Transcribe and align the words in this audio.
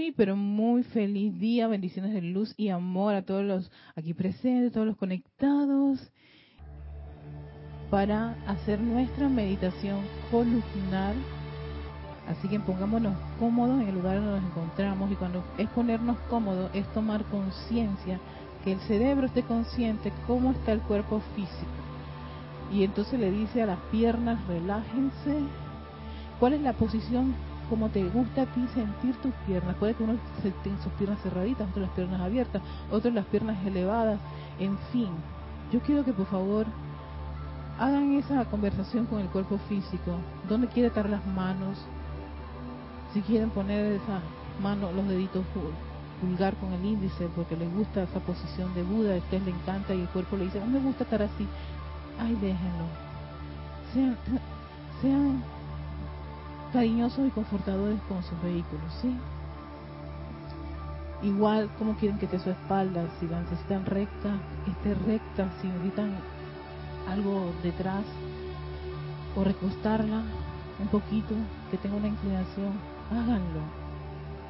muy, 0.00 0.12
pero 0.12 0.34
muy 0.34 0.82
feliz 0.82 1.38
día. 1.38 1.68
Bendiciones 1.68 2.14
de 2.14 2.22
luz 2.22 2.54
y 2.56 2.70
amor 2.70 3.14
a 3.14 3.22
todos 3.22 3.44
los 3.44 3.70
aquí 3.94 4.14
presentes, 4.14 4.72
todos 4.72 4.86
los 4.86 4.96
conectados, 4.96 6.10
para 7.90 8.34
hacer 8.46 8.80
nuestra 8.80 9.28
meditación 9.28 10.00
columnar. 10.30 11.14
Así 12.28 12.48
que 12.48 12.60
pongámonos 12.60 13.14
cómodos 13.38 13.82
en 13.82 13.88
el 13.88 13.94
lugar 13.94 14.16
donde 14.16 14.40
nos 14.40 14.50
encontramos 14.50 15.12
y 15.12 15.16
cuando 15.16 15.44
es 15.58 15.68
ponernos 15.70 16.18
cómodos 16.30 16.70
es 16.72 16.90
tomar 16.94 17.24
conciencia, 17.24 18.18
que 18.64 18.72
el 18.72 18.80
cerebro 18.80 19.26
esté 19.26 19.42
consciente 19.42 20.12
cómo 20.26 20.52
está 20.52 20.72
el 20.72 20.80
cuerpo 20.80 21.20
físico. 21.34 21.70
Y 22.72 22.84
entonces 22.84 23.18
le 23.18 23.30
dice 23.30 23.62
a 23.62 23.66
las 23.66 23.80
piernas, 23.90 24.46
relájense. 24.46 25.40
¿Cuál 26.38 26.54
es 26.54 26.62
la 26.62 26.72
posición 26.72 27.34
como 27.70 27.88
te 27.88 28.04
gusta 28.04 28.42
a 28.42 28.46
ti 28.46 28.66
sentir 28.74 29.16
tus 29.22 29.32
piernas. 29.46 29.76
Puede 29.76 29.94
que 29.94 30.02
uno 30.02 30.16
tenga 30.42 30.82
sus 30.82 30.92
piernas 30.94 31.22
cerraditas, 31.22 31.68
otros 31.68 31.86
las 31.86 31.94
piernas 31.94 32.20
abiertas, 32.20 32.62
otros 32.90 33.14
las 33.14 33.24
piernas 33.26 33.64
elevadas, 33.64 34.18
en 34.58 34.76
fin. 34.92 35.08
Yo 35.72 35.80
quiero 35.80 36.04
que 36.04 36.12
por 36.12 36.26
favor 36.26 36.66
hagan 37.78 38.12
esa 38.14 38.44
conversación 38.46 39.06
con 39.06 39.20
el 39.20 39.28
cuerpo 39.28 39.58
físico. 39.68 40.16
¿Dónde 40.48 40.66
quiere 40.66 40.88
estar 40.88 41.08
las 41.08 41.24
manos? 41.26 41.78
Si 43.14 43.22
quieren 43.22 43.50
poner 43.50 43.92
esa 43.92 44.20
mano, 44.60 44.92
los 44.92 45.08
deditos 45.08 45.44
pulgar 46.20 46.54
con 46.56 46.72
el 46.72 46.84
índice, 46.84 47.28
porque 47.34 47.56
les 47.56 47.72
gusta 47.72 48.02
esa 48.02 48.20
posición 48.20 48.74
de 48.74 48.82
Buda, 48.82 49.14
a 49.14 49.18
ustedes 49.18 49.44
le 49.44 49.52
encanta 49.52 49.94
y 49.94 50.00
el 50.02 50.08
cuerpo 50.08 50.36
le 50.36 50.44
dice, 50.44 50.60
no 50.60 50.66
me 50.66 50.80
gusta 50.80 51.04
estar 51.04 51.22
así. 51.22 51.46
Ay, 52.18 52.34
déjenlo. 52.34 52.84
Sean, 53.94 54.16
sean 55.00 55.42
cariñosos 56.72 57.26
y 57.26 57.30
confortadores 57.30 58.00
con 58.08 58.22
sus 58.22 58.40
vehículos, 58.42 58.92
¿sí? 59.00 59.16
Igual, 61.22 61.68
como 61.78 61.96
quieren 61.96 62.18
que 62.18 62.24
esté 62.24 62.38
su 62.38 62.50
espalda, 62.50 63.06
si 63.18 63.26
la 63.28 63.40
necesitan 63.40 63.84
recta, 63.84 64.30
esté 64.66 64.94
recta, 64.94 65.50
si 65.60 65.68
necesitan 65.68 66.12
algo 67.08 67.52
detrás, 67.62 68.04
o 69.36 69.44
recostarla 69.44 70.22
un 70.80 70.88
poquito, 70.88 71.34
que 71.70 71.76
tenga 71.76 71.96
una 71.96 72.08
inclinación, 72.08 72.72
háganlo. 73.10 73.60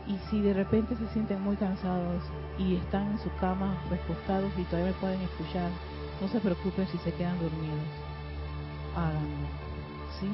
Y 0.07 0.17
si 0.29 0.41
de 0.41 0.55
repente 0.55 0.97
se 0.97 1.09
sienten 1.09 1.43
muy 1.43 1.57
cansados 1.57 2.23
y 2.59 2.77
están 2.77 3.13
en 3.13 3.19
su 3.19 3.31
cama 3.41 3.77
recostados 3.91 4.53
y 4.57 4.63
todavía 4.65 4.93
pueden 5.01 5.21
escuchar, 5.23 5.71
no 6.21 6.29
se 6.29 6.41
preocupen 6.41 6.87
si 6.89 6.99
se 6.99 7.13
quedan 7.15 7.39
dormidos. 7.41 7.89
Háganlo. 8.97 9.47
¿Sí? 10.21 10.29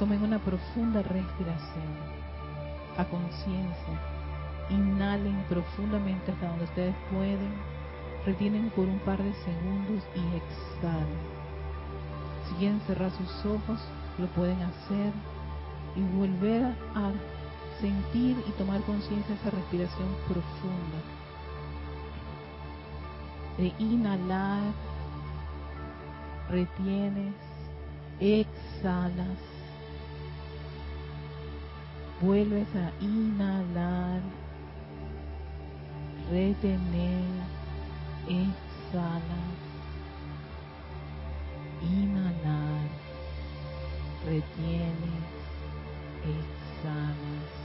Tomen 0.00 0.22
una 0.22 0.38
profunda 0.38 1.02
respiración 1.02 1.92
a 2.96 3.04
conciencia. 3.04 4.00
Inhalen 4.70 5.44
profundamente 5.46 6.32
hasta 6.32 6.48
donde 6.48 6.64
ustedes 6.64 6.94
pueden. 7.12 7.52
Retienen 8.24 8.70
por 8.70 8.86
un 8.86 8.98
par 9.00 9.22
de 9.22 9.34
segundos 9.34 10.02
y 10.16 10.20
exhalen. 10.38 11.20
Si 12.48 12.54
quieren 12.54 12.80
cerrar 12.86 13.10
sus 13.10 13.44
ojos, 13.44 13.78
lo 14.16 14.26
pueden 14.28 14.62
hacer 14.62 15.12
y 15.94 16.00
volver 16.16 16.74
a 16.94 17.12
sentir 17.82 18.42
y 18.48 18.50
tomar 18.52 18.80
conciencia 18.84 19.34
de 19.34 19.40
esa 19.42 19.50
respiración 19.50 20.08
profunda. 20.26 21.00
De 23.58 23.74
inhalar, 23.78 24.62
retienes, 26.48 27.34
exhalas 28.18 29.49
Vuelves 32.20 32.68
a 32.74 32.92
inhalar, 33.02 34.20
retener, 36.30 37.24
exhalar, 38.28 39.54
inhalar, 41.82 42.88
retienes, 44.26 45.30
exhalas. 46.28 47.60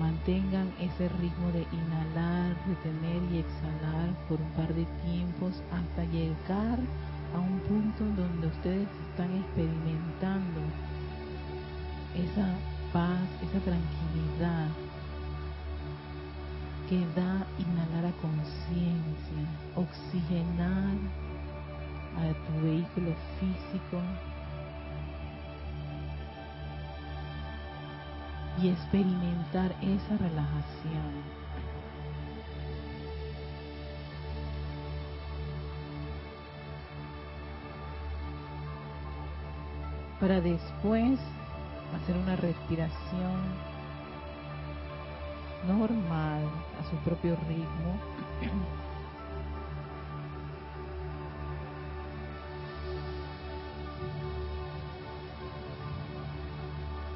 Mantengan 0.00 0.72
ese 0.80 1.08
ritmo 1.10 1.52
de 1.52 1.64
inhalar, 1.76 2.56
retener 2.66 3.22
y 3.32 3.38
exhalar 3.38 4.10
por 4.28 4.40
un 4.40 4.50
par 4.56 4.74
de 4.74 4.84
tiempos 5.04 5.62
hasta 5.70 6.04
llegar 6.06 6.80
un 7.38 7.58
punto 7.60 8.04
donde 8.04 8.46
ustedes 8.46 8.88
están 9.10 9.34
experimentando 9.34 10.60
esa 12.14 12.46
paz, 12.92 13.20
esa 13.42 13.60
tranquilidad 13.60 14.68
que 16.88 16.98
da 17.14 17.46
inhalar 17.58 18.06
a 18.06 18.12
conciencia, 18.20 19.44
oxigenar 19.76 20.94
a 22.18 22.32
tu 22.46 22.66
vehículo 22.66 23.14
físico 23.40 23.98
y 28.60 28.68
experimentar 28.68 29.74
esa 29.80 30.16
relajación. 30.18 31.41
Para 40.22 40.40
después 40.40 41.18
hacer 41.96 42.16
una 42.16 42.36
respiración 42.36 43.40
normal 45.66 46.44
a 46.80 46.88
su 46.88 46.96
propio 46.98 47.36
ritmo. 47.48 47.98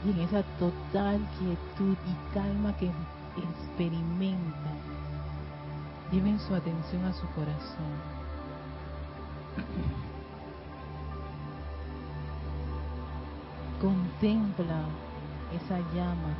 Y 0.04 0.10
en 0.10 0.20
esa 0.20 0.42
total 0.60 1.20
quietud 1.38 1.96
y 2.06 2.34
calma 2.34 2.76
que 2.76 2.88
experimentan, 3.36 4.78
lleven 6.12 6.38
su 6.38 6.54
atención 6.54 7.04
a 7.06 7.12
su 7.12 7.26
corazón. 7.30 7.96
Contempla 13.80 14.84
esa 15.54 15.78
llama, 15.94 16.34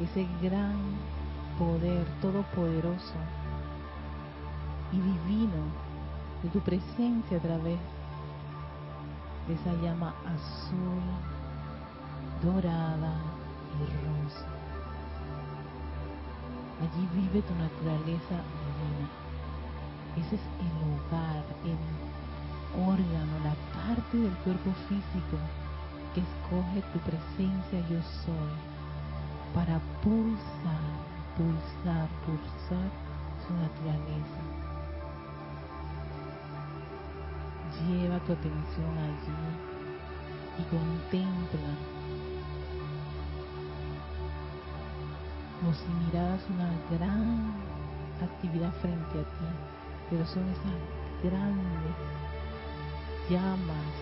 ese 0.00 0.26
gran 0.40 0.76
poder 1.58 2.06
todopoderoso 2.22 3.18
y 4.92 4.96
divino 4.96 5.62
de 6.42 6.48
tu 6.50 6.60
presencia 6.60 7.38
a 7.38 7.40
través 7.40 7.78
de 9.48 9.54
esa 9.54 9.72
llama 9.82 10.14
azul, 10.24 11.02
dorada 12.42 13.14
y 13.74 13.84
rosa. 14.06 14.46
Allí 16.80 17.08
vive 17.14 17.42
tu 17.42 17.54
naturaleza 17.56 18.36
divina. 18.54 19.08
Ese 20.18 20.36
es 20.36 20.42
el 20.60 20.72
hogar, 20.86 21.44
el 21.64 22.17
órgano, 22.74 23.32
la 23.44 23.54
parte 23.78 24.16
del 24.16 24.34
cuerpo 24.44 24.72
físico 24.88 25.36
que 26.14 26.20
escoge 26.20 26.82
tu 26.92 26.98
presencia 27.00 27.80
yo 27.88 28.00
soy 28.24 28.52
para 29.54 29.80
pulsar, 30.02 30.98
pulsar, 31.36 32.08
pulsar 32.24 32.88
su 33.46 33.54
naturaleza. 33.54 34.42
Lleva 37.86 38.18
tu 38.20 38.32
atención 38.32 38.98
allí 38.98 39.68
y 40.58 40.62
contempla 40.64 41.98
como 45.58 45.74
si 45.74 45.86
miraras 46.06 46.42
una 46.50 46.70
gran 46.90 47.52
actividad 48.22 48.72
frente 48.80 49.20
a 49.20 49.22
ti, 49.22 49.46
pero 50.10 50.26
son 50.26 50.48
esas 50.48 51.22
grandes 51.22 52.27
llamas 53.28 53.94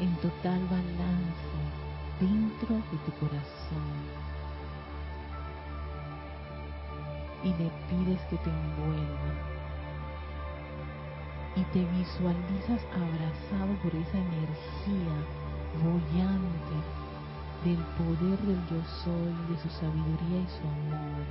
en 0.00 0.14
total 0.16 0.60
balance 0.70 1.58
dentro 2.20 2.76
de 2.76 2.98
tu 3.04 3.12
corazón 3.18 4.20
y 7.42 7.48
le 7.48 7.70
pides 7.88 8.20
que 8.28 8.36
te 8.36 8.50
envuelva 8.50 9.50
y 11.56 11.62
te 11.72 11.84
visualizas 11.84 12.82
abrazado 12.94 13.74
por 13.82 13.94
esa 13.94 14.18
energía 14.18 15.16
bollante 15.82 16.76
del 17.64 17.82
poder 17.98 18.38
del 18.40 18.60
yo 18.68 18.82
soy, 19.04 19.34
de 19.48 19.62
su 19.62 19.68
sabiduría 19.68 20.40
y 20.40 20.48
su 20.48 20.66
amor. 20.66 21.26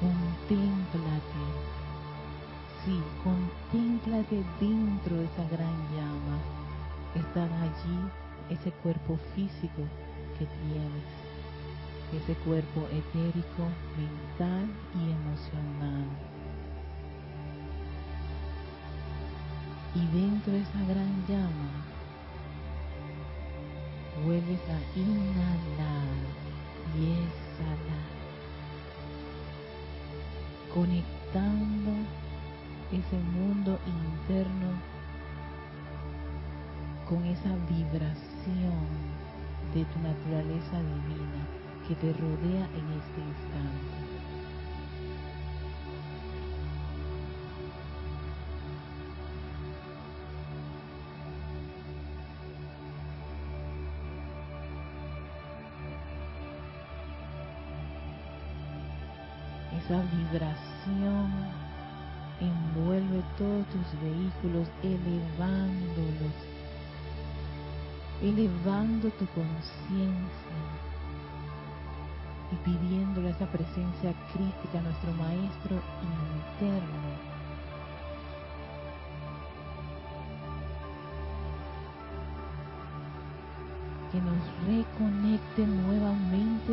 Contémplate 0.00 1.83
Sí, 2.84 3.00
contémplate 3.22 4.44
dentro 4.60 5.16
de 5.16 5.24
esa 5.24 5.44
gran 5.48 5.74
llama. 5.96 6.38
estar 7.14 7.48
allí 7.62 7.98
ese 8.50 8.70
cuerpo 8.82 9.18
físico 9.34 9.82
que 10.38 10.44
tienes, 10.44 11.08
ese 12.12 12.34
cuerpo 12.42 12.86
etérico, 12.90 13.68
mental 13.96 14.68
y 14.94 15.12
emocional. 15.12 16.06
Y 19.94 20.06
dentro 20.08 20.52
de 20.52 20.60
esa 20.60 20.80
gran 20.86 21.26
llama, 21.26 21.70
vuelves 24.26 24.60
a 24.68 24.98
inhalar 24.98 26.08
y 26.98 27.12
exhalar, 27.12 28.10
conectando 30.74 32.23
ese 32.94 33.16
mundo 33.16 33.76
interno 33.86 34.70
con 37.08 37.24
esa 37.24 37.50
vibración 37.68 38.86
de 39.74 39.84
tu 39.84 39.98
naturaleza 39.98 40.78
divina 40.78 41.42
que 41.88 41.94
te 41.96 42.12
rodea 42.12 42.68
en 42.78 42.86
este 42.92 43.20
instante. 43.20 44.04
Esa 59.76 60.00
vibración 60.16 61.53
envuelve 62.74 63.22
todos 63.38 63.66
tus 63.66 64.00
vehículos, 64.00 64.68
elevándolos, 64.82 66.34
elevando 68.22 69.10
tu 69.10 69.26
conciencia 69.26 70.56
y 72.52 72.56
pidiéndole 72.56 73.30
esa 73.30 73.46
presencia 73.46 74.12
crítica 74.32 74.78
a 74.78 74.82
nuestro 74.82 75.12
maestro 75.12 75.80
interno. 76.60 77.34
que 84.12 84.20
nos 84.20 84.46
reconecte 84.68 85.66
nuevamente 85.66 86.72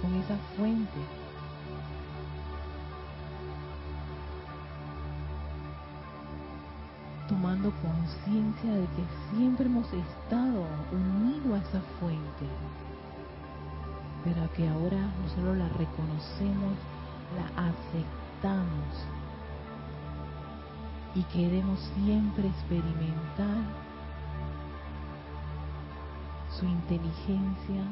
con 0.00 0.14
esa 0.14 0.38
fuente 0.56 1.27
conciencia 7.66 8.72
de 8.72 8.86
que 8.86 9.04
siempre 9.30 9.66
hemos 9.66 9.86
estado 9.92 10.64
unidos 10.92 11.60
a 11.60 11.68
esa 11.68 11.80
fuente, 11.98 12.46
pero 14.24 14.50
que 14.52 14.68
ahora 14.68 14.96
no 14.96 15.28
solo 15.34 15.54
la 15.54 15.68
reconocemos, 15.70 16.74
la 17.36 17.68
aceptamos 17.68 19.06
y 21.14 21.22
queremos 21.24 21.80
siempre 21.96 22.46
experimentar 22.46 23.58
su 26.50 26.64
inteligencia 26.64 27.82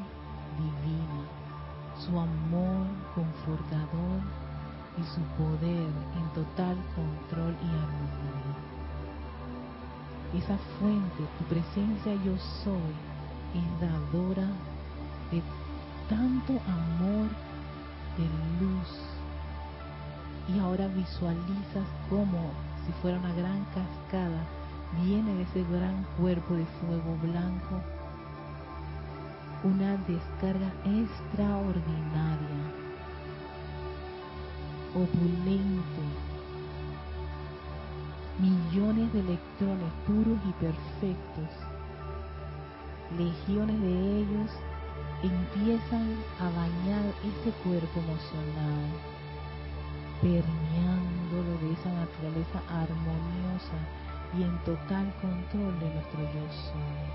divina, 0.58 1.22
su 1.98 2.18
amor 2.18 2.86
confortador 3.14 4.20
y 4.96 5.02
su 5.02 5.20
poder 5.36 5.90
en 6.16 6.28
total 6.34 6.76
control 6.94 7.54
y 7.62 7.68
armonía 7.68 8.75
esa 10.38 10.58
fuente, 10.78 11.22
tu 11.38 11.44
presencia 11.44 12.14
yo 12.24 12.36
soy, 12.64 12.94
es 13.54 13.80
dadora 13.80 14.48
de 15.30 15.42
tanto 16.08 16.52
amor, 16.66 17.28
de 18.16 18.64
luz. 18.64 18.88
Y 20.54 20.58
ahora 20.60 20.86
visualizas 20.88 21.88
como 22.08 22.50
si 22.86 22.92
fuera 23.02 23.18
una 23.18 23.32
gran 23.34 23.64
cascada, 23.74 24.44
viene 25.02 25.34
de 25.34 25.42
ese 25.42 25.64
gran 25.64 26.04
cuerpo 26.18 26.54
de 26.54 26.66
fuego 26.80 27.16
blanco 27.22 27.82
una 29.66 29.96
descarga 30.06 30.70
extraordinaria, 30.84 32.62
opulente, 34.94 36.02
millones 38.38 39.12
de 39.12 39.20
electrones 39.20 39.92
puros 40.06 40.38
y 40.46 40.52
perfectos, 40.62 41.50
legiones 43.16 43.80
de 43.80 44.18
ellos 44.20 44.50
empiezan 45.22 46.16
a 46.40 46.44
bañar 46.50 47.04
ese 47.24 47.50
cuerpo 47.64 48.00
emocional, 48.00 48.90
permeándolo 50.20 51.58
de 51.62 51.72
esa 51.72 51.92
naturaleza 51.92 52.60
armoniosa 52.68 53.78
y 54.36 54.42
en 54.42 54.58
total 54.64 55.12
control 55.22 55.80
de 55.80 55.94
nuestro 55.94 56.20
yo 56.20 56.46
soy, 56.52 57.08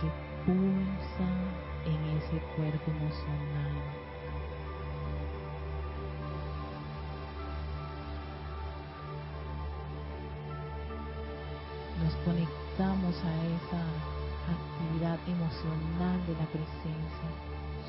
que 0.00 0.08
pulsa 0.46 1.28
en 1.84 2.16
ese 2.16 2.38
cuerpo 2.56 2.90
emocional 2.90 4.09
nos 12.10 12.24
conectamos 12.24 13.14
a 13.24 13.32
esa 13.46 13.82
actividad 14.50 15.18
emocional 15.28 16.18
de 16.26 16.32
la 16.32 16.46
presencia, 16.46 17.28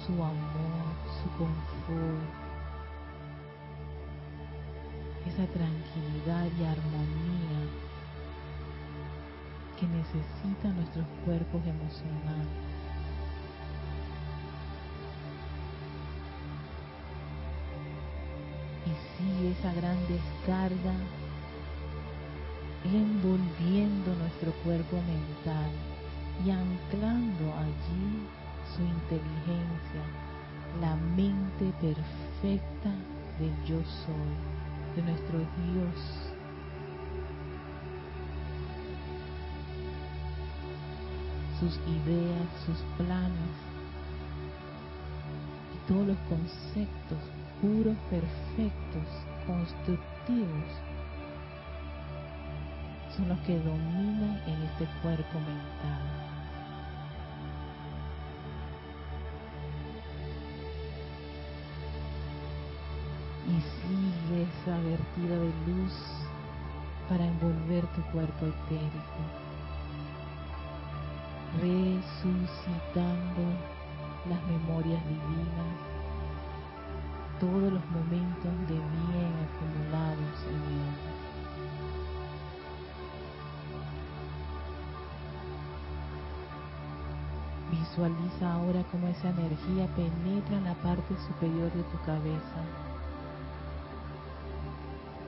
su 0.06 0.14
amor, 0.14 0.86
su 1.22 1.30
confort, 1.38 2.30
esa 5.26 5.46
tranquilidad 5.54 6.46
y 6.60 6.64
armonía 6.66 7.62
que 9.80 9.88
necesitan 9.88 10.76
nuestros 10.76 11.06
cuerpos 11.26 11.62
emocionales. 11.66 12.48
Y 18.86 19.18
sigue 19.18 19.52
esa 19.52 19.74
gran 19.74 19.98
descarga 20.08 20.94
envolviendo 22.84 24.16
nuestro 24.16 24.52
cuerpo 24.64 24.98
mental 24.98 25.70
y 26.46 26.50
anclando 26.50 27.54
allí 27.58 28.28
su 28.76 28.82
inteligencia, 28.82 30.02
la 30.80 30.96
mente 30.96 31.72
perfecta 31.80 32.90
del 33.40 33.54
yo 33.66 33.78
soy, 33.84 34.96
de 34.96 35.02
nuestro 35.04 35.38
Dios. 35.40 36.32
Sus 41.60 41.80
ideas, 41.86 42.48
sus 42.66 42.80
planes 42.98 43.56
y 45.76 45.88
todos 45.88 46.08
los 46.08 46.18
conceptos 46.28 47.20
puros, 47.62 47.96
perfectos, 48.10 49.06
constructivos 49.46 50.91
son 53.16 53.28
los 53.28 53.40
que 53.40 53.58
dominan 53.58 54.42
en 54.48 54.62
este 54.64 54.86
cuerpo 55.02 55.40
mental. 55.40 56.02
Y 63.48 63.62
sigue 63.62 64.44
esa 64.44 64.78
vertida 64.80 65.36
de 65.36 65.52
luz 65.68 65.94
para 67.10 67.26
envolver 67.26 67.86
tu 67.88 68.02
cuerpo 68.14 68.46
etérico, 68.46 69.24
resucitando 71.60 73.44
las 74.30 74.42
memorias 74.48 75.04
divinas, 75.06 75.76
todos 77.40 77.74
los 77.74 77.86
momentos 77.90 78.54
de 78.70 78.76
bien 78.76 79.34
acumulados 79.50 80.46
en 80.48 80.62
él. 80.80 81.11
Visualiza 87.92 88.54
ahora 88.54 88.86
cómo 88.90 89.06
esa 89.10 89.32
energía 89.32 89.86
penetra 89.98 90.56
en 90.56 90.64
la 90.64 90.76
parte 90.76 91.14
superior 91.28 91.70
de 91.74 91.84
tu 91.84 91.98
cabeza, 92.06 92.64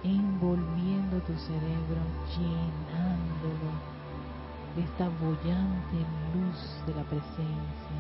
envolviendo 0.01 1.19
tu 1.27 1.33
cerebro, 1.39 1.99
llenándolo 2.31 3.69
de 4.77 4.83
esta 4.83 5.09
bollante 5.09 5.97
luz 6.33 6.79
de 6.87 6.95
la 6.95 7.03
presencia, 7.03 7.99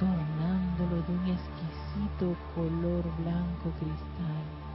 tornándolo 0.00 1.02
de 1.02 1.12
un 1.12 1.26
exquisito 1.36 2.34
color 2.54 3.04
blanco 3.18 3.68
cristal 3.78 4.71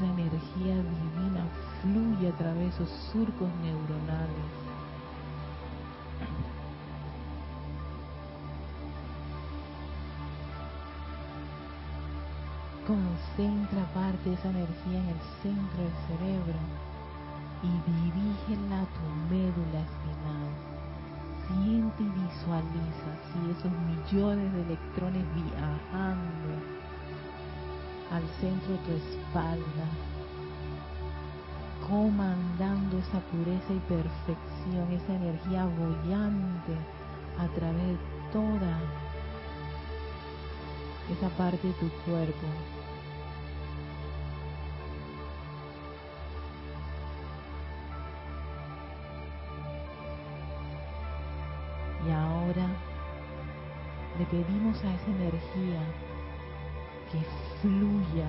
esa 0.00 0.12
energía 0.12 0.76
divina 0.76 1.44
fluye 1.82 2.28
a 2.28 2.36
través 2.38 2.58
de 2.58 2.68
esos 2.68 2.88
surcos 3.12 3.48
neuronales. 3.62 4.50
Concentra 12.86 13.84
parte 13.92 14.30
de 14.30 14.34
esa 14.34 14.48
energía 14.48 14.98
en 15.00 15.08
el 15.08 15.20
centro 15.42 15.82
del 15.82 15.92
cerebro 16.08 16.58
y 17.62 17.70
dirígela 17.90 18.80
a 18.80 18.86
tu 18.86 19.34
médula 19.34 19.80
espinal. 19.84 20.50
Siente 21.46 22.02
y 22.02 22.08
visualiza 22.08 23.10
si 23.28 23.50
esos 23.50 23.72
millones 23.86 24.52
de 24.54 24.62
electrones 24.62 25.24
viajando 25.34 26.80
al 28.10 28.22
centro 28.40 28.72
de 28.72 28.78
tu 28.78 28.92
espalda, 28.92 29.86
comandando 31.88 32.98
esa 32.98 33.20
pureza 33.30 33.72
y 33.72 33.78
perfección, 33.88 34.92
esa 34.92 35.14
energía 35.14 35.64
bollante 35.64 36.74
a 37.38 37.46
través 37.54 37.86
de 37.86 37.98
toda 38.32 38.78
esa 41.10 41.28
parte 41.36 41.66
de 41.66 41.72
tu 41.74 41.88
cuerpo. 42.04 42.46
Y 52.06 52.10
ahora 52.10 52.66
le 54.18 54.24
pedimos 54.26 54.76
a 54.84 54.94
esa 54.94 55.10
energía 55.10 55.80
que 57.12 57.18
fluya 57.60 58.28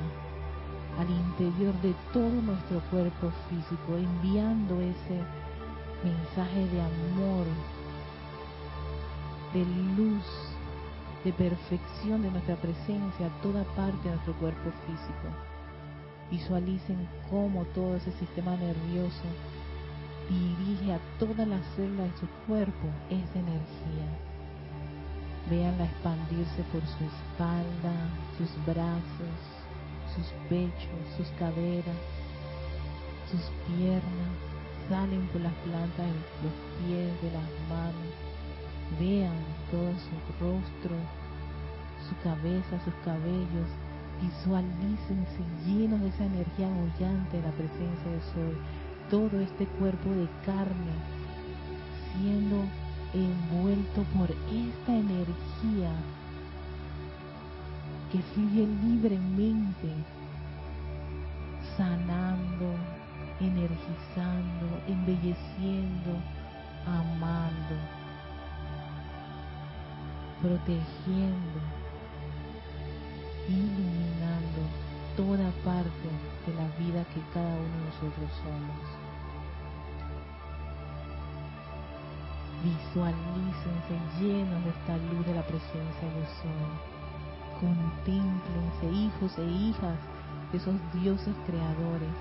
al 0.99 1.09
interior 1.09 1.73
de 1.81 1.93
todo 2.13 2.29
nuestro 2.29 2.79
cuerpo 2.89 3.31
físico, 3.49 3.97
enviando 3.97 4.79
ese 4.81 5.21
mensaje 6.03 6.67
de 6.67 6.81
amor, 6.81 7.45
de 9.53 9.65
luz, 9.95 10.25
de 11.23 11.33
perfección 11.33 12.23
de 12.23 12.31
nuestra 12.31 12.55
presencia 12.55 13.27
a 13.27 13.41
toda 13.41 13.63
parte 13.75 14.03
de 14.03 14.15
nuestro 14.15 14.33
cuerpo 14.35 14.71
físico. 14.85 15.27
Visualicen 16.31 17.07
cómo 17.29 17.65
todo 17.75 17.95
ese 17.95 18.11
sistema 18.13 18.55
nervioso 18.55 19.23
dirige 20.29 20.93
a 20.93 20.99
todas 21.19 21.47
las 21.47 21.61
células 21.75 22.11
de 22.11 22.19
su 22.19 22.27
cuerpo 22.47 22.87
esa 23.09 23.39
energía. 23.39 24.30
Véanla 25.49 25.85
expandirse 25.85 26.63
por 26.71 26.81
su 26.81 27.03
espalda, 27.03 27.95
sus 28.37 28.49
brazos, 28.65 29.37
sus 30.15 30.27
pechos, 30.49 31.01
sus 31.17 31.27
caderas, 31.39 31.97
sus 33.29 33.41
piernas, 33.67 34.33
salen 34.89 35.25
por 35.27 35.41
las 35.41 35.53
plantas 35.63 36.05
de 36.05 36.43
los 36.43 36.57
pies, 36.77 37.21
de 37.21 37.31
las 37.31 37.49
manos. 37.69 38.13
Vean 38.99 39.39
todo 39.71 39.91
su 39.97 40.15
rostro, 40.43 40.95
su 42.07 42.15
cabeza, 42.23 42.83
sus 42.83 42.93
cabellos. 43.05 43.69
Visualícense 44.21 45.41
llenos 45.65 46.01
de 46.01 46.09
esa 46.09 46.25
energía 46.25 46.67
bollante 46.67 47.37
de 47.37 47.43
la 47.43 47.51
presencia 47.51 48.11
de 48.11 48.21
Sol. 48.33 48.57
Todo 49.09 49.39
este 49.41 49.65
cuerpo 49.79 50.09
de 50.11 50.27
carne 50.45 50.95
siendo 52.13 52.63
envuelto 53.13 54.03
por 54.15 54.29
esta 54.31 54.91
energía 54.93 55.91
que 58.11 58.19
fluye 58.33 58.67
libremente, 58.83 59.89
sanando, 61.77 62.75
energizando, 63.39 64.67
embelleciendo, 64.87 66.11
amando, 66.85 67.75
protegiendo, 70.41 71.59
iluminando 73.47 74.61
toda 75.15 75.51
parte 75.63 76.07
de 76.45 76.53
la 76.55 76.67
vida 76.79 77.05
que 77.13 77.21
cada 77.33 77.55
uno 77.55 77.77
de 77.77 77.85
nosotros 77.85 78.31
somos. 78.43 79.00
Visualícense 82.63 83.97
llenos 84.19 84.63
de 84.63 84.69
esta 84.69 84.95
luz 84.95 85.25
de 85.25 85.33
la 85.33 85.41
presencia 85.41 86.07
yo 86.13 86.25
soy. 86.43 86.69
Contémplense 87.59 88.85
hijos 88.91 89.35
e 89.39 89.45
hijas 89.45 89.97
de 90.51 90.57
esos 90.59 90.75
dioses 90.93 91.35
creadores. 91.47 92.13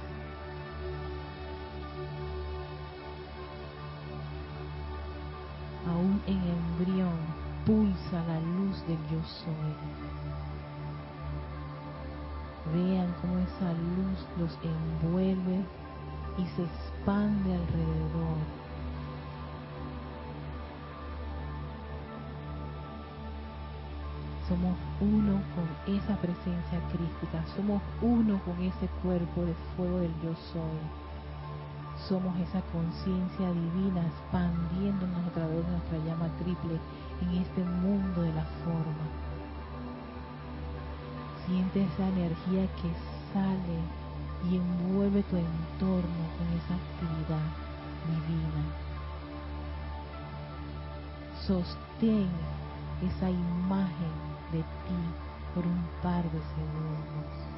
Aún 5.87 6.23
en 6.27 6.41
embrión 6.41 7.19
pulsa 7.67 8.25
la 8.27 8.41
luz 8.41 8.83
del 8.87 8.99
yo 9.11 9.23
soy. 9.23 9.75
Vean 12.73 13.15
cómo 13.21 13.37
esa 13.41 13.73
luz 13.75 14.27
los 14.39 14.59
envuelve 14.63 15.61
y 16.39 16.47
se 16.57 16.63
expande 16.63 17.55
alrededor 17.55 18.60
somos 24.51 24.75
uno 25.01 25.39
con 25.55 25.95
esa 25.95 26.17
presencia 26.17 26.81
crística, 26.91 27.39
somos 27.55 27.81
uno 28.03 28.41
con 28.43 28.61
ese 28.61 28.89
cuerpo 29.01 29.45
de 29.45 29.55
fuego 29.77 29.99
del 29.99 30.13
yo 30.25 30.35
soy. 30.53 30.83
Somos 32.09 32.37
esa 32.41 32.61
conciencia 32.73 33.47
divina 33.47 34.03
expandiéndonos 34.03 35.25
a 35.25 35.31
través 35.31 35.65
de 35.65 35.71
nuestra 35.71 35.99
llama 35.99 36.29
triple 36.43 36.81
en 37.23 37.43
este 37.43 37.63
mundo 37.63 38.23
de 38.23 38.35
la 38.35 38.45
forma. 38.67 39.07
Siente 41.47 41.85
esa 41.85 42.09
energía 42.09 42.67
que 42.83 42.91
sale 43.33 43.79
y 44.51 44.57
envuelve 44.57 45.23
tu 45.31 45.37
entorno 45.37 46.23
con 46.35 46.47
esa 46.59 46.75
actividad 46.75 47.47
divina. 48.11 48.63
Sostén 51.47 52.29
esa 53.07 53.31
imagen 53.31 54.30
de 54.53 54.59
ti 54.59 55.01
por 55.55 55.65
un 55.67 55.89
par 56.03 56.25
de 56.25 56.41
segundos. 56.55 57.50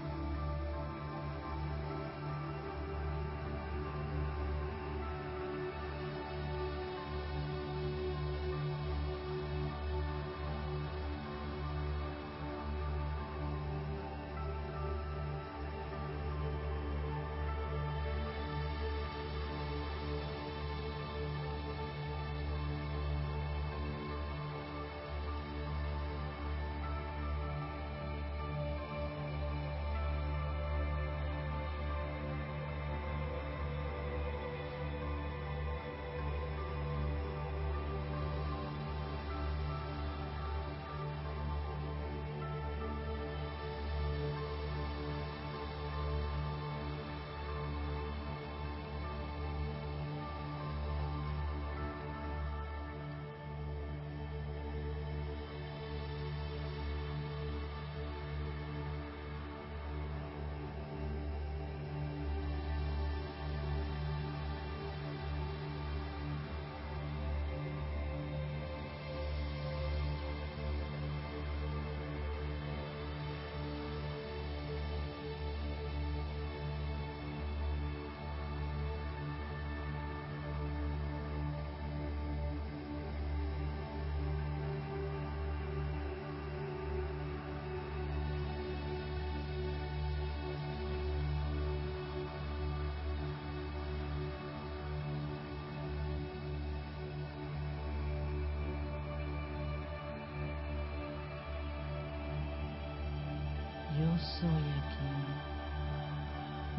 Soy 104.23 104.65
aquí. 104.79 105.13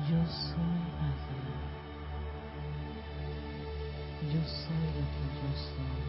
Yo 0.09 0.19
soy 0.27 0.83
aquí. 1.11 1.41
Yo 4.33 4.41
soy 4.47 4.85
lo 4.95 5.03
que 5.11 5.25
yo 5.39 5.49
soy. 5.53 6.03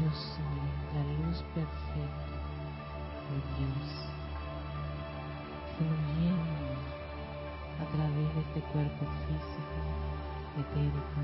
Yo 0.00 0.08
soy 0.10 0.64
la 0.94 1.02
luz 1.26 1.38
perfecta 1.54 2.34
de 3.30 3.36
Dios, 3.56 3.88
fluyendo 5.76 6.72
a 7.80 7.84
través 7.92 8.28
de 8.34 8.40
este 8.40 8.60
cuerpo 8.72 9.04
físico, 9.26 9.78
etérico, 10.58 11.20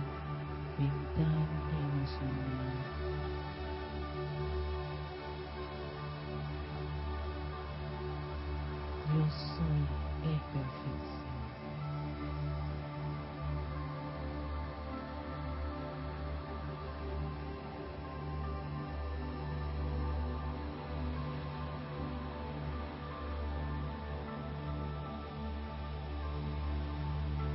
mental 0.78 1.48
y 1.70 1.76
emocional. 1.84 3.39
Y 10.52 10.56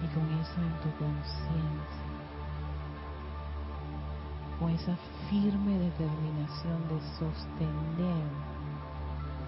con 0.08 0.24
eso 0.40 0.62
en 0.62 0.74
tu 0.80 0.90
conciencia, 0.98 2.06
con 4.58 4.70
esa 4.70 4.96
firme 5.30 5.80
determinación 5.80 6.88
de 6.88 7.02
sostener 7.20 8.24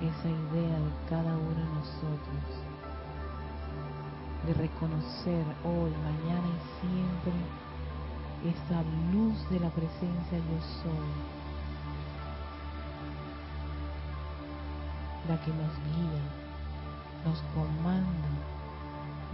esa 0.01 0.27
idea 0.27 0.79
de 0.79 0.91
cada 1.09 1.37
uno 1.37 1.55
de 1.55 1.65
nosotros, 1.75 2.66
de 4.47 4.53
reconocer 4.53 5.43
hoy, 5.65 5.91
mañana 5.91 6.47
y 6.47 6.59
siempre 6.79 7.33
esa 8.45 8.81
luz 9.11 9.37
de 9.49 9.59
la 9.59 9.69
presencia 9.69 10.37
yo 10.37 10.59
soy, 10.81 11.11
la 15.27 15.37
que 15.41 15.51
nos 15.51 15.73
guía, 15.91 16.23
nos 17.25 17.41
comanda, 17.53 18.31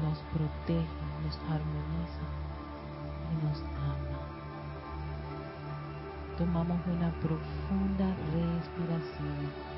nos 0.02 0.18
protege, 0.34 1.04
nos 1.24 1.38
armoniza 1.46 2.26
y 3.30 3.46
nos 3.46 3.60
ama. 3.62 4.20
Tomamos 6.40 6.80
una 6.88 7.12
profunda 7.22 8.16
respiración 8.34 9.74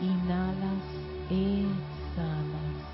Inhalas, 0.00 0.84
exhalas. 1.30 2.93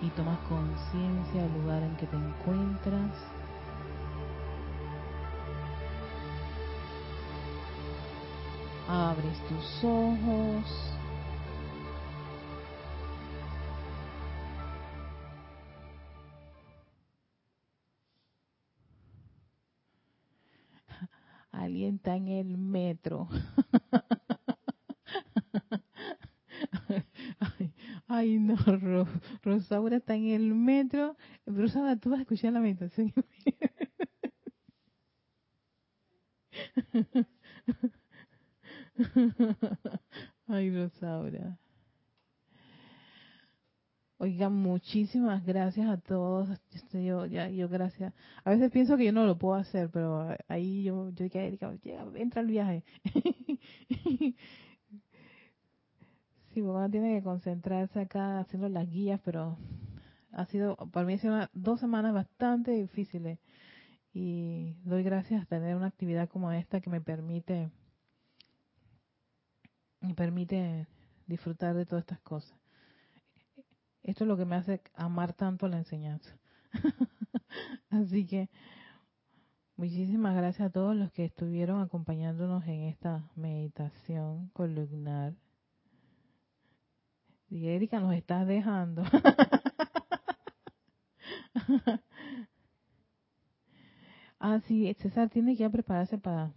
Y 0.00 0.10
tomas 0.10 0.38
conciencia 0.48 1.42
del 1.42 1.62
lugar 1.62 1.82
en 1.82 1.96
que 1.96 2.06
te 2.06 2.16
encuentras. 2.16 3.10
Abres 8.88 9.38
tus 9.48 9.84
ojos. 9.84 10.97
Rosaura 29.58 29.96
está 29.96 30.14
en 30.14 30.28
el 30.28 30.54
metro. 30.54 31.16
Rosaura, 31.46 31.96
tú 31.96 32.10
vas 32.10 32.20
a 32.20 32.22
escuchar 32.22 32.52
la 32.52 32.60
meditación. 32.60 33.12
Ay, 40.46 40.70
Rosaura. 40.70 41.58
Oiga, 44.20 44.48
muchísimas 44.48 45.44
gracias 45.44 45.88
a 45.88 45.96
todos. 45.96 46.48
Yo, 46.92 47.26
ya, 47.26 47.48
yo 47.48 47.68
gracias. 47.68 48.12
A 48.44 48.50
veces 48.50 48.70
pienso 48.70 48.96
que 48.96 49.04
yo 49.06 49.12
no 49.12 49.26
lo 49.26 49.38
puedo 49.38 49.54
hacer, 49.54 49.90
pero 49.90 50.36
ahí 50.48 50.82
yo, 50.84 51.10
yo 51.10 51.24
dije, 51.24 51.46
Erika, 51.46 51.72
entra 52.14 52.40
al 52.40 52.46
viaje. 52.48 52.84
Sí, 56.58 56.62
uno 56.62 56.90
tiene 56.90 57.16
que 57.16 57.22
concentrarse 57.22 58.00
acá 58.00 58.40
haciendo 58.40 58.68
las 58.68 58.90
guías, 58.90 59.20
pero 59.24 59.56
ha 60.32 60.44
sido, 60.46 60.74
para 60.90 61.06
mí, 61.06 61.16
sido 61.16 61.48
dos 61.52 61.78
semanas 61.78 62.12
bastante 62.12 62.72
difíciles. 62.72 63.38
Y 64.12 64.74
doy 64.82 65.04
gracias 65.04 65.40
a 65.40 65.46
tener 65.46 65.76
una 65.76 65.86
actividad 65.86 66.28
como 66.28 66.50
esta 66.50 66.80
que 66.80 66.90
me 66.90 67.00
permite, 67.00 67.70
me 70.00 70.14
permite 70.14 70.88
disfrutar 71.28 71.76
de 71.76 71.86
todas 71.86 72.02
estas 72.02 72.18
cosas. 72.22 72.58
Esto 74.02 74.24
es 74.24 74.28
lo 74.28 74.36
que 74.36 74.44
me 74.44 74.56
hace 74.56 74.82
amar 74.94 75.34
tanto 75.34 75.68
la 75.68 75.78
enseñanza. 75.78 76.36
Así 77.88 78.26
que 78.26 78.50
muchísimas 79.76 80.34
gracias 80.34 80.70
a 80.70 80.72
todos 80.72 80.96
los 80.96 81.12
que 81.12 81.24
estuvieron 81.24 81.80
acompañándonos 81.82 82.64
en 82.64 82.82
esta 82.82 83.30
meditación 83.36 84.48
columnar. 84.48 85.34
Y 87.50 87.68
Erika, 87.68 87.98
nos 88.00 88.14
estás 88.14 88.46
dejando. 88.46 89.02
ah, 94.38 94.60
sí, 94.66 94.94
César 95.00 95.30
tiene 95.30 95.56
que 95.56 95.68
prepararse 95.70 96.18
para... 96.18 96.52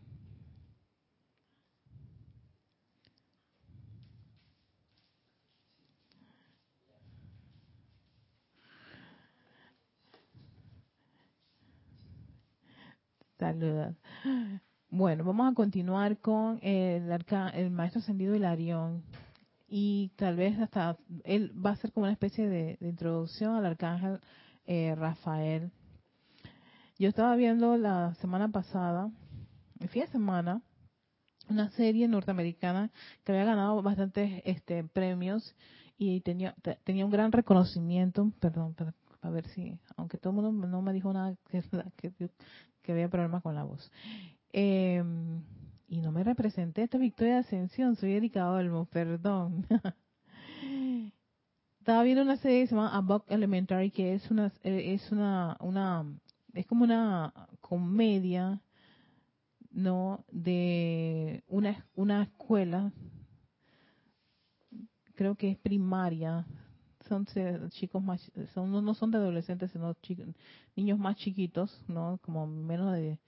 Saludos. 13.38 13.96
Bueno, 14.90 15.24
vamos 15.24 15.52
a 15.52 15.56
continuar 15.56 16.18
con 16.18 16.60
el, 16.62 17.10
el 17.54 17.72
maestro 17.72 18.02
ascendido 18.02 18.36
Hilarión 18.36 19.04
y 19.74 20.12
tal 20.18 20.36
vez 20.36 20.60
hasta 20.60 20.98
él 21.24 21.54
va 21.66 21.72
a 21.72 21.76
ser 21.78 21.94
como 21.94 22.04
una 22.04 22.12
especie 22.12 22.50
de, 22.50 22.78
introducción 22.82 23.56
al 23.56 23.66
arcángel 23.66 24.20
eh, 24.66 24.94
Rafael. 24.96 25.72
Yo 27.00 27.08
estaba 27.08 27.38
viendo 27.38 27.78
la 27.78 28.14
semana 28.16 28.50
pasada, 28.50 29.10
el 29.80 29.88
fin 29.88 30.02
de 30.02 30.10
semana, 30.10 30.62
una 31.50 31.72
serie 31.72 32.10
norteamericana 32.10 32.92
que 33.24 33.32
había 33.32 33.46
ganado 33.46 33.82
bastantes 33.82 34.42
este, 34.44 34.84
premios 34.84 35.56
y 35.98 36.20
tenía 36.20 36.54
tenía 36.84 37.06
un 37.06 37.12
gran 37.12 37.32
reconocimiento, 37.32 38.30
perdón, 38.42 38.76
a 39.22 39.30
ver 39.30 39.48
si, 39.48 39.80
aunque 39.96 40.18
todo 40.18 40.32
el 40.32 40.52
mundo 40.52 40.68
no 40.68 40.82
me 40.82 40.92
dijo 40.92 41.14
nada 41.14 41.34
que, 41.48 41.64
que, 42.84 42.92
había 42.92 43.08
problemas 43.08 43.42
con 43.42 43.56
la 43.56 43.64
voz. 43.64 43.90
Eh, 44.52 45.02
y 45.92 46.00
no 46.00 46.14
me 46.14 46.24
representé 46.24 46.84
esta 46.84 46.98
victoria 46.98 47.34
de 47.34 47.40
ascensión, 47.42 47.98
soy 47.98 48.14
Erika 48.14 48.50
Olmo, 48.50 48.86
perdón. 48.86 49.68
Estaba 51.80 52.04
viendo 52.04 52.24
una 52.24 52.38
serie 52.38 52.62
que 52.62 52.68
se 52.68 52.76
llama 52.76 52.96
Above 52.96 53.26
Elementary, 53.28 53.92
que 53.92 54.14
es 54.14 54.32
una, 54.32 54.54
es 54.64 55.12
una, 55.12 55.58
una, 55.60 56.06
es 56.54 56.66
como 56.66 56.86
una 56.86 57.34
comedia, 57.60 58.62
¿no? 59.70 60.24
De 60.32 61.44
una, 61.50 61.86
una 61.94 62.24
escuela, 62.24 62.94
creo 65.16 65.36
que 65.36 65.52
es 65.52 65.58
primaria, 65.58 66.48
son 67.10 67.28
chicos 67.72 68.02
más, 68.02 68.32
son, 68.54 68.72
no 68.72 68.94
son 68.94 69.12
de 69.12 69.18
adolescentes, 69.18 69.72
sino 69.72 69.94
niños 70.74 70.98
más 70.98 71.18
chiquitos, 71.18 71.84
¿no? 71.90 72.18
Como 72.22 72.48
menos 72.48 72.94
de 72.94 73.20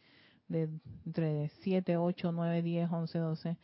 de 0.48 0.70
entre 1.06 1.50
7, 1.62 1.98
8, 1.98 2.32
9, 2.32 2.62
10, 2.62 2.92
11, 2.92 3.18
12. 3.20 3.58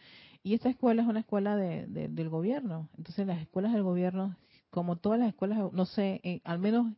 Y 0.43 0.53
esta 0.53 0.69
escuela 0.69 1.01
es 1.01 1.07
una 1.07 1.19
escuela 1.19 1.55
de, 1.55 1.87
del 1.87 2.29
gobierno. 2.29 2.89
Entonces 2.97 3.27
las 3.27 3.41
escuelas 3.41 3.73
del 3.73 3.83
gobierno, 3.83 4.35
como 4.69 4.95
todas 4.95 5.19
las 5.19 5.29
escuelas, 5.29 5.59
no 5.73 5.85
sé, 5.85 6.41
al 6.43 6.59
menos 6.59 6.93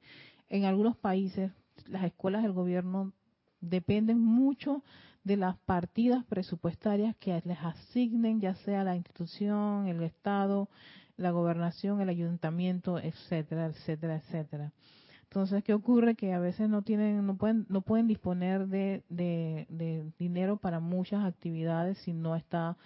en 0.50 0.66
algunos 0.66 0.96
países, 0.98 1.52
las 1.88 2.04
escuelas 2.04 2.44
del 2.44 2.52
gobierno 2.52 3.14
dependen 3.62 4.20
mucho 4.20 4.84
de 5.24 5.38
las 5.38 5.58
partidas 5.60 6.26
presupuestarias 6.26 7.16
que 7.18 7.42
les 7.46 7.60
asignen, 7.60 8.42
ya 8.42 8.56
sea 8.56 8.84
la 8.84 8.96
institución, 8.96 9.88
el 9.88 10.02
Estado, 10.04 10.68
la 11.18 11.32
gobernación, 11.32 12.02
el 12.02 12.10
ayuntamiento, 12.10 13.00
etcétera, 13.00 13.68
etcétera, 13.68 14.16
etcétera. 14.16 14.72
Entonces, 15.32 15.64
¿qué 15.64 15.74
ocurre? 15.74 16.16
Que 16.16 16.34
a 16.34 16.40
veces 16.40 16.68
no 16.68 16.82
tienen, 16.82 17.26
no 17.26 17.38
pueden, 17.38 17.66
no 17.70 17.80
pueden 17.80 18.06
disponer 18.06 18.68
de, 18.68 19.06
de, 19.08 20.12
dinero 20.20 20.58
para 20.58 20.82
muchas 20.82 21.24
actividades 21.24 22.00
si 22.00 22.12
no 22.12 22.36
está 22.36 22.78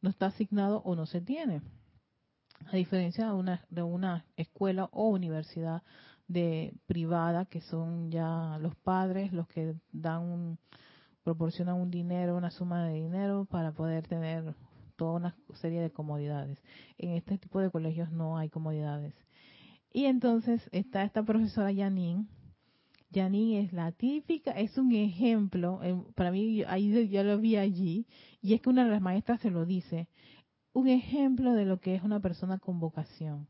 no 0.00 0.08
está 0.08 0.26
asignado 0.26 0.80
o 0.86 0.96
no 0.96 1.04
se 1.04 1.20
tiene. 1.20 1.60
A 2.72 2.76
diferencia 2.76 3.26
de 3.26 3.32
una, 3.34 3.66
de 3.68 3.82
una 3.82 4.24
escuela 4.36 4.88
o 4.92 5.10
universidad 5.10 5.82
de 6.26 6.72
privada 6.86 7.44
que 7.44 7.60
son 7.60 8.10
ya 8.10 8.56
los 8.62 8.74
padres 8.76 9.34
los 9.34 9.46
que 9.48 9.74
dan 9.92 10.22
un, 10.22 10.58
proporcionan 11.22 11.76
un 11.76 11.90
dinero, 11.90 12.34
una 12.34 12.50
suma 12.50 12.82
de 12.86 12.94
dinero 12.94 13.44
para 13.44 13.72
poder 13.72 14.06
tener 14.06 14.54
toda 14.96 15.12
una 15.12 15.36
serie 15.52 15.82
de 15.82 15.90
comodidades. 15.90 16.62
En 16.96 17.10
este 17.10 17.36
tipo 17.36 17.60
de 17.60 17.70
colegios 17.70 18.10
no 18.10 18.38
hay 18.38 18.48
comodidades. 18.48 19.14
Y 19.92 20.04
entonces 20.04 20.62
está 20.72 21.02
esta 21.02 21.22
profesora 21.22 21.74
Janine. 21.74 22.26
Janine 23.12 23.60
es 23.60 23.72
la 23.72 23.90
típica, 23.90 24.52
es 24.52 24.78
un 24.78 24.92
ejemplo, 24.92 25.80
para 26.14 26.30
mí 26.30 26.62
ahí 26.62 27.08
ya 27.08 27.24
lo 27.24 27.38
vi 27.38 27.56
allí, 27.56 28.06
y 28.40 28.54
es 28.54 28.60
que 28.60 28.70
una 28.70 28.84
de 28.84 28.90
las 28.90 29.02
maestras 29.02 29.40
se 29.40 29.50
lo 29.50 29.66
dice, 29.66 30.06
un 30.72 30.86
ejemplo 30.86 31.54
de 31.54 31.64
lo 31.64 31.80
que 31.80 31.96
es 31.96 32.04
una 32.04 32.20
persona 32.20 32.58
con 32.58 32.78
vocación. 32.78 33.48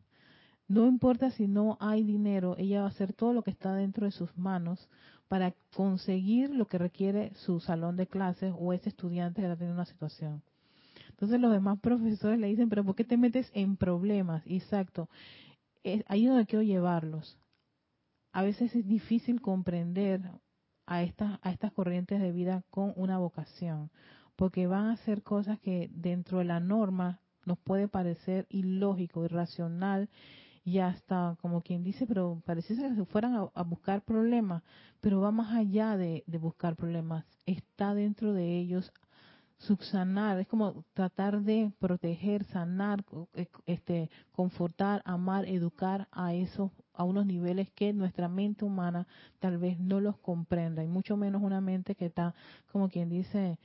No 0.66 0.87
importa 0.87 1.31
si 1.33 1.46
no 1.46 1.76
hay 1.79 2.05
dinero, 2.05 2.55
ella 2.57 2.81
va 2.81 2.87
a 2.87 2.90
hacer 2.90 3.12
todo 3.12 3.35
lo 3.35 3.42
que 3.42 3.50
está 3.50 3.74
dentro 3.74 4.07
de 4.07 4.12
sus 4.12 4.35
manos 4.38 4.88
para 5.29 5.53
conseguir 5.74 6.55
lo 6.55 6.66
que 6.66 6.79
requiere 6.79 7.33
su 7.35 7.61
salón 7.61 7.96
de 7.96 8.07
clases 8.07 8.55
o 8.59 8.72
ese 8.72 8.88
estudiante 8.88 9.42
que 9.42 9.46
está 9.46 9.57
teniendo 9.57 9.74
una 9.83 9.85
situación. 9.85 10.42
Entonces 11.11 11.38
los 11.38 11.53
demás 11.53 11.79
profesores 11.81 12.38
le 12.38 12.46
dicen, 12.46 12.70
pero 12.70 12.83
¿por 12.83 12.94
qué 12.94 13.05
te 13.05 13.18
metes 13.18 13.50
en 13.53 13.76
problemas? 13.76 14.42
Exacto. 14.46 15.11
Ahí 15.85 16.25
es 16.25 16.29
donde 16.29 16.47
quiero 16.47 16.62
llevarlos. 16.62 17.38
A 18.33 18.43
veces 18.43 18.75
es 18.75 18.87
difícil 18.87 19.40
comprender 19.40 20.21
a 20.87 21.03
estas, 21.03 21.38
a 21.43 21.51
estas 21.51 21.73
corrientes 21.73 22.21
de 22.21 22.33
vida 22.33 22.62
con 22.71 22.93
una 22.97 23.19
vocación, 23.19 23.90
porque 24.37 24.66
van 24.66 24.87
a 24.87 24.93
hacer 24.93 25.23
cosas 25.23 25.59
que 25.61 25.90
dentro 25.93 26.38
de 26.38 26.45
la 26.45 26.61
norma 26.61 27.21
nos 27.45 27.59
puede 27.59 27.88
parecer 27.88 28.47
ilógico, 28.51 29.25
irracional 29.25 30.09
y 30.62 30.79
hasta 30.79 31.37
como 31.40 31.62
quien 31.62 31.83
dice, 31.83 32.07
pero 32.07 32.43
pareciese 32.45 32.83
que 32.83 32.95
se 32.95 33.05
fueran 33.07 33.49
a, 33.55 33.62
buscar 33.62 34.03
problemas, 34.03 34.62
pero 35.01 35.21
va 35.21 35.31
más 35.31 35.55
allá 35.55 35.97
de 35.97 36.25
buscar 36.38 36.77
problemas, 36.77 37.25
está 37.47 37.95
dentro 37.95 38.33
de 38.35 38.59
ellos 38.59 38.93
subsanar, 39.61 40.40
es 40.40 40.49
como 40.49 40.85
tratar 40.94 41.42
de 41.42 41.70
proteger, 41.79 42.44
sanar, 42.44 43.05
eh, 43.35 43.46
este, 43.66 44.11
confortar, 44.33 45.03
amar, 45.05 45.46
educar 45.46 46.09
a 46.12 46.35
esos, 46.35 46.70
a 46.94 47.05
unos 47.05 47.27
niveles 47.27 47.70
que 47.73 47.92
nuestra 47.92 48.29
mente 48.29 48.64
humana 48.64 49.07
tal 49.38 49.59
vez 49.59 49.79
no 49.79 50.01
los 50.01 50.16
comprenda, 50.18 50.83
y 50.83 50.88
mucho 50.88 51.16
menos 51.16 51.42
una 51.42 51.61
mente 51.61 51.94
que 51.94 52.07
está, 52.07 52.35
como 52.73 52.88
quien 52.88 53.11
dice, 53.11 53.59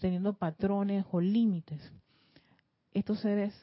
teniendo 0.00 0.34
patrones 0.34 1.04
o 1.10 1.20
límites. 1.20 1.92
Estos 2.92 3.20
seres 3.20 3.54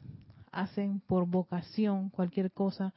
hacen 0.52 1.00
por 1.00 1.26
vocación 1.26 2.10
cualquier 2.10 2.52
cosa 2.52 2.94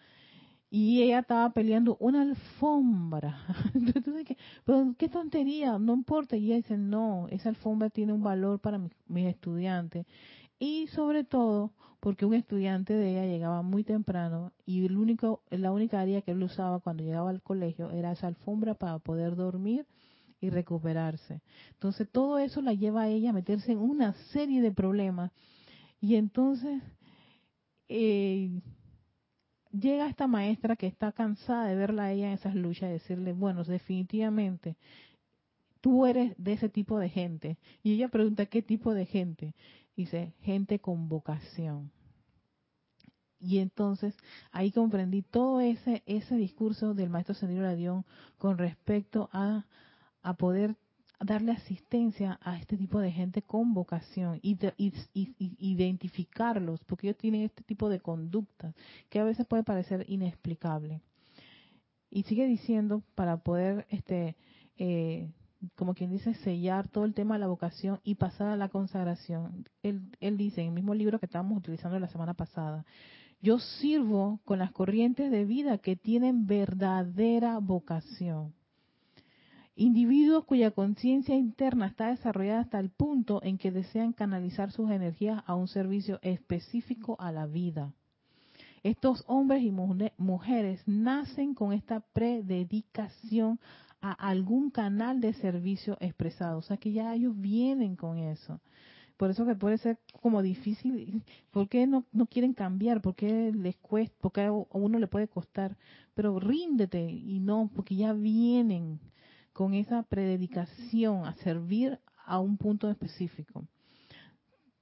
y 0.71 1.03
ella 1.03 1.21
estaba 1.21 1.51
peleando 1.51 1.97
una 1.99 2.23
alfombra. 2.23 3.39
Entonces, 3.75 4.37
pero 4.65 4.95
qué 4.99 5.09
tontería, 5.09 5.79
no 5.79 5.95
importa. 5.95 6.37
Y 6.37 6.47
ella 6.47 6.57
dice, 6.57 6.77
no, 6.77 7.27
esa 7.31 7.49
alfombra 7.49 7.89
tiene 7.89 8.13
un 8.13 8.23
valor 8.23 8.61
para 8.61 8.79
mis, 8.79 8.93
estudiantes. 9.27 10.07
Y 10.59 10.89
sobre 10.89 11.25
todo, 11.25 11.73
porque 12.01 12.27
un 12.27 12.35
estudiante 12.35 12.93
de 12.93 13.13
ella 13.13 13.25
llegaba 13.25 13.63
muy 13.63 13.83
temprano 13.85 14.53
y 14.67 14.85
el 14.85 14.97
único, 14.97 15.43
la 15.51 15.73
única 15.73 16.01
área 16.01 16.21
que 16.21 16.33
él 16.33 16.43
usaba 16.43 16.81
cuando 16.81 17.03
llegaba 17.03 17.31
al 17.31 17.43
colegio 17.43 17.91
era 17.91 18.13
esa 18.13 18.27
alfombra 18.27 18.75
para 18.75 18.99
poder 18.99 19.37
dormir 19.37 19.87
y 20.41 20.51
recuperarse. 20.51 21.41
Entonces 21.73 22.09
todo 22.11 22.39
eso 22.39 22.61
la 22.61 22.75
lleva 22.75 23.03
a 23.03 23.09
ella 23.09 23.31
a 23.31 23.33
meterse 23.33 23.73
en 23.73 23.79
una 23.79 24.13
serie 24.33 24.61
de 24.61 24.73
problemas. 24.73 25.33
Y 26.01 26.17
entonces 26.17 26.83
eh, 27.89 28.61
llega 29.73 30.09
esta 30.09 30.27
maestra 30.27 30.77
que 30.77 30.87
está 30.87 31.13
cansada 31.13 31.67
de 31.67 31.77
verla 31.77 32.05
a 32.05 32.13
ella 32.13 32.29
en 32.29 32.35
esas 32.35 32.55
luchas 32.55 32.91
y 32.91 32.95
decirle, 32.95 33.33
bueno, 33.33 33.65
definitivamente, 33.65 34.77
tú 35.81 36.07
eres 36.07 36.35
de 36.39 36.53
ese 36.55 36.69
tipo 36.69 36.99
de 36.99 37.09
gente. 37.09 37.59
Y 37.83 37.95
ella 37.95 38.09
pregunta, 38.09 38.47
¿qué 38.47 38.63
tipo 38.63 38.95
de 38.95 39.07
gente? 39.07 39.55
Dice, 39.97 40.33
gente 40.41 40.79
con 40.79 41.09
vocación. 41.09 41.91
Y 43.41 43.59
entonces 43.59 44.17
ahí 44.51 44.73
comprendí 44.73 45.23
todo 45.23 45.61
ese 45.61 46.03
ese 46.07 46.35
discurso 46.35 46.95
del 46.95 47.09
maestro 47.09 47.35
Sendido 47.35 47.63
Radión 47.63 48.05
con 48.37 48.59
respecto 48.59 49.29
a, 49.33 49.65
a 50.23 50.35
poder 50.35 50.77
darle 51.21 51.53
asistencia 51.53 52.39
a 52.43 52.57
este 52.59 52.77
tipo 52.77 53.01
de 53.01 53.11
gente 53.11 53.43
con 53.43 53.75
vocación 53.75 54.39
y, 54.43 54.57
identificarlos, 55.15 56.85
porque 56.85 57.09
ellos 57.09 57.19
tienen 57.19 57.43
este 57.43 57.63
tipo 57.63 57.89
de 57.89 58.01
conductas 58.01 58.75
que 59.09 59.19
a 59.19 59.25
veces 59.25 59.47
puede 59.47 59.65
parecer 59.65 60.05
inexplicable. 60.09 61.01
Y 62.11 62.23
sigue 62.23 62.47
diciendo, 62.47 63.03
para 63.15 63.39
poder, 63.39 63.87
este, 63.91 64.37
eh, 64.77 65.31
como 65.75 65.95
quien 65.95 66.11
dice, 66.11 66.35
sellar 66.35 66.89
todo 66.89 67.05
el 67.05 67.15
tema 67.15 67.35
de 67.35 67.41
la 67.41 67.49
vocación 67.49 68.01
y 68.05 68.15
pasar 68.15 68.49
a 68.49 68.57
la 68.57 68.69
consagración. 68.69 69.69
Él, 69.83 70.03
él 70.21 70.37
dice 70.37 70.63
en 70.63 70.69
el 70.69 70.75
mismo 70.75 70.95
libro 70.95 71.19
que 71.19 71.27
estábamos 71.27 71.59
utilizando 71.59 71.99
la 71.99 72.09
semana 72.09 72.35
pasada, 72.35 72.87
yo 73.41 73.59
sirvo 73.59 74.41
con 74.45 74.59
las 74.59 74.73
corrientes 74.73 75.31
de 75.31 75.45
vida 75.45 75.79
que 75.79 75.97
tienen 75.97 76.47
verdadera 76.47 77.59
vocación 77.59 78.55
Individuos 79.81 80.45
cuya 80.45 80.73
conciencia 80.73 81.37
interna 81.37 81.87
está 81.87 82.09
desarrollada 82.09 82.63
hasta 82.63 82.81
el 82.81 82.91
punto 82.91 83.41
en 83.45 83.59
que 83.59 83.71
desean 83.71 84.13
canalizar 84.13 84.73
sus 84.73 84.91
energías 84.91 85.41
a 85.47 85.55
un 85.55 85.69
servicio 85.69 86.19
específico 86.21 87.15
a 87.21 87.31
la 87.31 87.47
vida. 87.47 87.93
Estos 88.83 89.23
hombres 89.29 89.63
y 89.63 89.71
mujeres 89.71 90.83
nacen 90.87 91.55
con 91.55 91.73
esta 91.73 92.01
prededicación 92.01 93.61
a 94.01 94.11
algún 94.15 94.71
canal 94.71 95.21
de 95.21 95.33
servicio 95.35 95.97
expresado. 96.01 96.59
O 96.59 96.63
sea 96.63 96.77
que 96.77 96.91
ya 96.91 97.15
ellos 97.15 97.41
vienen 97.41 97.95
con 97.95 98.19
eso. 98.19 98.59
Por 99.17 99.31
eso 99.31 99.47
que 99.47 99.55
puede 99.55 99.79
ser 99.79 100.01
como 100.21 100.43
difícil. 100.43 101.23
¿Por 101.53 101.69
qué 101.69 101.87
no, 101.87 102.05
no 102.11 102.27
quieren 102.27 102.53
cambiar? 102.53 103.01
¿Por 103.01 103.15
qué 103.15 103.53
les 103.55 103.77
cuesta? 103.77 104.17
Porque 104.21 104.41
a 104.41 104.51
uno 104.51 104.99
le 104.99 105.07
puede 105.07 105.29
costar. 105.29 105.77
Pero 106.15 106.41
ríndete 106.41 107.09
y 107.09 107.39
no, 107.39 107.71
porque 107.73 107.95
ya 107.95 108.13
vienen 108.13 108.99
con 109.59 109.75
esa 109.75 110.05
prededicación 110.05 111.27
a 111.27 111.35
servir 111.35 111.99
a 112.25 112.39
un 112.39 112.59
punto 112.59 112.89
específico. 112.89 113.67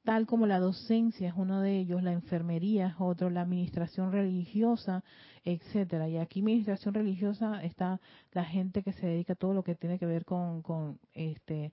Tal 0.05 0.27
como 0.27 0.47
la 0.47 0.59
docencia 0.59 1.29
es 1.31 1.35
uno 1.35 1.63
de 1.63 1.79
ellos, 1.79 2.03
la 2.03 2.13
enfermería 2.13 2.89
es 2.89 2.95
otro, 2.99 3.31
la 3.31 3.41
administración 3.41 4.13
religiosa, 4.13 5.03
etcétera. 5.45 6.11
Y 6.11 6.19
aquí 6.19 6.41
administración 6.41 6.93
religiosa 6.93 7.65
está 7.65 8.03
la 8.33 8.45
gente 8.45 8.83
que 8.83 8.93
se 8.93 9.07
dedica 9.07 9.33
a 9.33 9.37
todo 9.37 9.55
lo 9.55 9.65
que 9.65 9.77
tiene 9.77 9.99
que 9.99 10.05
ver 10.05 10.27
con, 10.27 10.61
con 10.61 10.99
este, 11.15 11.73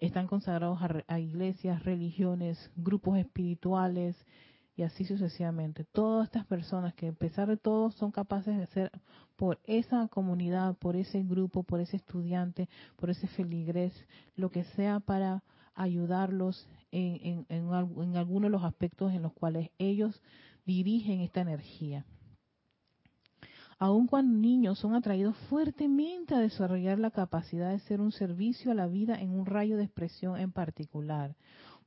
están 0.00 0.26
consagrados 0.26 0.78
a 1.06 1.20
iglesias, 1.20 1.84
religiones, 1.84 2.70
grupos 2.76 3.18
espirituales, 3.18 4.16
y 4.76 4.82
así 4.82 5.04
sucesivamente. 5.04 5.84
Todas 5.84 6.26
estas 6.26 6.46
personas 6.46 6.94
que 6.94 7.08
a 7.08 7.12
pesar 7.12 7.48
de 7.48 7.56
todo 7.56 7.90
son 7.90 8.10
capaces 8.10 8.56
de 8.56 8.64
hacer 8.64 8.90
por 9.36 9.58
esa 9.64 10.08
comunidad, 10.08 10.76
por 10.76 10.96
ese 10.96 11.22
grupo, 11.22 11.62
por 11.62 11.80
ese 11.80 11.96
estudiante, 11.96 12.68
por 12.96 13.10
ese 13.10 13.26
feligrés, 13.28 13.92
lo 14.36 14.50
que 14.50 14.64
sea 14.64 15.00
para 15.00 15.42
ayudarlos 15.74 16.68
en, 16.90 17.46
en, 17.48 17.72
en, 17.98 18.16
algunos 18.16 18.50
de 18.50 18.50
los 18.50 18.64
aspectos 18.64 19.12
en 19.12 19.22
los 19.22 19.32
cuales 19.32 19.70
ellos 19.78 20.22
dirigen 20.64 21.20
esta 21.20 21.40
energía. 21.40 22.04
Aun 23.78 24.06
cuando 24.06 24.38
niños 24.38 24.78
son 24.78 24.94
atraídos 24.94 25.36
fuertemente 25.48 26.36
a 26.36 26.38
desarrollar 26.38 27.00
la 27.00 27.10
capacidad 27.10 27.70
de 27.70 27.80
ser 27.80 28.00
un 28.00 28.12
servicio 28.12 28.70
a 28.70 28.76
la 28.76 28.86
vida 28.86 29.20
en 29.20 29.30
un 29.30 29.44
rayo 29.44 29.76
de 29.76 29.82
expresión 29.82 30.38
en 30.38 30.52
particular 30.52 31.34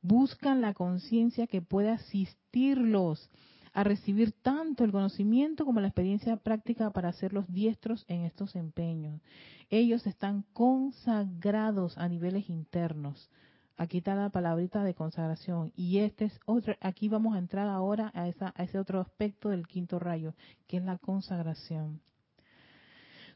buscan 0.01 0.61
la 0.61 0.73
conciencia 0.73 1.47
que 1.47 1.61
puede 1.61 1.89
asistirlos 1.89 3.29
a 3.73 3.83
recibir 3.83 4.31
tanto 4.31 4.85
el 4.85 4.91
conocimiento 4.91 5.65
como 5.65 5.81
la 5.81 5.87
experiencia 5.87 6.37
práctica 6.37 6.91
para 6.91 7.09
hacerlos 7.09 7.51
diestros 7.51 8.05
en 8.07 8.21
estos 8.21 8.55
empeños. 8.55 9.21
Ellos 9.69 10.07
están 10.07 10.45
consagrados 10.53 11.97
a 11.97 12.07
niveles 12.07 12.49
internos. 12.49 13.29
Aquí 13.77 13.97
está 13.97 14.15
la 14.15 14.29
palabrita 14.29 14.83
de 14.85 14.93
consagración. 14.93 15.73
Y 15.75 15.97
este 15.97 16.25
es 16.25 16.39
otro, 16.45 16.75
aquí 16.79 17.09
vamos 17.09 17.35
a 17.35 17.39
entrar 17.39 17.67
ahora 17.67 18.11
a, 18.13 18.29
esa, 18.29 18.53
a 18.55 18.63
ese 18.63 18.79
otro 18.79 19.01
aspecto 19.01 19.49
del 19.49 19.67
quinto 19.67 19.99
rayo, 19.99 20.33
que 20.67 20.77
es 20.77 20.83
la 20.83 20.97
consagración. 20.97 21.99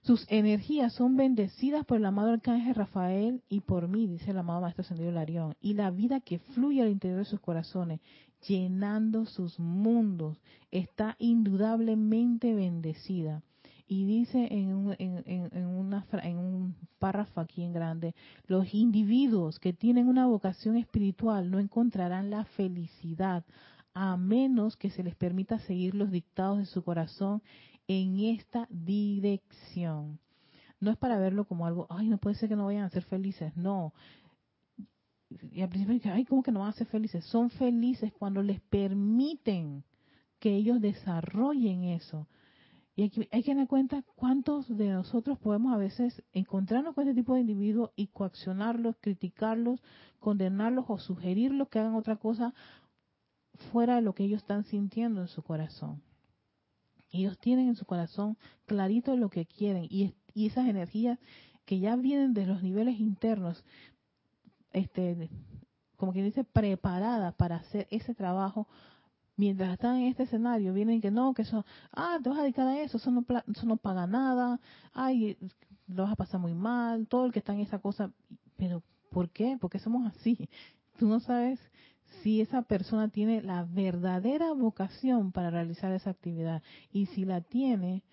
Sus 0.01 0.25
energías 0.29 0.93
son 0.93 1.17
bendecidas 1.17 1.85
por 1.85 1.97
el 1.97 2.05
amado 2.05 2.31
arcángel 2.31 2.73
Rafael 2.73 3.43
y 3.49 3.59
por 3.59 3.87
mí, 3.87 4.07
dice 4.07 4.31
el 4.31 4.37
amado 4.37 4.61
Maestro 4.61 4.81
Ascendido 4.81 5.11
Larión. 5.11 5.55
Y 5.61 5.73
la 5.73 5.91
vida 5.91 6.21
que 6.21 6.39
fluye 6.39 6.81
al 6.81 6.89
interior 6.89 7.19
de 7.19 7.25
sus 7.25 7.41
corazones, 7.41 7.99
llenando 8.47 9.25
sus 9.25 9.59
mundos, 9.59 10.41
está 10.71 11.15
indudablemente 11.19 12.53
bendecida. 12.53 13.43
Y 13.87 14.05
dice 14.05 14.47
en 14.51 14.73
un, 14.73 14.95
en, 14.99 15.65
una, 15.65 16.05
en 16.23 16.37
un 16.37 16.75
párrafo 16.99 17.41
aquí 17.41 17.63
en 17.63 17.73
grande, 17.73 18.13
los 18.45 18.73
individuos 18.73 19.59
que 19.59 19.73
tienen 19.73 20.07
una 20.07 20.27
vocación 20.27 20.77
espiritual 20.77 21.49
no 21.49 21.59
encontrarán 21.59 22.29
la 22.29 22.45
felicidad 22.45 23.43
a 23.95 24.15
menos 24.15 24.77
que 24.77 24.91
se 24.91 25.03
les 25.03 25.15
permita 25.15 25.59
seguir 25.59 25.95
los 25.95 26.11
dictados 26.11 26.59
de 26.59 26.65
su 26.65 26.83
corazón 26.83 27.41
en 27.89 28.19
esta 28.19 28.67
dirección. 28.69 30.19
No 30.79 30.91
es 30.91 30.97
para 30.97 31.17
verlo 31.17 31.45
como 31.45 31.65
algo, 31.65 31.87
ay, 31.89 32.07
no 32.07 32.19
puede 32.19 32.35
ser 32.35 32.47
que 32.47 32.55
no 32.55 32.67
vayan 32.67 32.83
a 32.83 32.89
ser 32.91 33.03
felices, 33.03 33.57
no. 33.57 33.93
Y 35.51 35.61
al 35.61 35.69
principio 35.69 35.95
dije, 35.95 36.11
ay, 36.11 36.23
¿cómo 36.23 36.43
que 36.43 36.51
no 36.51 36.59
van 36.59 36.69
a 36.69 36.73
ser 36.73 36.87
felices? 36.87 37.25
Son 37.25 37.49
felices 37.49 38.13
cuando 38.13 38.43
les 38.43 38.61
permiten 38.61 39.83
que 40.39 40.55
ellos 40.55 40.79
desarrollen 40.79 41.83
eso. 41.83 42.27
Y 42.95 43.03
hay 43.03 43.09
que, 43.09 43.27
hay 43.31 43.41
que 43.41 43.51
tener 43.51 43.67
cuenta 43.67 44.03
cuántos 44.15 44.67
de 44.67 44.89
nosotros 44.89 45.39
podemos 45.39 45.73
a 45.73 45.77
veces 45.77 46.23
encontrarnos 46.31 46.93
con 46.93 47.07
este 47.07 47.19
tipo 47.19 47.33
de 47.33 47.41
individuos 47.41 47.89
y 47.95 48.07
coaccionarlos, 48.07 48.97
criticarlos, 49.01 49.81
condenarlos 50.19 50.85
o 50.89 50.99
sugerirlos 50.99 51.69
que 51.69 51.79
hagan 51.79 51.95
otra 51.95 52.17
cosa 52.17 52.53
fuera 53.71 53.95
de 53.95 54.01
lo 54.03 54.13
que 54.13 54.25
ellos 54.25 54.41
están 54.41 54.63
sintiendo 54.65 55.21
en 55.21 55.27
su 55.27 55.41
corazón. 55.41 56.03
Ellos 57.11 57.37
tienen 57.39 57.69
en 57.69 57.75
su 57.75 57.85
corazón 57.85 58.37
clarito 58.65 59.15
lo 59.15 59.29
que 59.29 59.45
quieren 59.45 59.87
y, 59.89 60.15
esas 60.35 60.67
energías 60.67 61.19
que 61.65 61.79
ya 61.79 61.95
vienen 61.97 62.33
de 62.33 62.45
los 62.45 62.63
niveles 62.63 62.99
internos, 62.99 63.65
este, 64.71 65.29
como 65.97 66.13
quien 66.13 66.25
dice, 66.25 66.45
preparadas 66.45 67.33
para 67.35 67.57
hacer 67.57 67.87
ese 67.91 68.15
trabajo, 68.15 68.67
mientras 69.35 69.73
están 69.73 69.97
en 69.97 70.07
este 70.07 70.23
escenario, 70.23 70.73
vienen 70.73 71.01
que 71.01 71.11
no, 71.11 71.33
que 71.33 71.41
eso, 71.41 71.65
ah, 71.91 72.19
te 72.23 72.29
vas 72.29 72.39
a 72.39 72.43
dedicar 72.43 72.67
a 72.67 72.81
eso, 72.81 72.97
eso 72.97 73.11
no, 73.11 73.25
eso 73.53 73.65
no 73.65 73.77
paga 73.77 74.07
nada, 74.07 74.59
ay, 74.93 75.37
lo 75.87 76.03
vas 76.03 76.13
a 76.13 76.15
pasar 76.15 76.39
muy 76.39 76.53
mal, 76.53 77.07
todo 77.07 77.25
el 77.25 77.33
que 77.33 77.39
está 77.39 77.53
en 77.53 77.59
esa 77.59 77.79
cosa, 77.79 78.11
pero 78.55 78.81
¿por 79.09 79.29
qué? 79.29 79.57
Porque 79.59 79.79
somos 79.79 80.05
así. 80.07 80.49
Tú 80.97 81.07
no 81.07 81.19
sabes 81.19 81.59
si 82.21 82.41
esa 82.41 82.63
persona 82.63 83.09
tiene 83.09 83.41
la 83.41 83.63
verdadera 83.63 84.51
vocación 84.53 85.31
para 85.31 85.49
realizar 85.49 85.91
esa 85.91 86.09
actividad. 86.09 86.61
Y 86.91 87.07
si 87.07 87.25
la 87.25 87.41
tiene, 87.41 88.03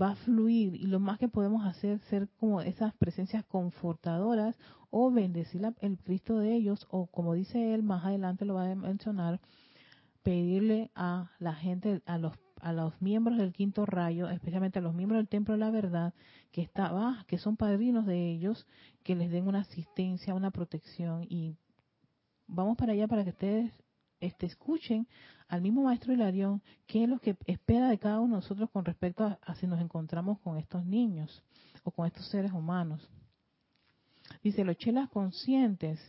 va 0.00 0.10
a 0.10 0.16
fluir. 0.16 0.74
Y 0.74 0.86
lo 0.86 1.00
más 1.00 1.18
que 1.18 1.28
podemos 1.28 1.64
hacer 1.66 2.00
ser 2.10 2.28
como 2.40 2.60
esas 2.60 2.94
presencias 2.94 3.44
confortadoras 3.44 4.56
o 4.90 5.10
bendecir 5.10 5.62
el 5.80 5.98
Cristo 5.98 6.38
de 6.38 6.54
ellos 6.54 6.86
o 6.90 7.06
como 7.06 7.34
dice 7.34 7.74
él 7.74 7.82
más 7.82 8.04
adelante 8.04 8.44
lo 8.44 8.54
va 8.54 8.70
a 8.70 8.74
mencionar 8.76 9.40
pedirle 10.22 10.92
a 10.94 11.32
la 11.40 11.54
gente 11.54 12.00
a 12.06 12.16
los 12.16 12.32
a 12.60 12.72
los 12.72 13.02
miembros 13.02 13.36
del 13.36 13.52
quinto 13.52 13.84
rayo 13.86 14.28
especialmente 14.28 14.78
a 14.78 14.82
los 14.82 14.94
miembros 14.94 15.18
del 15.18 15.28
templo 15.28 15.54
de 15.54 15.58
la 15.58 15.70
verdad 15.70 16.14
que 16.52 16.62
está 16.62 17.24
que 17.26 17.38
son 17.38 17.56
padrinos 17.56 18.06
de 18.06 18.30
ellos 18.30 18.68
que 19.02 19.16
les 19.16 19.32
den 19.32 19.48
una 19.48 19.60
asistencia 19.60 20.34
una 20.34 20.52
protección 20.52 21.26
y 21.28 21.56
vamos 22.46 22.76
para 22.76 22.92
allá 22.92 23.06
para 23.08 23.24
que 23.24 23.30
ustedes 23.30 23.72
este, 24.20 24.46
escuchen 24.46 25.06
al 25.48 25.60
mismo 25.60 25.82
maestro 25.82 26.12
Hilarión 26.12 26.62
qué 26.86 27.04
es 27.04 27.08
lo 27.08 27.18
que 27.18 27.36
espera 27.46 27.88
de 27.88 27.98
cada 27.98 28.20
uno 28.20 28.36
de 28.36 28.40
nosotros 28.42 28.70
con 28.70 28.84
respecto 28.84 29.24
a, 29.24 29.54
si 29.56 29.66
nos 29.66 29.80
encontramos 29.80 30.38
con 30.40 30.56
estos 30.56 30.84
niños 30.84 31.42
o 31.82 31.90
con 31.90 32.06
estos 32.06 32.28
seres 32.28 32.52
humanos. 32.52 33.08
Dice, 34.42 34.64
los 34.64 34.76
chelas 34.78 35.10
conscientes 35.10 36.00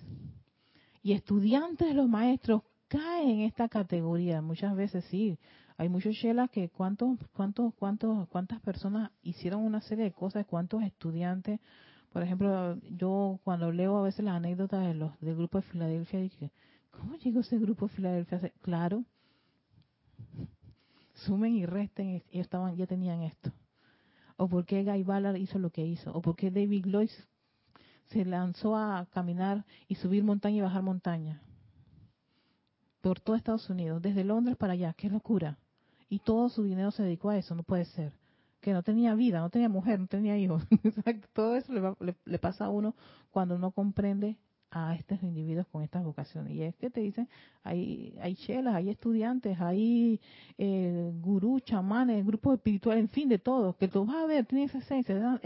y 1.03 1.13
estudiantes 1.13 1.87
de 1.87 1.93
los 1.93 2.07
maestros 2.07 2.63
caen 2.87 3.29
en 3.29 3.39
esta 3.41 3.67
categoría. 3.67 4.41
Muchas 4.41 4.75
veces 4.75 5.03
sí, 5.05 5.37
hay 5.77 5.89
muchos 5.89 6.15
chelas 6.15 6.49
que 6.49 6.69
cuántos, 6.69 7.19
cuántos, 7.33 7.73
cuántos, 7.75 8.27
cuántas 8.29 8.61
personas 8.61 9.11
hicieron 9.21 9.63
una 9.63 9.81
serie 9.81 10.05
de 10.05 10.11
cosas, 10.13 10.45
cuántos 10.45 10.83
estudiantes. 10.83 11.59
Por 12.15 12.23
ejemplo, 12.23 12.79
yo 12.91 13.41
cuando 13.43 13.73
leo 13.73 13.97
a 13.97 14.03
veces 14.03 14.23
las 14.23 14.35
anécdotas 14.35 14.87
de 14.87 14.93
los 14.93 15.19
del 15.19 15.35
grupo 15.35 15.57
de 15.57 15.63
Filadelfia 15.63 16.21
dije, 16.21 16.49
¿Cómo 16.91 17.17
llegó 17.17 17.41
ese 17.41 17.57
grupo 17.59 17.87
a 17.87 17.89
Filadelfia? 17.89 18.39
Claro, 18.61 19.03
sumen 21.13 21.57
y 21.57 21.65
resten, 21.65 22.07
ellos 22.11 22.45
estaban, 22.45 22.77
ya 22.77 22.87
tenían 22.87 23.21
esto. 23.21 23.51
O 24.37 24.47
por 24.47 24.65
qué 24.65 24.85
Guy 24.85 25.03
Ballard 25.03 25.35
hizo 25.35 25.59
lo 25.59 25.71
que 25.71 25.85
hizo. 25.85 26.13
O 26.13 26.21
por 26.21 26.37
qué 26.37 26.51
David 26.51 26.85
Lloyd 26.85 27.09
se 28.05 28.23
lanzó 28.23 28.77
a 28.77 29.07
caminar 29.11 29.65
y 29.89 29.95
subir 29.95 30.23
montaña 30.23 30.55
y 30.55 30.61
bajar 30.61 30.83
montaña. 30.83 31.41
Por 33.01 33.19
todo 33.19 33.35
Estados 33.35 33.69
Unidos, 33.69 34.01
desde 34.01 34.23
Londres 34.23 34.55
para 34.55 34.71
allá. 34.71 34.93
Qué 34.93 35.09
locura. 35.09 35.59
Y 36.07 36.19
todo 36.19 36.47
su 36.47 36.63
dinero 36.63 36.91
se 36.91 37.03
dedicó 37.03 37.31
a 37.31 37.37
eso, 37.37 37.55
no 37.55 37.63
puede 37.63 37.83
ser. 37.83 38.13
Que 38.65 38.73
no 38.73 38.81
tenía 38.81 39.13
vida, 39.13 39.41
no 39.41 39.51
tenía 39.51 39.69
mujer, 39.69 39.99
no 39.99 40.07
tenía 40.07 40.35
hijos. 40.39 40.63
todo 41.33 41.55
eso 41.55 41.71
le, 41.99 42.15
le 42.25 42.39
pasa 42.39 42.65
a 42.65 42.69
uno 42.71 42.95
cuando 43.29 43.59
no 43.59 43.69
comprende 43.69 44.39
a 44.71 44.95
estos 44.95 45.21
individuos 45.21 45.67
con 45.67 45.83
estas 45.83 46.03
vocaciones. 46.03 46.51
Y 46.51 46.63
es 46.63 46.75
que 46.77 46.89
te 46.89 47.01
dicen, 47.01 47.29
hay, 47.61 48.17
hay 48.19 48.35
chelas, 48.35 48.73
hay 48.73 48.89
estudiantes, 48.89 49.61
hay 49.61 50.19
eh, 50.57 51.11
gurús, 51.21 51.63
chamanes, 51.63 52.25
grupos 52.25 52.55
espirituales, 52.55 53.03
en 53.03 53.09
fin, 53.09 53.29
de 53.29 53.37
todos, 53.37 53.75
que 53.75 53.87
tú 53.87 54.03
vas 54.03 54.15
a 54.15 54.25
ver, 54.25 54.47
tienen 54.47 54.67
esa 54.67 54.79
esencia, 54.79 55.39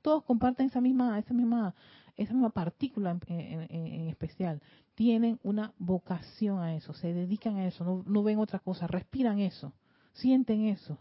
todos 0.00 0.24
comparten 0.24 0.64
esa 0.64 0.80
misma, 0.80 1.18
esa 1.18 1.34
misma, 1.34 1.74
esa 2.16 2.32
misma 2.32 2.48
partícula 2.48 3.18
en, 3.26 4.08
especial. 4.08 4.62
Tienen 4.94 5.38
una 5.42 5.74
vocación 5.78 6.58
a 6.58 6.74
eso, 6.74 6.94
se 6.94 7.12
dedican 7.12 7.58
a 7.58 7.66
eso, 7.66 7.84
no, 7.84 8.02
no 8.06 8.22
ven 8.22 8.38
otra 8.38 8.60
cosa, 8.60 8.86
respiran 8.86 9.40
eso, 9.40 9.74
sienten 10.14 10.64
eso. 10.64 10.98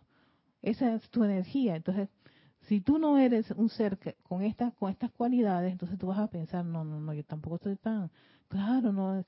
Esa 0.62 0.96
es 0.96 1.10
tu 1.10 1.24
energía. 1.24 1.76
Entonces, 1.76 2.10
si 2.62 2.82
tú 2.82 3.00
no 3.00 3.18
eres 3.18 3.50
un 3.52 3.70
ser 3.70 3.98
con 4.24 4.44
estas 4.44 4.74
con 4.76 4.92
estas 4.92 5.12
cualidades, 5.12 5.72
entonces 5.72 5.98
tú 5.98 6.08
vas 6.08 6.20
a 6.20 6.28
pensar, 6.28 6.64
no, 6.66 6.84
no, 6.84 7.00
no, 7.00 7.14
yo 7.14 7.24
tampoco 7.24 7.56
estoy 7.56 7.76
tan 7.78 8.12
claro, 8.48 8.92
no 8.92 9.26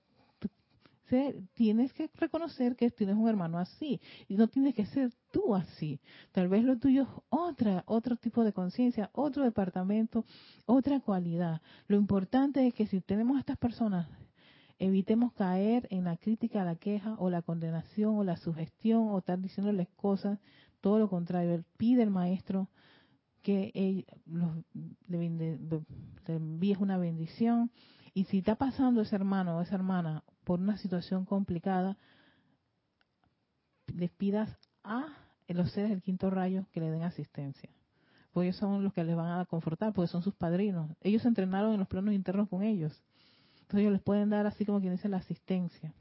tienes 1.54 1.94
que 1.94 2.10
reconocer 2.16 2.76
que 2.76 2.90
tienes 2.90 3.16
un 3.16 3.28
hermano 3.28 3.60
así 3.60 4.00
y 4.28 4.36
no 4.36 4.48
tienes 4.48 4.76
que 4.76 4.86
ser 4.86 5.12
tú 5.32 5.56
así. 5.56 6.00
Tal 6.32 6.48
vez 6.48 6.64
lo 6.64 6.78
tuyo 6.78 7.04
es 7.04 7.10
otra, 7.30 7.84
otro 7.88 8.16
tipo 8.16 8.44
de 8.44 8.54
conciencia, 8.54 9.10
otro 9.14 9.44
departamento, 9.44 10.26
otra 10.66 11.00
cualidad. 11.00 11.62
Lo 11.88 11.98
importante 11.98 12.66
es 12.66 12.74
que 12.74 12.88
si 12.88 13.02
tenemos 13.02 13.38
a 13.38 13.42
estas 13.42 13.58
personas, 13.58 14.08
evitemos 14.80 15.34
caer 15.34 15.88
en 15.92 16.06
la 16.06 16.18
crítica, 16.18 16.66
la 16.66 16.76
queja 16.76 17.16
o 17.20 17.30
la 17.30 17.42
condenación 17.42 18.18
o 18.18 18.24
la 18.24 18.38
sugestión 18.38 19.10
o 19.10 19.20
estar 19.20 19.40
diciéndoles 19.40 19.88
cosas, 19.96 20.40
todo 20.84 21.00
lo 21.00 21.10
contrario. 21.10 21.64
Pide 21.78 22.04
el 22.04 22.10
maestro 22.10 22.70
que 23.42 24.06
le, 24.26 25.86
envíes 26.28 26.78
una 26.78 26.98
bendición. 26.98 27.72
Y 28.14 28.26
si 28.26 28.40
está 28.40 28.56
pasando 28.56 29.02
ese 29.02 29.16
hermano 29.16 29.58
o 29.58 29.62
esa 29.62 29.76
hermana 29.76 30.26
por 30.44 30.60
una 30.60 30.76
situación 30.76 31.24
complicada, 31.24 31.98
les 33.96 34.12
pidas 34.12 34.60
a 34.84 35.08
los 35.48 35.72
seres 35.72 35.90
del 35.90 36.02
quinto 36.02 36.30
rayo 36.30 36.66
que 36.74 36.82
le 36.82 36.92
den 36.92 37.04
asistencia. 37.04 37.70
Porque 38.34 38.50
ellos 38.50 38.58
son 38.58 38.84
los 38.84 38.92
que 38.94 39.06
les 39.06 39.16
van 39.16 39.40
a 39.40 39.46
confortar, 39.46 39.94
porque 39.94 40.12
son 40.12 40.22
sus 40.22 40.36
padrinos. 40.36 40.92
Ellos 41.00 41.22
se 41.22 41.30
entrenaron 41.30 41.72
en 41.72 41.80
los 41.80 41.88
planos 41.88 42.14
internos 42.14 42.50
con 42.50 42.62
ellos. 42.62 43.02
Entonces 43.62 43.80
ellos 43.80 43.94
les 43.94 44.02
pueden 44.02 44.30
dar 44.30 44.48
así 44.48 44.66
como 44.66 44.82
quien 44.82 44.92
dice 44.92 45.08
la 45.08 45.18
asistencia 45.18 45.94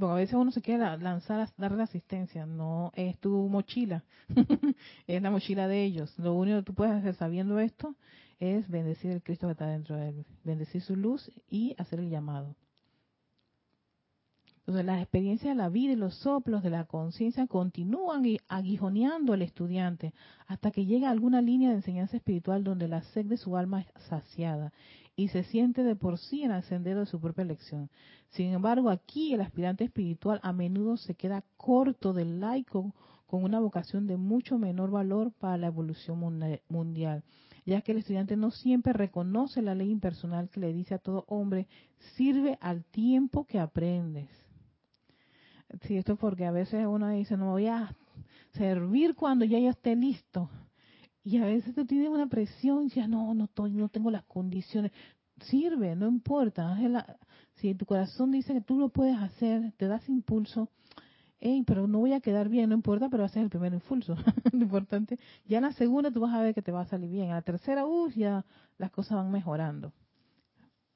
porque 0.00 0.12
a 0.12 0.16
veces 0.16 0.34
uno 0.34 0.50
se 0.50 0.60
quiere 0.60 0.84
lanzar 0.98 1.40
a 1.40 1.68
la 1.68 1.84
asistencia, 1.84 2.44
no 2.44 2.92
es 2.94 3.18
tu 3.18 3.48
mochila, 3.48 4.04
es 5.06 5.22
la 5.22 5.30
mochila 5.30 5.68
de 5.68 5.84
ellos. 5.84 6.12
Lo 6.18 6.34
único 6.34 6.58
que 6.58 6.64
tú 6.64 6.74
puedes 6.74 6.94
hacer 6.94 7.14
sabiendo 7.14 7.58
esto 7.58 7.94
es 8.38 8.68
bendecir 8.68 9.10
el 9.10 9.22
Cristo 9.22 9.46
que 9.46 9.52
está 9.52 9.66
dentro 9.66 9.96
de 9.96 10.10
él, 10.10 10.26
bendecir 10.44 10.82
su 10.82 10.96
luz 10.96 11.30
y 11.48 11.74
hacer 11.78 12.00
el 12.00 12.10
llamado. 12.10 12.54
Entonces 14.58 14.84
las 14.84 15.00
experiencias 15.00 15.56
de 15.56 15.62
la 15.62 15.68
vida 15.68 15.92
y 15.92 15.96
los 15.96 16.14
soplos 16.16 16.62
de 16.62 16.70
la 16.70 16.84
conciencia 16.84 17.46
continúan 17.46 18.24
aguijoneando 18.48 19.32
al 19.32 19.42
estudiante 19.42 20.12
hasta 20.48 20.72
que 20.72 20.84
llega 20.84 21.08
a 21.08 21.12
alguna 21.12 21.40
línea 21.40 21.70
de 21.70 21.76
enseñanza 21.76 22.16
espiritual 22.16 22.64
donde 22.64 22.88
la 22.88 23.02
sed 23.02 23.26
de 23.26 23.36
su 23.36 23.56
alma 23.56 23.82
es 23.82 24.02
saciada 24.08 24.72
y 25.16 25.28
se 25.28 25.44
siente 25.44 25.82
de 25.82 25.96
por 25.96 26.18
sí 26.18 26.42
en 26.42 26.52
el 26.52 26.62
sendero 26.64 27.00
de 27.00 27.06
su 27.06 27.18
propia 27.18 27.42
elección. 27.42 27.88
Sin 28.30 28.52
embargo, 28.52 28.90
aquí 28.90 29.32
el 29.32 29.40
aspirante 29.40 29.84
espiritual 29.84 30.40
a 30.42 30.52
menudo 30.52 30.98
se 30.98 31.14
queda 31.14 31.42
corto 31.56 32.12
del 32.12 32.38
laico 32.38 32.94
con 33.26 33.42
una 33.42 33.58
vocación 33.58 34.06
de 34.06 34.18
mucho 34.18 34.58
menor 34.58 34.90
valor 34.90 35.32
para 35.32 35.56
la 35.56 35.68
evolución 35.68 36.20
mundial, 36.68 37.24
ya 37.64 37.80
que 37.80 37.92
el 37.92 37.98
estudiante 37.98 38.36
no 38.36 38.50
siempre 38.50 38.92
reconoce 38.92 39.62
la 39.62 39.74
ley 39.74 39.90
impersonal 39.90 40.48
que 40.50 40.60
le 40.60 40.72
dice 40.72 40.94
a 40.94 40.98
todo 40.98 41.24
hombre, 41.28 41.66
sirve 42.14 42.58
al 42.60 42.84
tiempo 42.84 43.44
que 43.44 43.58
aprendes. 43.58 44.28
Sí, 45.82 45.96
esto 45.96 46.12
es 46.12 46.18
porque 46.18 46.44
a 46.44 46.52
veces 46.52 46.86
uno 46.86 47.08
dice, 47.08 47.36
no 47.36 47.50
voy 47.50 47.66
a 47.66 47.92
servir 48.52 49.14
cuando 49.14 49.44
ya 49.44 49.58
yo 49.58 49.70
esté 49.70 49.96
listo. 49.96 50.48
Y 51.26 51.38
a 51.38 51.44
veces 51.44 51.74
tú 51.74 51.84
tienes 51.84 52.08
una 52.08 52.28
presión, 52.28 52.88
ya 52.88 53.08
no, 53.08 53.34
no, 53.34 53.46
estoy, 53.46 53.72
no 53.72 53.88
tengo 53.88 54.12
las 54.12 54.22
condiciones. 54.26 54.92
Sirve, 55.40 55.96
no 55.96 56.06
importa. 56.06 56.78
si 57.54 57.74
tu 57.74 57.84
corazón 57.84 58.30
dice 58.30 58.54
que 58.54 58.60
tú 58.60 58.78
lo 58.78 58.90
puedes 58.90 59.16
hacer, 59.16 59.72
te 59.76 59.88
das 59.88 60.08
impulso 60.08 60.70
Ey, 61.40 61.64
pero 61.64 61.88
no 61.88 61.98
voy 61.98 62.12
a 62.12 62.20
quedar 62.20 62.48
bien, 62.48 62.68
no 62.68 62.76
importa, 62.76 63.08
pero 63.08 63.24
haces 63.24 63.42
el 63.42 63.50
primer 63.50 63.74
impulso. 63.74 64.16
Lo 64.52 64.62
importante, 64.62 65.18
ya 65.44 65.58
en 65.58 65.64
la 65.64 65.72
segunda 65.72 66.12
tú 66.12 66.20
vas 66.20 66.32
a 66.32 66.40
ver 66.40 66.54
que 66.54 66.62
te 66.62 66.72
va 66.72 66.82
a 66.82 66.86
salir 66.86 67.10
bien. 67.10 67.24
En 67.24 67.32
la 67.32 67.42
tercera, 67.42 67.84
uh, 67.84 68.08
ya 68.10 68.44
las 68.78 68.90
cosas 68.92 69.18
van 69.18 69.32
mejorando. 69.32 69.92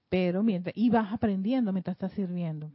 Pero 0.08 0.44
mientras, 0.44 0.76
y 0.76 0.90
vas 0.90 1.12
aprendiendo 1.12 1.72
mientras 1.72 1.94
estás 1.94 2.12
sirviendo. 2.12 2.70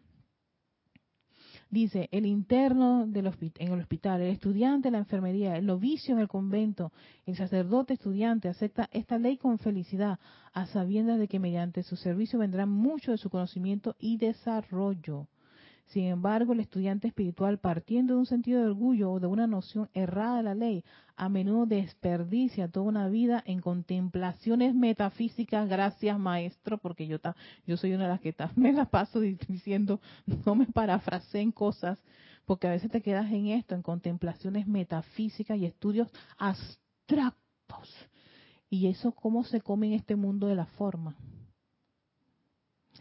Dice, 1.76 2.08
el 2.14 2.26
interno 2.26 3.06
del 3.06 3.30
en 3.60 3.74
el 3.74 3.82
hospital, 3.82 4.22
el 4.22 4.30
estudiante 4.30 4.88
en 4.88 4.94
la 4.94 5.00
enfermería, 5.00 5.58
el 5.58 5.66
novicio 5.66 6.16
en 6.16 6.22
el 6.22 6.30
convento, 6.30 6.94
el 7.26 7.36
sacerdote 7.36 7.96
estudiante 7.96 8.48
acepta 8.48 8.88
esta 8.94 9.18
ley 9.18 9.36
con 9.36 9.60
felicidad, 9.60 10.18
a 10.54 10.68
sabiendas 10.68 11.20
de 11.20 11.28
que 11.28 11.38
mediante 11.38 11.84
su 11.84 11.98
servicio 11.98 12.40
vendrá 12.40 12.66
mucho 12.66 13.12
de 13.12 13.18
su 13.18 13.30
conocimiento 13.30 13.98
y 14.00 14.16
desarrollo. 14.16 15.28
Sin 15.88 16.06
embargo, 16.06 16.54
el 16.54 16.62
estudiante 16.62 17.10
espiritual, 17.10 17.60
partiendo 17.60 18.14
de 18.14 18.20
un 18.22 18.26
sentido 18.26 18.62
de 18.62 18.68
orgullo 18.68 19.12
o 19.12 19.20
de 19.20 19.28
una 19.28 19.46
noción 19.46 19.90
errada 19.94 20.38
de 20.38 20.44
la 20.44 20.56
ley, 20.56 20.86
a 21.18 21.30
menudo 21.30 21.66
desperdicia 21.66 22.68
toda 22.68 22.88
una 22.88 23.08
vida 23.08 23.42
en 23.46 23.62
contemplaciones 23.62 24.76
metafísicas. 24.76 25.70
Gracias, 25.70 26.20
maestro, 26.20 26.78
porque 26.78 27.08
yo, 27.08 27.18
yo 27.66 27.78
soy 27.78 27.94
una 27.94 28.04
de 28.04 28.10
las 28.10 28.22
que 28.22 28.36
me 28.56 28.74
la 28.74 28.86
paso 28.86 29.20
diciendo, 29.20 30.00
no 30.46 30.56
me 30.56 30.66
parafraseen 30.66 31.52
cosas, 31.52 31.98
porque 32.46 32.68
a 32.68 32.72
veces 32.72 32.92
te 32.92 33.02
quedas 33.02 33.32
en 33.32 33.48
esto, 33.48 33.76
en 33.76 33.82
contemplaciones 33.82 34.68
metafísicas 34.68 35.58
y 35.58 35.66
estudios 35.66 36.10
abstractos. 36.38 37.94
Y 38.70 38.88
eso, 38.88 39.12
¿cómo 39.12 39.44
se 39.44 39.62
come 39.62 39.88
en 39.88 39.94
este 39.94 40.16
mundo 40.16 40.48
de 40.48 40.56
la 40.56 40.66
forma? 40.66 41.16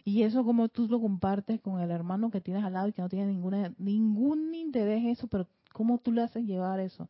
Y 0.04 0.22
eso 0.22 0.44
como 0.44 0.68
tú 0.68 0.86
lo 0.86 1.00
compartes 1.00 1.60
con 1.60 1.80
el 1.80 1.90
hermano 1.90 2.30
que 2.30 2.42
tienes 2.42 2.62
al 2.62 2.74
lado 2.74 2.88
y 2.88 2.92
que 2.92 3.00
no 3.00 3.08
tiene 3.08 3.26
ninguna, 3.26 3.74
ningún 3.78 4.54
interés 4.54 4.98
en 4.98 5.08
eso, 5.08 5.26
pero 5.28 5.48
¿cómo 5.72 5.98
tú 5.98 6.12
le 6.12 6.22
haces 6.22 6.44
llevar 6.44 6.78
eso? 6.80 7.08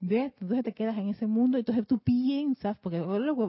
¿Ves? 0.00 0.32
Entonces 0.40 0.64
te 0.64 0.72
quedas 0.72 0.96
en 0.96 1.08
ese 1.08 1.26
mundo, 1.26 1.58
y 1.58 1.60
entonces 1.60 1.86
tú 1.86 1.98
piensas, 1.98 2.78
porque 2.78 3.02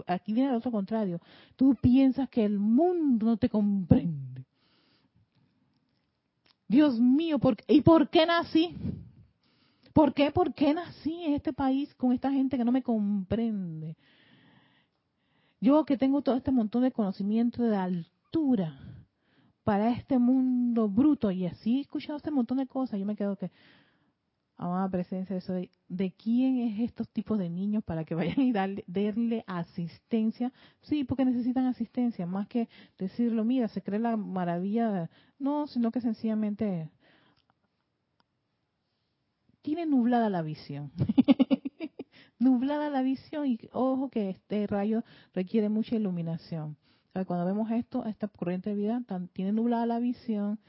aquí 0.07 0.33
viene 0.33 0.49
el 0.49 0.55
otro 0.55 0.71
contrario, 0.71 1.21
tú 1.55 1.75
piensas 1.79 2.27
que 2.29 2.43
el 2.43 2.57
mundo 2.57 3.27
no 3.27 3.38
te 3.38 3.49
comprende. 3.49 4.45
Dios 6.67 6.99
mío, 6.99 7.39
¿y 7.67 7.81
por 7.81 8.09
qué 8.09 8.25
nací? 8.25 8.75
¿Por 9.93 10.13
qué? 10.13 10.31
¿Por 10.31 10.53
qué 10.53 10.73
nací 10.73 11.23
en 11.23 11.33
este 11.33 11.51
país 11.51 11.93
con 11.95 12.13
esta 12.13 12.31
gente 12.31 12.57
que 12.57 12.65
no 12.65 12.71
me 12.71 12.83
comprende? 12.83 13.97
Yo 15.62 15.83
que 15.83 15.97
tengo 15.97 16.21
todo 16.21 16.35
este 16.35 16.51
montón 16.51 16.83
de 16.83 16.91
conocimiento 16.91 17.63
de 17.63 17.75
altura 17.75 18.79
para 19.63 19.91
este 19.91 20.17
mundo 20.17 20.88
bruto 20.88 21.31
y 21.31 21.45
así 21.45 21.77
he 21.77 21.81
escuchado 21.81 22.17
este 22.17 22.31
montón 22.31 22.57
de 22.57 22.67
cosas, 22.67 22.99
yo 22.99 23.05
me 23.05 23.15
quedo 23.15 23.35
que, 23.35 23.51
amada 24.60 24.89
presencia 24.89 25.36
de 25.36 25.41
soy, 25.41 25.72
¿de 25.88 26.12
quién 26.12 26.58
es 26.60 26.80
estos 26.82 27.08
tipos 27.10 27.39
de 27.39 27.50
niños 27.50 27.84
para 27.84 28.04
que 28.04 28.13
vayan 28.13 28.41
y 28.41 28.52
darle, 28.52 28.84
darle 28.88 29.43
asistencia? 29.48 30.52
Sí, 30.82 31.06
porque 31.06 31.26
necesitan 31.26 31.65
asistencia, 31.65 32.26
más 32.26 32.48
que 32.48 32.67
decirlo, 32.98 33.45
mira, 33.45 33.69
se 33.69 33.82
cree 33.82 34.00
la 34.00 34.17
maravilla, 34.17 35.10
no, 35.39 35.65
sino 35.67 35.91
que 35.91 36.02
sencillamente 36.02 36.89
tiene 39.62 39.86
nublada 39.86 40.30
la 40.30 40.41
visión. 40.41 40.91
nublada 42.39 42.89
la 42.89 43.02
visión 43.02 43.48
y 43.48 43.60
ojo 43.72 44.10
que 44.10 44.30
este 44.30 44.67
rayo 44.67 45.04
requiere 45.34 45.69
mucha 45.69 45.95
iluminación. 45.95 46.78
cuando 47.26 47.45
vemos 47.45 47.72
esto, 47.72 48.06
esta 48.06 48.28
corriente 48.28 48.72
de 48.72 48.76
vida 48.76 49.02
tiene 49.34 49.54
nublada 49.54 49.86
la 49.86 50.00
visión, 50.00 50.60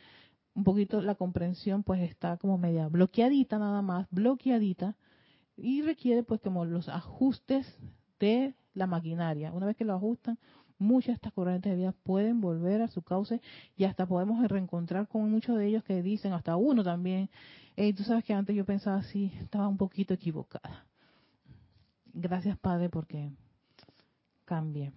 un 0.54 0.64
poquito 0.64 1.00
la 1.00 1.14
comprensión 1.14 1.82
pues 1.82 2.00
está 2.02 2.36
como 2.36 2.58
media 2.58 2.88
bloqueadita 2.88 3.58
nada 3.58 3.82
más, 3.82 4.06
bloqueadita 4.10 4.96
y 5.56 5.82
requiere 5.82 6.22
pues 6.22 6.40
como 6.40 6.64
los 6.64 6.88
ajustes 6.88 7.78
de 8.18 8.54
la 8.74 8.86
maquinaria. 8.86 9.52
Una 9.52 9.66
vez 9.66 9.76
que 9.76 9.84
lo 9.84 9.94
ajustan, 9.94 10.38
muchas 10.78 11.08
de 11.08 11.14
estas 11.14 11.32
corrientes 11.32 11.70
de 11.70 11.76
vida 11.76 11.92
pueden 12.02 12.40
volver 12.40 12.82
a 12.82 12.88
su 12.88 13.02
cauce 13.02 13.40
y 13.76 13.84
hasta 13.84 14.06
podemos 14.06 14.46
reencontrar 14.48 15.08
con 15.08 15.30
muchos 15.30 15.56
de 15.56 15.66
ellos 15.66 15.84
que 15.84 16.02
dicen, 16.02 16.32
hasta 16.32 16.56
uno 16.56 16.82
también, 16.82 17.30
hey, 17.76 17.92
tú 17.92 18.02
sabes 18.02 18.24
que 18.24 18.34
antes 18.34 18.56
yo 18.56 18.64
pensaba 18.64 18.98
así, 18.98 19.32
estaba 19.40 19.68
un 19.68 19.76
poquito 19.76 20.14
equivocada 20.14 20.86
Gracias, 22.12 22.58
Padre, 22.58 22.88
porque 22.88 23.30
cambie. 24.44 24.92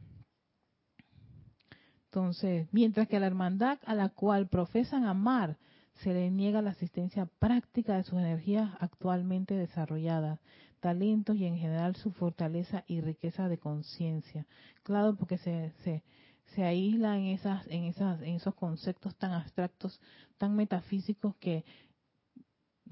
Entonces, 2.13 2.67
mientras 2.71 3.07
que 3.07 3.17
a 3.17 3.19
la 3.19 3.25
hermandad 3.25 3.79
a 3.87 3.95
la 3.95 4.09
cual 4.09 4.47
profesan 4.47 5.05
amar 5.05 5.57
se 6.03 6.13
le 6.13 6.29
niega 6.29 6.61
la 6.61 6.69
asistencia 6.69 7.25
práctica 7.25 7.97
de 7.97 8.03
sus 8.03 8.19
energías 8.19 8.69
actualmente 8.79 9.55
desarrolladas, 9.55 10.39
talentos 10.79 11.37
y 11.37 11.45
en 11.47 11.57
general 11.57 11.95
su 11.95 12.11
fortaleza 12.11 12.83
y 12.85 13.01
riqueza 13.01 13.49
de 13.49 13.57
conciencia. 13.57 14.45
Claro, 14.83 15.15
porque 15.15 15.39
se, 15.39 15.71
se, 15.83 16.03
se 16.53 16.63
aísla 16.63 17.17
en, 17.17 17.25
esas, 17.25 17.65
en, 17.65 17.85
esas, 17.85 18.21
en 18.21 18.35
esos 18.35 18.53
conceptos 18.53 19.15
tan 19.15 19.31
abstractos, 19.31 19.99
tan 20.37 20.55
metafísicos 20.55 21.35
que 21.37 21.65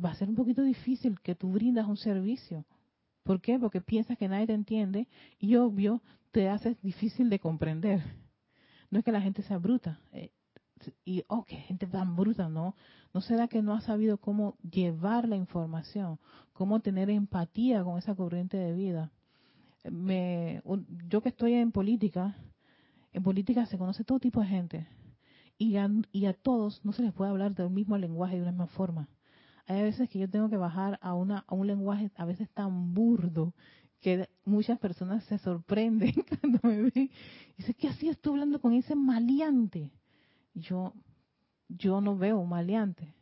va 0.03 0.09
a 0.09 0.15
ser 0.15 0.29
un 0.29 0.35
poquito 0.35 0.63
difícil 0.63 1.19
que 1.19 1.35
tú 1.35 1.51
brindas 1.51 1.87
un 1.87 1.97
servicio 1.97 2.65
¿Por 3.23 3.39
qué? 3.39 3.59
Porque 3.59 3.81
piensas 3.81 4.17
que 4.17 4.27
nadie 4.27 4.47
te 4.47 4.53
entiende 4.53 5.07
y 5.37 5.57
obvio 5.57 6.01
te 6.31 6.49
haces 6.49 6.81
difícil 6.81 7.29
de 7.29 7.37
comprender. 7.37 8.01
No 8.91 8.99
es 8.99 9.05
que 9.05 9.11
la 9.11 9.21
gente 9.21 9.41
sea 9.41 9.57
bruta. 9.57 9.99
Eh, 10.11 10.31
y, 11.05 11.23
oh, 11.27 11.43
qué 11.45 11.55
gente 11.55 11.87
tan 11.87 12.15
bruta, 12.15 12.49
¿no? 12.49 12.75
¿No 13.13 13.21
será 13.21 13.47
que 13.47 13.61
no 13.61 13.73
ha 13.73 13.81
sabido 13.81 14.17
cómo 14.17 14.55
llevar 14.61 15.27
la 15.27 15.35
información? 15.35 16.19
¿Cómo 16.53 16.79
tener 16.79 17.09
empatía 17.09 17.83
con 17.83 17.97
esa 17.97 18.15
corriente 18.15 18.57
de 18.57 18.73
vida? 18.73 19.11
Me, 19.89 20.61
yo 21.09 21.21
que 21.21 21.29
estoy 21.29 21.53
en 21.53 21.71
política, 21.71 22.35
en 23.13 23.23
política 23.23 23.65
se 23.65 23.79
conoce 23.79 24.03
todo 24.03 24.19
tipo 24.19 24.41
de 24.41 24.47
gente. 24.47 24.87
Y 25.57 25.77
a, 25.77 25.89
y 26.11 26.31
todos 26.43 26.83
no 26.85 26.91
se 26.91 27.01
les 27.01 27.13
puede 27.13 27.31
hablar 27.31 27.55
del 27.55 27.69
mismo 27.71 27.97
lenguaje 27.97 28.35
de 28.35 28.43
una 28.43 28.51
misma 28.51 28.67
forma 28.67 29.07
hay 29.67 29.83
veces 29.83 30.09
que 30.09 30.19
yo 30.19 30.29
tengo 30.29 30.49
que 30.49 30.57
bajar 30.57 30.99
a, 31.01 31.13
una, 31.13 31.45
a 31.47 31.55
un 31.55 31.67
lenguaje 31.67 32.11
a 32.15 32.25
veces 32.25 32.49
tan 32.51 32.93
burdo 32.93 33.53
que 34.01 34.27
muchas 34.45 34.79
personas 34.79 35.23
se 35.25 35.37
sorprenden 35.37 36.13
cuando 36.41 36.59
me 36.63 36.81
ven. 36.81 37.11
Dice, 37.57 37.73
¿qué 37.75 37.87
hacías 37.87 38.17
tú 38.17 38.31
hablando 38.31 38.59
con 38.59 38.73
ese 38.73 38.95
maleante? 38.95 39.91
Yo, 40.55 40.93
yo 41.69 42.01
no 42.01 42.17
veo 42.17 42.39
un 42.39 42.49
maleante. 42.49 43.13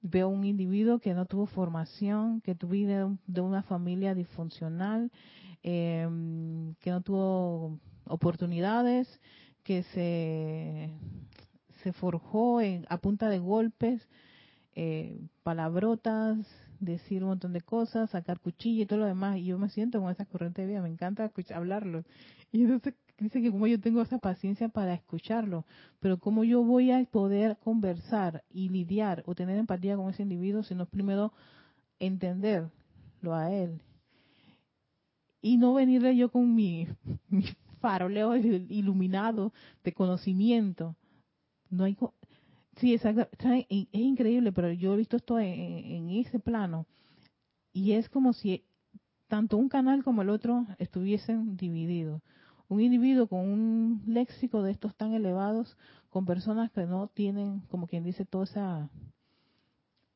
Veo 0.00 0.28
un 0.28 0.44
individuo 0.44 0.98
que 0.98 1.14
no 1.14 1.26
tuvo 1.26 1.46
formación, 1.46 2.40
que 2.40 2.54
tuvo 2.54 2.72
de, 2.72 3.40
una 3.40 3.62
familia 3.62 4.14
disfuncional, 4.14 5.10
em, 5.62 6.74
que 6.74 6.90
no 6.90 7.00
tuvo 7.00 7.80
oportunidades, 8.06 9.08
que 9.62 9.82
se, 9.94 10.92
se 11.82 11.92
forjó 11.94 12.60
en, 12.60 12.84
a 12.88 12.98
punta 12.98 13.28
de 13.30 13.38
golpes, 13.38 14.06
eh, 14.74 15.18
palabrotas, 15.42 16.38
decir 16.80 17.22
un 17.22 17.30
montón 17.30 17.52
de 17.52 17.60
cosas, 17.60 18.10
sacar 18.10 18.40
cuchilla 18.40 18.82
y 18.82 18.86
todo 18.86 19.00
lo 19.00 19.06
demás. 19.06 19.38
Y 19.38 19.46
yo 19.46 19.58
me 19.58 19.68
siento 19.68 20.00
con 20.00 20.10
esa 20.10 20.24
corriente 20.24 20.62
de 20.62 20.68
vida, 20.68 20.82
me 20.82 20.88
encanta 20.88 21.30
hablarlo. 21.54 22.04
Y 22.52 22.62
entonces 22.62 22.94
dice 23.18 23.42
que 23.42 23.50
como 23.50 23.66
yo 23.66 23.80
tengo 23.80 24.02
esa 24.02 24.18
paciencia 24.18 24.68
para 24.68 24.94
escucharlo, 24.94 25.64
pero 26.00 26.18
cómo 26.18 26.44
yo 26.44 26.62
voy 26.62 26.90
a 26.90 27.04
poder 27.04 27.58
conversar 27.58 28.44
y 28.50 28.68
lidiar 28.68 29.22
o 29.26 29.34
tener 29.34 29.58
empatía 29.58 29.96
con 29.96 30.10
ese 30.10 30.22
individuo 30.22 30.62
si 30.62 30.74
no 30.74 30.86
primero 30.86 31.32
entenderlo 31.98 33.34
a 33.34 33.52
él. 33.52 33.80
Y 35.40 35.56
no 35.58 35.74
venirle 35.74 36.16
yo 36.16 36.30
con 36.30 36.54
mi 36.54 36.88
faroleo 37.80 38.36
iluminado 38.36 39.52
de 39.82 39.92
conocimiento. 39.92 40.96
No 41.70 41.84
hay, 41.84 41.96
Sí, 42.76 42.94
exacto. 42.94 43.28
Es 43.68 43.86
increíble, 43.92 44.52
pero 44.52 44.72
yo 44.72 44.94
he 44.94 44.96
visto 44.96 45.16
esto 45.16 45.38
en, 45.38 46.10
ese 46.10 46.38
plano. 46.40 46.86
Y 47.72 47.92
es 47.92 48.08
como 48.08 48.32
si 48.32 48.64
tanto 49.28 49.56
un 49.56 49.68
canal 49.68 50.02
como 50.02 50.22
el 50.22 50.30
otro 50.30 50.66
estuviesen 50.78 51.56
divididos. 51.56 52.22
Un 52.68 52.80
individuo 52.80 53.26
con 53.26 53.40
un 53.40 54.02
léxico 54.06 54.62
de 54.62 54.72
estos 54.72 54.96
tan 54.96 55.12
elevados, 55.12 55.76
con 56.10 56.24
personas 56.24 56.70
que 56.70 56.86
no 56.86 57.08
tienen, 57.08 57.60
como 57.68 57.86
quien 57.86 58.04
dice, 58.04 58.24
toda 58.24 58.44
esa... 58.44 58.90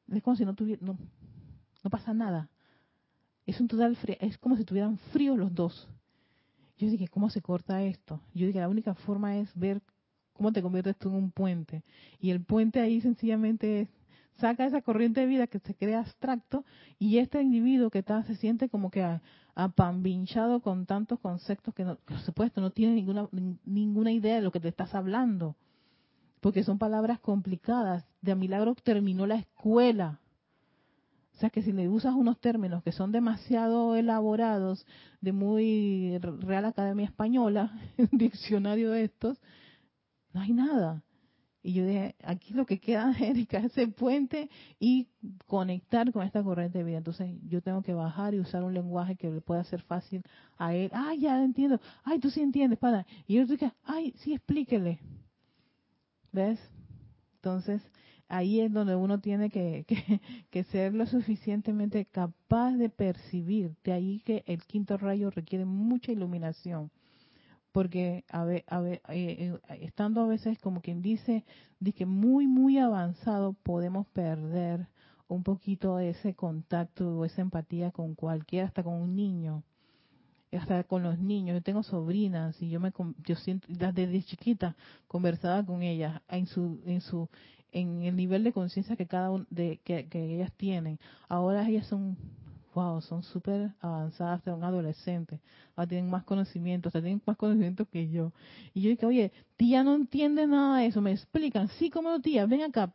Es 0.08 0.22
como 0.22 0.36
si 0.36 0.44
no 0.44 0.54
tuviera... 0.54 0.84
No, 0.84 0.98
no 1.84 1.90
pasa 1.90 2.14
nada. 2.14 2.50
Es 3.46 3.60
un 3.60 3.68
total 3.68 3.96
frío. 3.96 4.16
Es 4.20 4.38
como 4.38 4.56
si 4.56 4.64
tuvieran 4.64 4.98
frío 4.98 5.36
los 5.36 5.54
dos. 5.54 5.88
Yo 6.78 6.88
dije, 6.88 7.08
¿cómo 7.08 7.28
se 7.28 7.42
corta 7.42 7.82
esto? 7.82 8.20
Yo 8.34 8.46
dije, 8.46 8.60
la 8.60 8.68
única 8.68 8.94
forma 8.94 9.36
es 9.38 9.52
ver 9.54 9.82
cómo 10.38 10.52
te 10.52 10.62
conviertes 10.62 10.96
tú 10.96 11.10
en 11.10 11.16
un 11.16 11.30
puente. 11.30 11.82
Y 12.18 12.30
el 12.30 12.42
puente 12.42 12.80
ahí 12.80 13.02
sencillamente 13.02 13.88
saca 14.36 14.64
esa 14.64 14.80
corriente 14.80 15.20
de 15.20 15.26
vida 15.26 15.46
que 15.46 15.58
se 15.58 15.74
crea 15.74 16.00
abstracto 16.00 16.64
y 16.98 17.18
este 17.18 17.42
individuo 17.42 17.90
que 17.90 17.98
está 17.98 18.22
se 18.22 18.36
siente 18.36 18.70
como 18.70 18.90
que 18.90 19.04
apambinchado 19.54 20.60
con 20.60 20.86
tantos 20.86 21.18
conceptos 21.18 21.74
que, 21.74 21.84
no, 21.84 21.96
por 21.96 22.20
supuesto 22.20 22.60
no 22.60 22.70
tiene 22.70 22.94
ninguna 22.94 23.28
ninguna 23.64 24.12
idea 24.12 24.36
de 24.36 24.42
lo 24.42 24.52
que 24.52 24.60
te 24.60 24.68
estás 24.68 24.94
hablando 24.94 25.56
porque 26.40 26.64
son 26.64 26.78
palabras 26.78 27.20
complicadas. 27.20 28.04
De 28.22 28.34
milagro 28.34 28.74
terminó 28.74 29.26
la 29.26 29.36
escuela. 29.36 30.20
O 31.34 31.40
sea 31.40 31.50
que 31.50 31.62
si 31.62 31.72
le 31.72 31.88
usas 31.88 32.14
unos 32.14 32.40
términos 32.40 32.82
que 32.82 32.90
son 32.90 33.12
demasiado 33.12 33.94
elaborados, 33.94 34.84
de 35.20 35.32
muy 35.32 36.18
Real 36.18 36.64
Academia 36.64 37.04
Española, 37.04 37.72
diccionario 38.12 38.90
de 38.90 39.04
estos, 39.04 39.40
no 40.38 40.44
hay 40.44 40.52
nada. 40.52 41.02
Y 41.62 41.72
yo 41.72 41.84
dije, 41.84 42.14
aquí 42.22 42.54
lo 42.54 42.64
que 42.64 42.78
queda, 42.78 43.10
es 43.20 43.46
ese 43.50 43.88
puente 43.88 44.48
y 44.78 45.08
conectar 45.46 46.12
con 46.12 46.24
esta 46.24 46.42
corriente 46.42 46.78
de 46.78 46.84
vida. 46.84 46.98
Entonces 46.98 47.36
yo 47.46 47.60
tengo 47.60 47.82
que 47.82 47.92
bajar 47.92 48.34
y 48.34 48.40
usar 48.40 48.62
un 48.62 48.74
lenguaje 48.74 49.16
que 49.16 49.30
le 49.30 49.40
pueda 49.40 49.64
ser 49.64 49.82
fácil 49.82 50.22
a 50.56 50.74
él. 50.74 50.90
Ay, 50.94 51.20
ya 51.20 51.42
entiendo. 51.42 51.80
Ay, 52.04 52.20
tú 52.20 52.30
sí 52.30 52.40
entiendes, 52.40 52.78
para. 52.78 53.04
Y 53.26 53.34
yo 53.34 53.46
dije, 53.46 53.72
ay, 53.84 54.14
sí, 54.18 54.34
explíquele. 54.34 55.00
¿Ves? 56.30 56.60
Entonces, 57.36 57.82
ahí 58.28 58.60
es 58.60 58.72
donde 58.72 58.94
uno 58.94 59.20
tiene 59.20 59.50
que, 59.50 59.84
que, 60.50 60.64
ser 60.64 60.94
lo 60.94 61.06
suficientemente 61.06 62.04
capaz 62.04 62.72
de 62.72 62.88
percibir. 62.88 63.74
De 63.82 63.92
ahí 63.92 64.22
que 64.24 64.44
el 64.46 64.62
quinto 64.62 64.96
rayo 64.96 65.30
requiere 65.30 65.64
mucha 65.64 66.12
iluminación. 66.12 66.90
Porque 67.72 68.24
a 68.28 68.44
ver, 68.44 68.64
a 68.66 68.80
ver, 68.80 69.02
eh, 69.08 69.54
eh, 69.68 69.78
estando 69.82 70.22
a 70.22 70.26
veces 70.26 70.58
como 70.58 70.80
quien 70.80 71.02
dice, 71.02 71.44
dice 71.80 72.06
muy, 72.06 72.46
muy 72.46 72.78
avanzado, 72.78 73.52
podemos 73.52 74.06
perder 74.08 74.88
un 75.28 75.42
poquito 75.42 75.98
ese 75.98 76.34
contacto 76.34 77.18
o 77.18 77.24
esa 77.24 77.42
empatía 77.42 77.90
con 77.90 78.14
cualquiera, 78.14 78.66
hasta 78.66 78.82
con 78.82 78.94
un 78.94 79.14
niño 79.14 79.62
hasta 80.56 80.82
con 80.84 81.02
los 81.02 81.18
niños. 81.18 81.56
Yo 81.56 81.62
tengo 81.62 81.82
sobrinas 81.82 82.60
y 82.62 82.70
yo 82.70 82.80
me 82.80 82.92
yo 83.24 83.36
siento 83.36 83.66
desde 83.68 84.22
chiquita 84.22 84.76
conversaba 85.06 85.64
con 85.64 85.82
ellas 85.82 86.22
en 86.28 86.46
su 86.46 86.80
en 86.86 87.00
su 87.00 87.28
en 87.72 88.04
el 88.04 88.16
nivel 88.16 88.44
de 88.44 88.52
conciencia 88.52 88.96
que 88.96 89.06
cada 89.06 89.30
de 89.50 89.78
que, 89.84 90.08
ellas 90.12 90.52
tienen. 90.56 90.98
Ahora 91.28 91.68
ellas 91.68 91.86
son 91.86 92.16
wow, 92.78 93.00
son 93.00 93.24
súper 93.24 93.72
avanzadas, 93.80 94.40
son 94.44 94.62
adolescentes, 94.62 95.40
ahora 95.74 95.88
tienen 95.88 96.08
más 96.08 96.22
conocimiento, 96.22 96.92
tienen 96.92 97.20
más 97.26 97.36
conocimiento 97.36 97.86
que 97.86 98.08
yo. 98.08 98.32
Y 98.72 98.82
yo 98.82 98.90
dije, 98.90 99.04
oye, 99.04 99.32
tía 99.56 99.82
no 99.82 99.96
entiende 99.96 100.46
nada 100.46 100.78
de 100.78 100.86
eso, 100.86 101.00
me 101.00 101.10
explican, 101.10 101.66
sí, 101.70 101.90
como 101.90 102.20
tía, 102.20 102.46
ven 102.46 102.62
acá, 102.62 102.92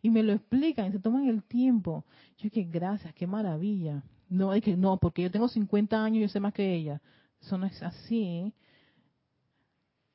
y 0.00 0.08
me 0.08 0.22
lo 0.22 0.32
explican, 0.32 0.86
y 0.86 0.92
se 0.92 0.98
toman 1.00 1.28
el 1.28 1.42
tiempo. 1.42 2.04
Yo 2.38 2.44
dije, 2.44 2.64
gracias, 2.64 3.12
qué 3.12 3.26
maravilla. 3.26 4.02
No, 4.30 4.54
es 4.54 4.62
que 4.62 4.74
no, 4.74 4.96
porque 4.96 5.22
yo 5.22 5.30
tengo 5.30 5.48
50 5.48 6.02
años 6.02 6.16
y 6.16 6.20
yo 6.22 6.28
sé 6.28 6.40
más 6.40 6.54
que 6.54 6.74
ella. 6.74 7.02
Eso 7.42 7.58
no 7.58 7.66
es 7.66 7.82
así. 7.82 8.54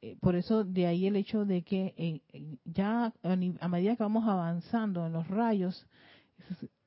Eh, 0.01 0.17
por 0.19 0.35
eso 0.35 0.63
de 0.63 0.87
ahí 0.87 1.05
el 1.05 1.15
hecho 1.15 1.45
de 1.45 1.61
que 1.61 1.93
eh, 1.97 2.57
ya 2.65 3.13
a, 3.21 3.67
medida 3.67 3.95
que 3.95 4.03
vamos 4.03 4.27
avanzando 4.27 5.05
en 5.05 5.13
los 5.13 5.27
rayos, 5.27 5.85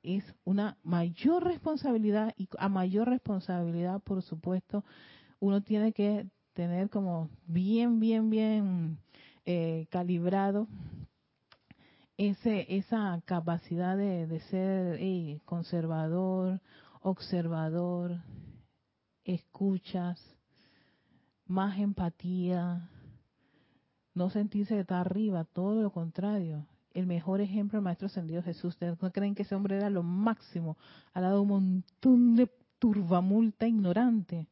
es, 0.02 0.24
una 0.44 0.76
mayor 0.82 1.44
responsabilidad 1.44 2.34
y 2.36 2.48
a 2.58 2.68
mayor 2.68 3.08
responsabilidad, 3.08 4.00
por 4.00 4.22
supuesto, 4.22 4.84
uno 5.38 5.62
tiene 5.62 5.92
que 5.92 6.26
tener 6.52 6.90
como 6.90 7.30
bien, 7.46 8.00
bien, 8.00 8.30
bien 8.30 8.98
eh, 9.46 9.86
calibrado 9.90 10.68
ese, 12.16 12.66
esa 12.76 13.22
capacidad 13.24 13.96
de, 13.96 14.26
de 14.26 14.40
ser 14.40 15.40
conservador 15.44 16.60
observador, 17.00 18.20
escuchas, 19.24 20.20
más 21.46 21.78
empatía, 21.78 22.90
no 24.14 24.30
sentirse 24.30 24.74
que 24.74 24.80
está 24.80 25.00
arriba, 25.00 25.44
todo 25.44 25.82
lo 25.82 25.90
contrario. 25.90 26.66
El 26.92 27.06
mejor 27.06 27.40
ejemplo, 27.40 27.78
el 27.78 27.84
Maestro 27.84 28.06
Ascendido 28.06 28.42
Jesús. 28.42 28.74
¿Ustedes 28.74 29.00
no 29.00 29.12
creen 29.12 29.34
que 29.34 29.42
ese 29.42 29.54
hombre 29.54 29.76
era 29.76 29.90
lo 29.90 30.02
máximo? 30.02 30.76
Ha 31.12 31.20
dado 31.20 31.42
un 31.42 31.48
montón 31.48 32.36
de 32.36 32.50
turbamulta 32.78 33.68
ignorante. 33.68 34.48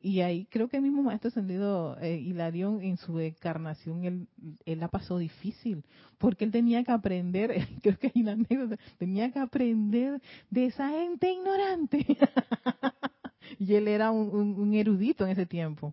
Y 0.00 0.20
ahí 0.20 0.46
creo 0.46 0.68
que 0.68 0.76
el 0.76 0.84
mismo 0.84 1.02
maestro 1.02 1.28
ascendido 1.28 1.98
eh, 2.00 2.18
Hilarión 2.18 2.80
en 2.82 2.96
su 2.98 3.18
encarnación, 3.18 4.04
él, 4.04 4.28
él 4.64 4.78
la 4.78 4.86
pasó 4.86 5.18
difícil, 5.18 5.84
porque 6.18 6.44
él 6.44 6.52
tenía 6.52 6.84
que 6.84 6.92
aprender, 6.92 7.52
creo 7.82 7.98
que 7.98 8.12
hay 8.14 8.22
una 8.22 8.32
anécdota, 8.32 8.78
tenía 8.96 9.32
que 9.32 9.40
aprender 9.40 10.22
de 10.50 10.66
esa 10.66 10.88
gente 10.90 11.32
ignorante. 11.32 12.06
y 13.58 13.74
él 13.74 13.88
era 13.88 14.12
un, 14.12 14.72
erudito 14.74 15.24
en 15.24 15.32
ese 15.32 15.46
tiempo, 15.46 15.92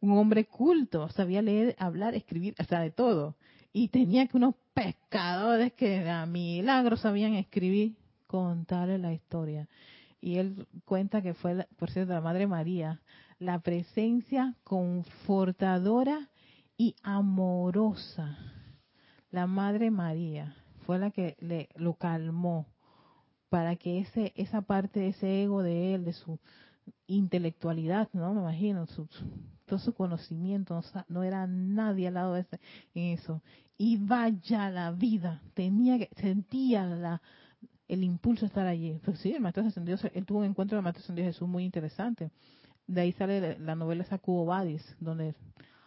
un 0.00 0.18
hombre 0.18 0.44
culto, 0.44 1.08
sabía 1.08 1.40
leer, 1.40 1.74
hablar, 1.78 2.14
escribir, 2.14 2.54
o 2.58 2.64
sea, 2.64 2.80
de 2.80 2.90
todo. 2.90 3.34
Y 3.72 3.88
tenía 3.88 4.26
que 4.26 4.36
unos 4.36 4.54
pescadores 4.74 5.72
que 5.74 6.08
a 6.08 6.26
milagros 6.26 7.00
sabían 7.00 7.34
escribir, 7.34 7.96
contarle 8.26 8.98
la 8.98 9.12
historia 9.12 9.68
y 10.20 10.36
él 10.36 10.66
cuenta 10.84 11.22
que 11.22 11.34
fue, 11.34 11.66
por 11.78 11.90
cierto, 11.90 12.12
la 12.12 12.20
Madre 12.20 12.46
María, 12.46 13.00
la 13.38 13.58
presencia 13.60 14.54
confortadora 14.64 16.28
y 16.76 16.94
amorosa. 17.02 18.36
La 19.30 19.46
Madre 19.46 19.90
María 19.90 20.56
fue 20.84 20.98
la 20.98 21.10
que 21.10 21.36
le, 21.40 21.68
lo 21.76 21.94
calmó 21.94 22.66
para 23.48 23.76
que 23.76 24.00
ese, 24.00 24.32
esa 24.36 24.62
parte, 24.62 25.08
ese 25.08 25.42
ego 25.42 25.62
de 25.62 25.94
él, 25.94 26.04
de 26.04 26.12
su 26.12 26.38
intelectualidad, 27.06 28.08
¿no? 28.12 28.34
Me 28.34 28.40
imagino, 28.40 28.86
su, 28.86 29.08
todo 29.70 29.78
su 29.78 29.94
conocimiento, 29.94 30.82
no, 31.08 31.22
era 31.22 31.46
nadie 31.46 32.08
al 32.08 32.14
lado 32.14 32.34
de 32.34 32.40
ese, 32.40 32.60
en 32.92 33.18
eso. 33.18 33.40
Y 33.78 33.96
vaya 33.96 34.68
la 34.68 34.90
vida, 34.90 35.40
tenía 35.54 35.96
que, 35.96 36.10
sentía 36.16 36.84
la, 36.84 37.22
el 37.86 38.02
impulso 38.02 38.42
de 38.42 38.48
estar 38.48 38.66
allí. 38.66 39.00
Pues 39.04 39.20
sí, 39.20 39.32
el 39.32 39.40
Maestro 39.40 39.64
Ascendido, 39.64 39.96
él 40.12 40.26
tuvo 40.26 40.40
un 40.40 40.46
encuentro 40.46 40.74
con 40.74 40.80
el 40.80 40.84
Maestro 40.84 41.04
Ascendido 41.04 41.28
Jesús 41.28 41.48
muy 41.48 41.64
interesante. 41.64 42.30
De 42.88 43.00
ahí 43.00 43.12
sale 43.12 43.58
la 43.60 43.76
novela 43.76 44.04
Sakubo 44.04 44.44
Badis, 44.44 44.84
donde 44.98 45.36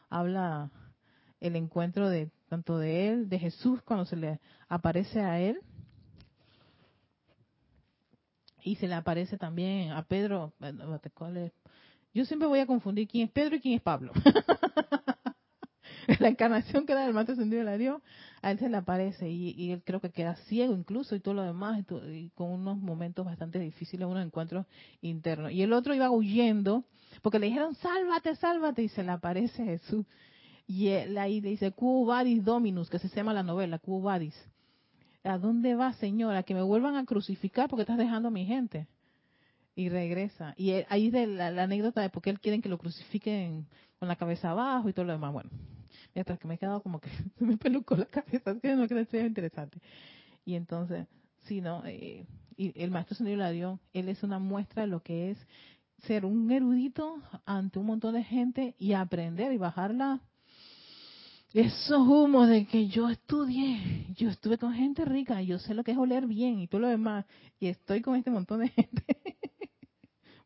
habla 0.09 0.71
el 1.41 1.57
encuentro 1.57 2.09
de 2.09 2.31
tanto 2.47 2.77
de 2.77 3.09
él, 3.09 3.27
de 3.27 3.38
Jesús 3.38 3.81
cuando 3.81 4.05
se 4.05 4.15
le 4.15 4.39
aparece 4.69 5.19
a 5.19 5.41
él, 5.41 5.59
y 8.63 8.75
se 8.75 8.88
le 8.88 8.95
aparece 8.95 9.38
también 9.38 9.91
a 9.91 10.03
Pedro. 10.03 10.53
Yo 12.14 12.26
siempre 12.26 12.47
voy 12.47 12.59
a 12.59 12.68
confundir 12.68 13.07
quién 13.07 13.26
es 13.26 13.32
Pedro 13.32 13.55
y 13.55 13.59
quién 13.59 13.76
es 13.76 13.82
Pablo. 13.82 14.11
la 16.20 16.30
encarnación 16.30 16.86
que 16.86 16.93
da 16.93 17.05
el 17.05 17.14
maestro 17.14 17.34
ascendido 17.34 17.59
de 17.59 17.66
la 17.66 17.78
Dios, 17.78 18.01
a 18.41 18.51
él 18.51 18.59
se 18.59 18.70
le 18.70 18.78
aparece 18.78 19.30
y, 19.30 19.72
él 19.72 19.82
creo 19.84 19.99
que 19.99 20.11
queda 20.11 20.36
ciego 20.47 20.74
incluso 20.74 21.16
y 21.16 21.20
todo 21.20 21.34
lo 21.34 21.43
demás, 21.43 21.84
y, 22.09 22.30
con 22.36 22.51
unos 22.51 22.78
momentos 22.78 23.26
bastante 23.26 23.59
difíciles, 23.59 24.07
unos 24.07 24.26
encuentros 24.26 24.66
internos. 25.01 25.51
Y 25.51 25.61
el 25.61 25.74
otro 25.74 25.95
iba 25.95 26.11
huyendo 26.11 26.84
porque 27.22 27.39
le 27.39 27.47
dijeron, 27.47 27.76
sálvate, 27.76 28.36
sálvate, 28.36 28.84
y 28.84 28.89
se 28.89 29.03
le 29.03 29.11
aparece 29.11 29.64
Jesús. 29.64 30.05
Y 30.68 30.89
él 30.89 31.18
ahí 31.18 31.41
le 31.41 31.49
dice, 31.49 31.72
Cubo 31.72 32.05
Vadis 32.05 32.43
Dominus, 32.43 32.89
que 32.89 32.99
se 32.99 33.09
llama 33.09 33.34
la 33.34 33.43
novela, 33.43 33.80
Cubo 33.80 34.01
Vadis. 34.01 34.36
¿A 35.24 35.38
dónde 35.38 35.76
vas, 35.76 35.95
señora? 35.97 36.43
Que 36.43 36.53
me 36.53 36.61
vuelvan 36.61 36.95
a 36.95 37.05
crucificar 37.05 37.70
porque 37.70 37.84
estás 37.84 37.97
dejando 37.97 38.28
a 38.28 38.32
mi 38.32 38.45
gente. 38.45 38.88
Y 39.76 39.89
regresa. 39.89 40.53
Y 40.57 40.71
ahí 40.89 41.09
de 41.09 41.28
la, 41.28 41.47
anécdota 41.47 42.01
de 42.01 42.09
por 42.09 42.21
qué 42.21 42.30
él 42.30 42.39
quieren 42.39 42.61
que 42.61 42.69
lo 42.69 42.78
crucifiquen 42.78 43.67
con 43.97 44.07
la 44.07 44.15
cabeza 44.15 44.51
abajo 44.51 44.89
y 44.89 44.93
todo 44.93 45.05
lo 45.05 45.13
demás. 45.13 45.34
Bueno, 45.34 45.49
mientras 46.13 46.38
que 46.39 46.47
me 46.47 46.55
he 46.55 46.57
quedado 46.57 46.82
como 46.82 46.99
que 46.99 47.09
me 47.39 47.57
pelucó 47.57 47.95
la 47.95 48.05
cabeza, 48.05 48.51
es 48.51 48.61
que 48.61 48.76
no 48.76 48.88
creo 48.88 49.05
que 49.05 49.11
sea 49.11 49.26
interesante. 49.26 49.80
Y 50.45 50.55
entonces, 50.55 51.07
sí, 51.45 51.61
¿no? 51.61 51.84
Eh, 51.86 52.26
y 52.55 52.80
el 52.82 52.91
maestro 52.91 53.15
señor 53.15 53.39
Larión, 53.39 53.80
él 53.93 54.09
es 54.09 54.24
una 54.24 54.39
muestra 54.39 54.84
de 54.84 54.88
lo 54.88 55.01
que 55.01 55.32
es 55.32 55.38
ser 55.99 56.26
un 56.26 56.51
erudito 56.51 57.21
ante 57.45 57.80
un 57.80 57.86
montón 57.86 58.13
de 58.13 58.24
gente 58.24 58.76
y 58.78 58.93
aprender 58.93 59.53
y 59.53 59.57
bajarla 59.57 60.21
esos 61.54 61.99
humos 62.08 62.49
de 62.49 62.66
que 62.66 62.88
yo 62.88 63.10
estudié, 63.10 64.08
yo 64.16 64.30
estuve 64.30 64.58
con 64.58 64.74
gente 64.74 65.06
rica, 65.06 65.41
yo 65.41 65.60
sé 65.60 65.74
lo 65.74 65.84
que 65.84 65.91
es 65.91 65.97
oler 65.97 66.26
bien 66.26 66.60
y 66.60 66.68
todo 66.68 66.82
lo 66.82 66.88
demás, 66.88 67.26
y 67.60 67.68
estoy 67.68 68.01
con 68.01 68.16
este 68.16 68.32
montón 68.32 68.62
de 68.62 68.70
gente 68.70 69.06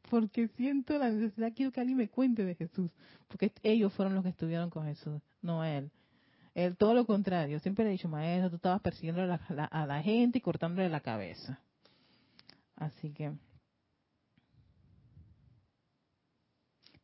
porque 0.10 0.48
siento 0.50 0.98
la 0.98 1.10
necesidad, 1.10 1.52
quiero 1.56 1.72
que 1.72 1.82
alguien 1.82 1.98
me 1.98 2.10
cuente 2.10 2.44
de 2.44 2.56
Jesús, 2.56 2.92
porque 3.28 3.52
ellos 3.64 3.94
fueron 3.94 4.16
los 4.16 4.24
que 4.24 4.30
estuvieron 4.30 4.70
con 4.70 4.86
Jesús, 4.86 5.22
no 5.42 5.64
él. 5.64 5.92
Él 6.54 6.76
todo 6.76 6.94
lo 6.94 7.06
contrario, 7.06 7.60
siempre 7.60 7.86
le 7.86 7.92
he 7.92 7.94
dicho, 7.94 8.10
maestro, 8.10 8.50
tú 8.50 8.56
estabas 8.56 8.82
persiguiendo 8.82 9.22
a 9.22 9.86
la, 9.86 10.02
gente 10.02 10.40
y 10.40 10.42
cortándole 10.42 10.90
la 10.90 11.02
cabeza. 11.02 11.60
Así 12.76 13.12
que... 13.12 13.34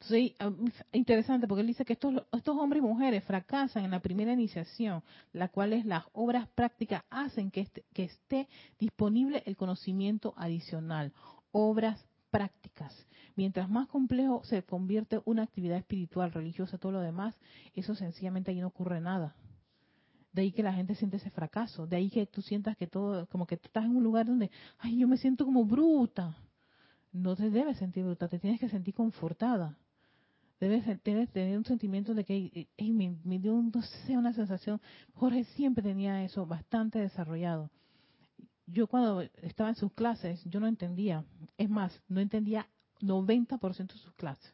Entonces, 0.03 0.35
ah, 0.39 0.51
interesante 0.91 1.47
porque 1.47 1.61
él 1.61 1.67
dice 1.67 1.85
que 1.85 1.93
estos, 1.93 2.13
estos 2.33 2.57
hombres 2.57 2.83
y 2.83 2.85
mujeres 2.85 3.23
fracasan 3.23 3.85
en 3.85 3.91
la 3.91 4.01
primera 4.01 4.33
iniciación, 4.33 5.01
la 5.31 5.47
cual 5.47 5.71
es 5.71 5.85
las 5.85 6.03
obras 6.11 6.49
prácticas 6.49 7.03
hacen 7.09 7.51
que, 7.51 7.69
que 7.93 8.03
esté 8.03 8.49
disponible 8.79 9.43
el 9.45 9.55
conocimiento 9.55 10.33
adicional. 10.35 11.13
Obras 11.51 12.05
prácticas. 12.31 13.07
Mientras 13.35 13.69
más 13.69 13.87
complejo 13.87 14.43
se 14.43 14.63
convierte 14.63 15.21
una 15.23 15.43
actividad 15.43 15.77
espiritual, 15.77 16.33
religiosa, 16.33 16.77
todo 16.77 16.91
lo 16.91 16.99
demás, 16.99 17.35
eso 17.73 17.95
sencillamente 17.95 18.51
ahí 18.51 18.59
no 18.59 18.67
ocurre 18.67 18.99
nada. 18.99 19.35
De 20.33 20.41
ahí 20.41 20.51
que 20.51 20.63
la 20.63 20.73
gente 20.73 20.95
siente 20.95 21.17
ese 21.17 21.29
fracaso, 21.29 21.87
de 21.87 21.95
ahí 21.95 22.09
que 22.09 22.25
tú 22.25 22.41
sientas 22.41 22.75
que 22.75 22.87
todo, 22.87 23.25
como 23.27 23.45
que 23.45 23.55
tú 23.55 23.67
estás 23.67 23.85
en 23.85 23.95
un 23.95 24.03
lugar 24.03 24.25
donde, 24.25 24.51
ay, 24.79 24.97
yo 24.97 25.07
me 25.07 25.17
siento 25.17 25.45
como 25.45 25.63
bruta. 25.63 26.35
No 27.13 27.35
te 27.35 27.49
debes 27.51 27.77
sentir 27.77 28.03
bruta, 28.03 28.27
te 28.27 28.39
tienes 28.39 28.59
que 28.59 28.67
sentir 28.67 28.95
confortada. 28.95 29.77
Debes, 30.59 31.01
tener 31.03 31.57
un 31.57 31.65
sentimiento 31.65 32.13
de 32.13 32.23
que 32.23 32.67
me, 32.77 33.39
dio, 33.39 33.53
no 33.53 33.81
sé, 33.81 34.17
una 34.17 34.33
sensación. 34.33 34.79
Jorge 35.13 35.43
siempre 35.55 35.83
tenía 35.83 36.23
eso 36.23 36.45
bastante 36.45 36.99
desarrollado. 36.99 37.69
Yo 38.65 38.87
cuando 38.87 39.21
estaba 39.41 39.69
en 39.69 39.75
sus 39.75 39.91
clases, 39.91 40.41
yo 40.45 40.59
no 40.59 40.67
entendía. 40.67 41.25
Es 41.57 41.69
más, 41.69 42.01
no 42.07 42.21
entendía 42.21 42.67
90% 43.01 43.93
de 43.93 43.99
sus 43.99 44.13
clases. 44.13 44.53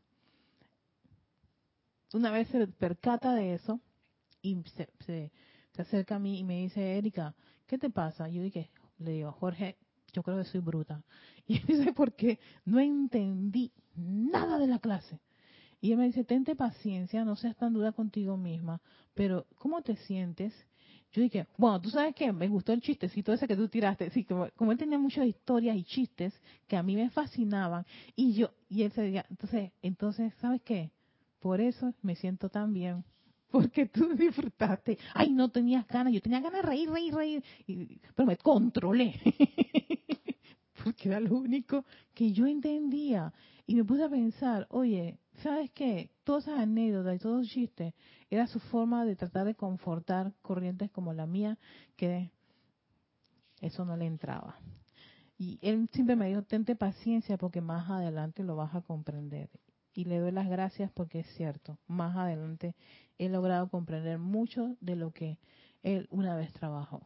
Una 2.13 2.31
vez 2.31 2.47
se 2.47 2.65
percata 2.67 3.35
de 3.35 3.53
eso 3.53 3.79
y 4.41 4.63
se, 4.75 4.89
se, 5.05 5.31
acerca 5.77 6.15
a 6.15 6.19
mí 6.19 6.39
y 6.39 6.43
me 6.43 6.61
dice, 6.61 6.97
Erika, 6.97 7.35
¿qué 7.67 7.77
te 7.77 7.91
pasa? 7.91 8.27
Yo 8.29 8.41
dije, 8.41 8.71
le 8.97 9.11
digo, 9.11 9.31
Jorge, 9.31 9.77
yo 10.11 10.23
creo 10.23 10.37
que 10.37 10.45
soy 10.45 10.61
bruta. 10.61 11.03
Y 11.47 11.59
dice, 11.65 11.93
¿por 11.93 12.13
qué? 12.13 12.39
No 12.63 12.79
entendí 12.79 13.71
nada 13.95 14.59
de 14.59 14.67
la 14.67 14.77
clase. 14.77 15.19
Y 15.81 15.91
él 15.91 15.97
me 15.97 16.05
dice, 16.05 16.23
tente 16.23 16.55
paciencia, 16.55 17.23
no 17.23 17.35
seas 17.35 17.55
tan 17.55 17.73
dura 17.73 17.91
contigo 17.91 18.35
misma, 18.37 18.81
pero 19.13 19.47
¿cómo 19.57 19.81
te 19.81 19.95
sientes? 19.95 20.53
Yo 21.11 21.23
dije, 21.23 21.47
bueno, 21.57 21.81
tú 21.81 21.89
sabes 21.89 22.13
que 22.13 22.31
me 22.31 22.47
gustó 22.47 22.71
el 22.71 22.81
chistecito 22.81 23.33
ese 23.33 23.47
que 23.47 23.55
tú 23.55 23.67
tiraste. 23.67 24.11
Sí, 24.11 24.25
como, 24.25 24.47
como, 24.55 24.71
él 24.71 24.77
tenía 24.77 24.99
muchas 24.99 25.25
historias 25.25 25.75
y 25.75 25.83
chistes 25.83 26.39
que 26.67 26.77
a 26.77 26.83
mí 26.83 26.95
me 26.95 27.09
fascinaban. 27.09 27.85
Y 28.15 28.33
yo, 28.33 28.51
y 28.69 28.83
él 28.83 28.91
se 28.91 29.01
decía, 29.01 29.25
entonces, 29.29 29.71
entonces, 29.81 30.33
¿sabes 30.39 30.61
qué? 30.61 30.91
Por 31.39 31.61
eso 31.61 31.93
me 32.03 32.15
siento 32.15 32.49
tan 32.49 32.73
bien. 32.73 33.03
Porque 33.49 33.87
tú 33.87 34.09
disfrutaste. 34.15 34.99
Ay, 35.13 35.31
no 35.31 35.49
tenías 35.49 35.87
ganas. 35.87 36.13
Yo 36.13 36.21
tenía 36.21 36.41
ganas 36.41 36.61
de 36.61 36.67
reír, 36.67 36.89
reír, 36.89 37.15
reír. 37.15 37.43
pero 38.15 38.27
me 38.27 38.37
controlé. 38.37 39.19
Porque 40.83 41.09
era 41.09 41.19
lo 41.19 41.35
único 41.35 41.85
que 42.13 42.31
yo 42.31 42.45
entendía. 42.45 43.33
Y 43.69 43.75
me 43.75 43.85
puse 43.85 44.03
a 44.03 44.09
pensar, 44.09 44.65
oye, 44.71 45.19
¿sabes 45.43 45.69
qué? 45.69 46.09
Todas 46.23 46.47
esas 46.47 46.61
anécdotas 46.61 47.15
y 47.15 47.19
todos 47.19 47.41
los 47.41 47.47
chistes 47.49 47.93
era 48.31 48.47
su 48.47 48.59
forma 48.59 49.05
de 49.05 49.15
tratar 49.15 49.45
de 49.45 49.53
confortar 49.53 50.33
corrientes 50.41 50.89
como 50.89 51.13
la 51.13 51.27
mía, 51.27 51.55
que 51.95 52.31
eso 53.61 53.85
no 53.85 53.95
le 53.95 54.07
entraba. 54.07 54.57
Y 55.37 55.59
él 55.61 55.87
siempre 55.93 56.15
me 56.15 56.29
dijo, 56.29 56.41
tente 56.41 56.75
paciencia 56.75 57.37
porque 57.37 57.61
más 57.61 57.91
adelante 57.91 58.41
lo 58.41 58.55
vas 58.55 58.73
a 58.73 58.81
comprender. 58.81 59.51
Y 59.93 60.05
le 60.05 60.17
doy 60.17 60.31
las 60.31 60.49
gracias 60.49 60.91
porque 60.91 61.19
es 61.19 61.27
cierto, 61.35 61.77
más 61.85 62.17
adelante 62.17 62.75
he 63.19 63.29
logrado 63.29 63.69
comprender 63.69 64.17
mucho 64.17 64.77
de 64.81 64.95
lo 64.95 65.11
que 65.11 65.37
él 65.83 66.07
una 66.09 66.35
vez 66.35 66.51
trabajó. 66.53 67.05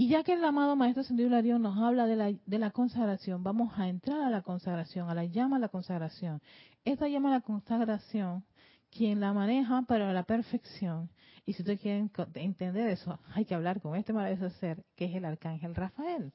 Y 0.00 0.08
ya 0.08 0.22
que 0.22 0.32
el 0.32 0.42
amado 0.42 0.76
Maestro 0.76 1.02
Sendido 1.02 1.58
nos 1.58 1.76
habla 1.76 2.06
de 2.06 2.16
la, 2.16 2.32
de 2.32 2.58
la 2.58 2.70
consagración, 2.70 3.42
vamos 3.42 3.78
a 3.78 3.86
entrar 3.86 4.22
a 4.22 4.30
la 4.30 4.40
consagración, 4.40 5.10
a 5.10 5.14
la 5.14 5.26
llama 5.26 5.56
a 5.56 5.58
la 5.58 5.68
consagración. 5.68 6.40
Esta 6.86 7.06
llama 7.06 7.28
a 7.28 7.32
la 7.32 7.40
consagración, 7.42 8.42
quien 8.90 9.20
la 9.20 9.34
maneja 9.34 9.82
para 9.82 10.14
la 10.14 10.22
perfección, 10.22 11.10
y 11.44 11.52
si 11.52 11.60
ustedes 11.60 11.82
quieren 11.82 12.10
entender 12.36 12.88
eso, 12.88 13.20
hay 13.34 13.44
que 13.44 13.54
hablar 13.54 13.82
con 13.82 13.94
este 13.94 14.14
maravilloso 14.14 14.48
ser, 14.56 14.86
que 14.96 15.04
es 15.04 15.14
el 15.14 15.26
Arcángel 15.26 15.74
Rafael. 15.74 16.32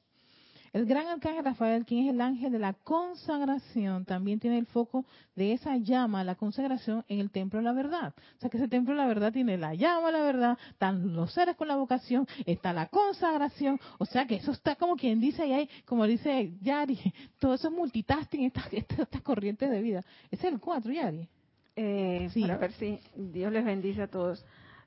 El 0.72 0.86
gran 0.86 1.06
arcángel 1.06 1.44
Rafael, 1.44 1.84
quien 1.84 2.06
es 2.06 2.12
el 2.12 2.20
ángel 2.20 2.52
de 2.52 2.58
la 2.58 2.72
consagración, 2.72 4.04
también 4.04 4.40
tiene 4.40 4.58
el 4.58 4.66
foco 4.66 5.04
de 5.34 5.52
esa 5.52 5.76
llama, 5.76 6.24
la 6.24 6.34
consagración, 6.34 7.04
en 7.08 7.20
el 7.20 7.30
templo 7.30 7.58
de 7.58 7.64
la 7.64 7.72
verdad. 7.72 8.14
O 8.36 8.40
sea 8.40 8.50
que 8.50 8.56
ese 8.56 8.68
templo 8.68 8.94
de 8.94 9.00
la 9.00 9.06
verdad 9.06 9.32
tiene 9.32 9.56
la 9.58 9.74
llama, 9.74 10.10
la 10.10 10.22
verdad, 10.22 10.58
están 10.70 11.14
los 11.14 11.32
seres 11.32 11.56
con 11.56 11.68
la 11.68 11.76
vocación, 11.76 12.26
está 12.44 12.72
la 12.72 12.86
consagración. 12.86 13.80
O 13.98 14.06
sea 14.06 14.26
que 14.26 14.36
eso 14.36 14.52
está 14.52 14.76
como 14.76 14.96
quien 14.96 15.20
dice, 15.20 15.42
hay, 15.42 15.68
como 15.84 16.06
dice 16.06 16.52
Yari, 16.60 16.98
todo 17.38 17.54
eso 17.54 17.68
es 17.68 17.74
multitasking, 17.74 18.44
estas, 18.44 18.72
estas, 18.72 19.22
corrientes 19.22 19.70
de 19.70 19.82
vida. 19.82 20.02
Es 20.30 20.42
el 20.44 20.60
cuatro, 20.60 20.92
Yari. 20.92 21.28
Eh, 21.74 22.28
sí. 22.32 22.42
Ver 22.42 22.72
si 22.72 22.98
Dios 23.14 23.52
les 23.52 23.64
bendice 23.64 24.02
a 24.02 24.08
todos. 24.08 24.44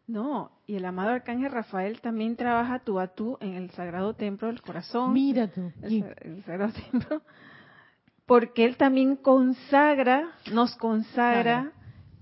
No, 0.09 0.49
y 0.65 0.75
el 0.75 0.85
amado 0.85 1.11
arcángel 1.11 1.51
Rafael 1.51 2.01
también 2.01 2.35
trabaja 2.35 2.79
tú 2.79 2.99
a 2.99 3.09
tú 3.09 3.37
en 3.41 3.53
el 3.53 3.69
Sagrado 3.69 4.15
Templo 4.15 4.47
del 4.47 4.59
Corazón. 4.59 5.13
Mira 5.13 5.47
tú. 5.47 5.71
El, 5.83 6.43
Sagrado 6.47 6.73
Templo. 6.73 7.21
Porque 8.25 8.65
él 8.65 8.75
también 8.75 9.17
consagra, 9.17 10.31
nos 10.51 10.75
consagra 10.77 11.73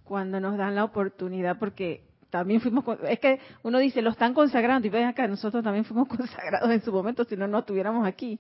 cuando 0.04 0.42
nos 0.42 0.58
dan 0.58 0.76
la 0.76 0.84
oportunidad, 0.84 1.60
porque 1.60 2.04
también 2.30 2.60
fuimos, 2.60 2.84
es 3.08 3.20
que 3.20 3.40
uno 3.64 3.80
dice, 3.80 4.02
lo 4.02 4.10
están 4.10 4.34
consagrando, 4.34 4.86
y 4.86 4.90
ven 4.90 5.06
acá, 5.06 5.26
nosotros 5.26 5.64
también 5.64 5.86
fuimos 5.86 6.08
consagrados 6.10 6.70
en 6.70 6.82
su 6.82 6.92
momento, 6.92 7.24
si 7.24 7.38
no, 7.38 7.48
no 7.48 7.60
estuviéramos 7.60 8.06
aquí. 8.06 8.38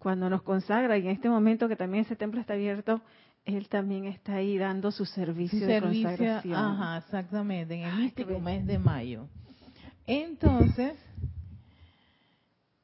Cuando 0.00 0.28
nos 0.28 0.42
consagra, 0.42 0.98
y 0.98 1.02
en 1.02 1.12
este 1.12 1.28
momento 1.28 1.68
que 1.68 1.76
también 1.76 2.02
ese 2.04 2.16
templo 2.16 2.40
está 2.40 2.54
abierto, 2.54 3.00
él 3.46 3.68
también 3.68 4.06
está 4.06 4.34
ahí 4.34 4.58
dando 4.58 4.90
su 4.90 5.06
servicio, 5.06 5.66
de 5.66 5.80
consagración. 5.80 6.54
Ajá, 6.54 6.98
exactamente, 6.98 7.74
en 7.74 7.84
el 7.84 8.42
mes 8.42 8.66
de 8.66 8.78
mayo. 8.78 9.28
Entonces, 10.04 10.94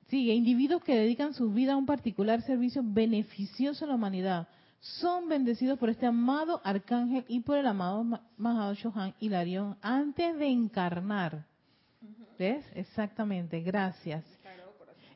sigue, 0.08 0.32
individuos 0.32 0.82
que 0.84 0.96
dedican 0.96 1.34
su 1.34 1.52
vida 1.52 1.72
a 1.72 1.76
un 1.76 1.84
particular 1.84 2.40
servicio 2.42 2.82
beneficioso 2.84 3.84
a 3.84 3.88
la 3.88 3.94
humanidad 3.96 4.48
son 4.80 5.28
bendecidos 5.28 5.78
por 5.78 5.90
este 5.90 6.06
amado 6.06 6.60
arcángel 6.64 7.24
y 7.28 7.40
por 7.40 7.56
el 7.56 7.66
amado 7.68 8.04
Mahado 8.36 8.74
Shohan 8.74 9.14
Hilarión 9.20 9.76
antes 9.80 10.36
de 10.38 10.48
encarnar. 10.48 11.46
¿Ves? 12.36 12.64
Exactamente, 12.74 13.60
gracias. 13.60 14.24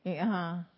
Eh, 0.05 0.21
ajá 0.21 0.69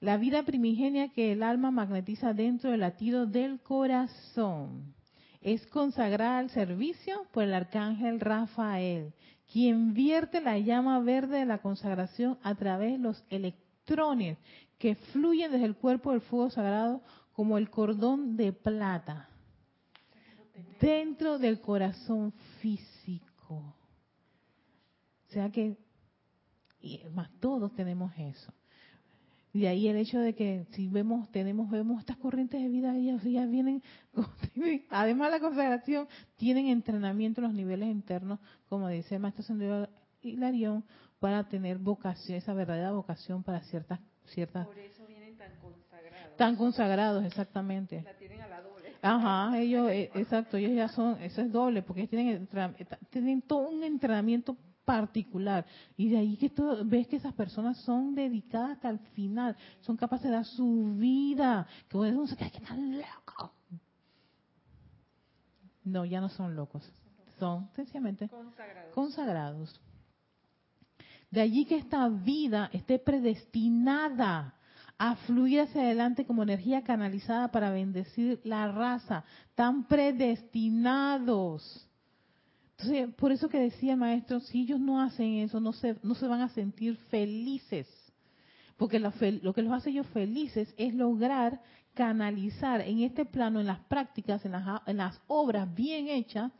la 0.00 0.16
vida 0.16 0.42
primigenia 0.42 1.12
que 1.12 1.32
el 1.32 1.42
alma 1.42 1.70
magnetiza 1.70 2.32
dentro 2.32 2.70
del 2.70 2.80
latido 2.80 3.26
del 3.26 3.60
corazón. 3.60 4.94
Es 5.42 5.66
consagrada 5.66 6.38
al 6.38 6.50
servicio 6.50 7.26
por 7.32 7.44
el 7.44 7.54
arcángel 7.54 8.20
Rafael, 8.20 9.12
quien 9.52 9.94
vierte 9.94 10.40
la 10.40 10.58
llama 10.58 11.00
verde 11.00 11.38
de 11.38 11.46
la 11.46 11.58
consagración 11.58 12.38
a 12.42 12.54
través 12.54 12.92
de 12.92 12.98
los 12.98 13.24
electrones 13.30 14.38
que 14.78 14.94
fluyen 14.94 15.52
desde 15.52 15.66
el 15.66 15.76
cuerpo 15.76 16.12
del 16.12 16.20
fuego 16.22 16.50
sagrado 16.50 17.02
como 17.32 17.58
el 17.58 17.70
cordón 17.70 18.36
de 18.36 18.52
plata 18.52 19.28
dentro 20.80 21.38
del 21.38 21.60
corazón 21.60 22.32
físico. 22.60 23.74
O 25.28 25.32
sea 25.32 25.50
que, 25.50 25.76
y 26.80 27.02
más 27.12 27.30
todos 27.38 27.72
tenemos 27.74 28.12
eso. 28.18 28.52
Y 29.52 29.60
de 29.60 29.68
ahí 29.68 29.88
el 29.88 29.96
hecho 29.96 30.20
de 30.20 30.34
que 30.34 30.66
si 30.70 30.88
vemos, 30.88 31.28
tenemos, 31.30 31.68
vemos 31.70 32.00
estas 32.00 32.16
corrientes 32.16 32.62
de 32.62 32.68
vida, 32.68 32.94
ellas 32.96 33.22
ya 33.24 33.46
vienen, 33.46 33.82
además 34.90 35.32
de 35.32 35.38
la 35.38 35.40
consagración, 35.40 36.08
tienen 36.36 36.68
entrenamiento 36.68 37.40
en 37.40 37.48
los 37.48 37.54
niveles 37.54 37.88
internos, 37.88 38.38
como 38.68 38.88
dice 38.88 39.16
el 39.16 39.22
maestro 39.22 39.42
Sendero 39.42 39.88
Hilarión, 40.22 40.84
para 41.18 41.48
tener 41.48 41.78
vocación, 41.78 42.38
esa 42.38 42.54
verdadera 42.54 42.92
vocación 42.92 43.42
para 43.42 43.60
ciertas, 43.62 43.98
ciertas. 44.26 44.66
Por 44.66 44.78
eso 44.78 45.04
vienen 45.06 45.36
tan 45.36 45.56
consagrados. 45.56 46.36
Tan 46.36 46.56
consagrados, 46.56 47.24
exactamente. 47.24 48.02
La 48.02 48.14
tienen 48.14 48.40
a 48.42 48.48
la 48.48 48.62
doble. 48.62 48.94
Ajá, 49.02 49.58
ellos, 49.58 49.90
eh, 49.90 50.10
exacto, 50.14 50.58
ellos 50.58 50.72
ya 50.76 50.88
son, 50.88 51.20
eso 51.22 51.42
es 51.42 51.50
doble, 51.50 51.82
porque 51.82 52.06
tienen, 52.06 52.48
tienen 53.10 53.42
todo 53.42 53.68
un 53.68 53.82
entrenamiento 53.82 54.56
particular. 54.90 55.64
Y 55.96 56.08
de 56.08 56.18
ahí 56.18 56.36
que 56.36 56.50
tú 56.50 56.64
ves 56.84 57.06
que 57.06 57.14
esas 57.16 57.32
personas 57.34 57.76
son 57.78 58.14
dedicadas 58.14 58.72
hasta 58.72 58.90
el 58.90 58.98
final, 59.14 59.56
son 59.80 59.96
capaces 59.96 60.24
de 60.24 60.32
dar 60.32 60.44
su 60.44 60.96
vida. 60.96 61.66
Que 61.88 61.96
uno 61.96 62.26
se 62.26 62.36
queda, 62.36 62.50
que 62.50 62.60
tan 62.60 62.98
loco. 62.98 63.52
No, 65.84 66.04
ya 66.04 66.20
no 66.20 66.28
son 66.28 66.56
locos, 66.56 66.82
son 67.38 67.70
sencillamente 67.74 68.28
consagrados. 68.28 68.94
consagrados. 68.94 69.80
De 71.30 71.40
allí 71.40 71.64
que 71.64 71.76
esta 71.76 72.08
vida 72.08 72.68
esté 72.72 72.98
predestinada 72.98 74.56
a 74.98 75.14
fluir 75.16 75.60
hacia 75.60 75.82
adelante 75.82 76.26
como 76.26 76.42
energía 76.42 76.82
canalizada 76.82 77.52
para 77.52 77.70
bendecir 77.70 78.40
la 78.44 78.72
raza, 78.72 79.24
tan 79.54 79.86
predestinados 79.86 81.88
entonces, 82.80 83.14
por 83.16 83.30
eso 83.30 83.48
que 83.50 83.60
decía 83.60 83.92
el 83.92 83.98
maestro, 83.98 84.40
si 84.40 84.62
ellos 84.62 84.80
no 84.80 85.02
hacen 85.02 85.34
eso, 85.34 85.60
no 85.60 85.72
se, 85.74 85.96
no 86.02 86.14
se 86.14 86.26
van 86.26 86.40
a 86.40 86.48
sentir 86.48 86.96
felices. 87.10 87.86
Porque 88.78 88.98
lo, 88.98 89.12
que 89.12 89.62
los 89.62 89.72
hace 89.72 89.90
ellos 89.90 90.06
felices 90.08 90.72
es 90.78 90.94
lograr 90.94 91.60
canalizar 91.92 92.80
en 92.80 93.00
este 93.00 93.26
plano, 93.26 93.60
en 93.60 93.66
las 93.66 93.80
prácticas, 93.80 94.46
en 94.46 94.52
las, 94.52 94.80
en 94.86 94.96
las 94.96 95.20
obras 95.26 95.74
bien 95.74 96.08
hechas, 96.08 96.52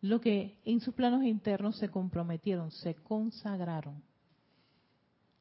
lo 0.00 0.20
que 0.20 0.60
en 0.64 0.80
sus 0.80 0.94
planos 0.94 1.24
internos 1.24 1.76
se 1.78 1.88
comprometieron, 1.88 2.70
se 2.70 2.94
consagraron. 2.94 4.00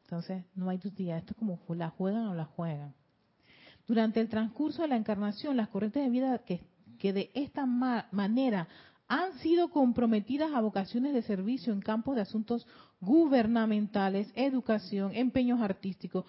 Entonces, 0.05 0.45
no 0.55 0.69
hay 0.69 0.79
día, 0.95 1.17
esto 1.17 1.33
es 1.33 1.37
como 1.37 1.59
la 1.75 1.89
juegan 1.91 2.27
o 2.27 2.33
la 2.33 2.45
juegan. 2.45 2.95
Durante 3.85 4.19
el 4.19 4.29
transcurso 4.29 4.81
de 4.81 4.87
la 4.87 4.95
encarnación, 4.95 5.57
las 5.57 5.69
corrientes 5.69 6.03
de 6.03 6.09
vida 6.09 6.39
que, 6.39 6.61
que 6.97 7.13
de 7.13 7.29
esta 7.35 7.67
manera 7.67 8.67
han 9.07 9.33
sido 9.39 9.69
comprometidas 9.69 10.53
a 10.53 10.61
vocaciones 10.61 11.13
de 11.13 11.21
servicio 11.21 11.73
en 11.73 11.81
campos 11.81 12.15
de 12.15 12.21
asuntos 12.21 12.67
gubernamentales, 13.01 14.31
educación, 14.35 15.11
empeños 15.13 15.61
artísticos, 15.61 16.25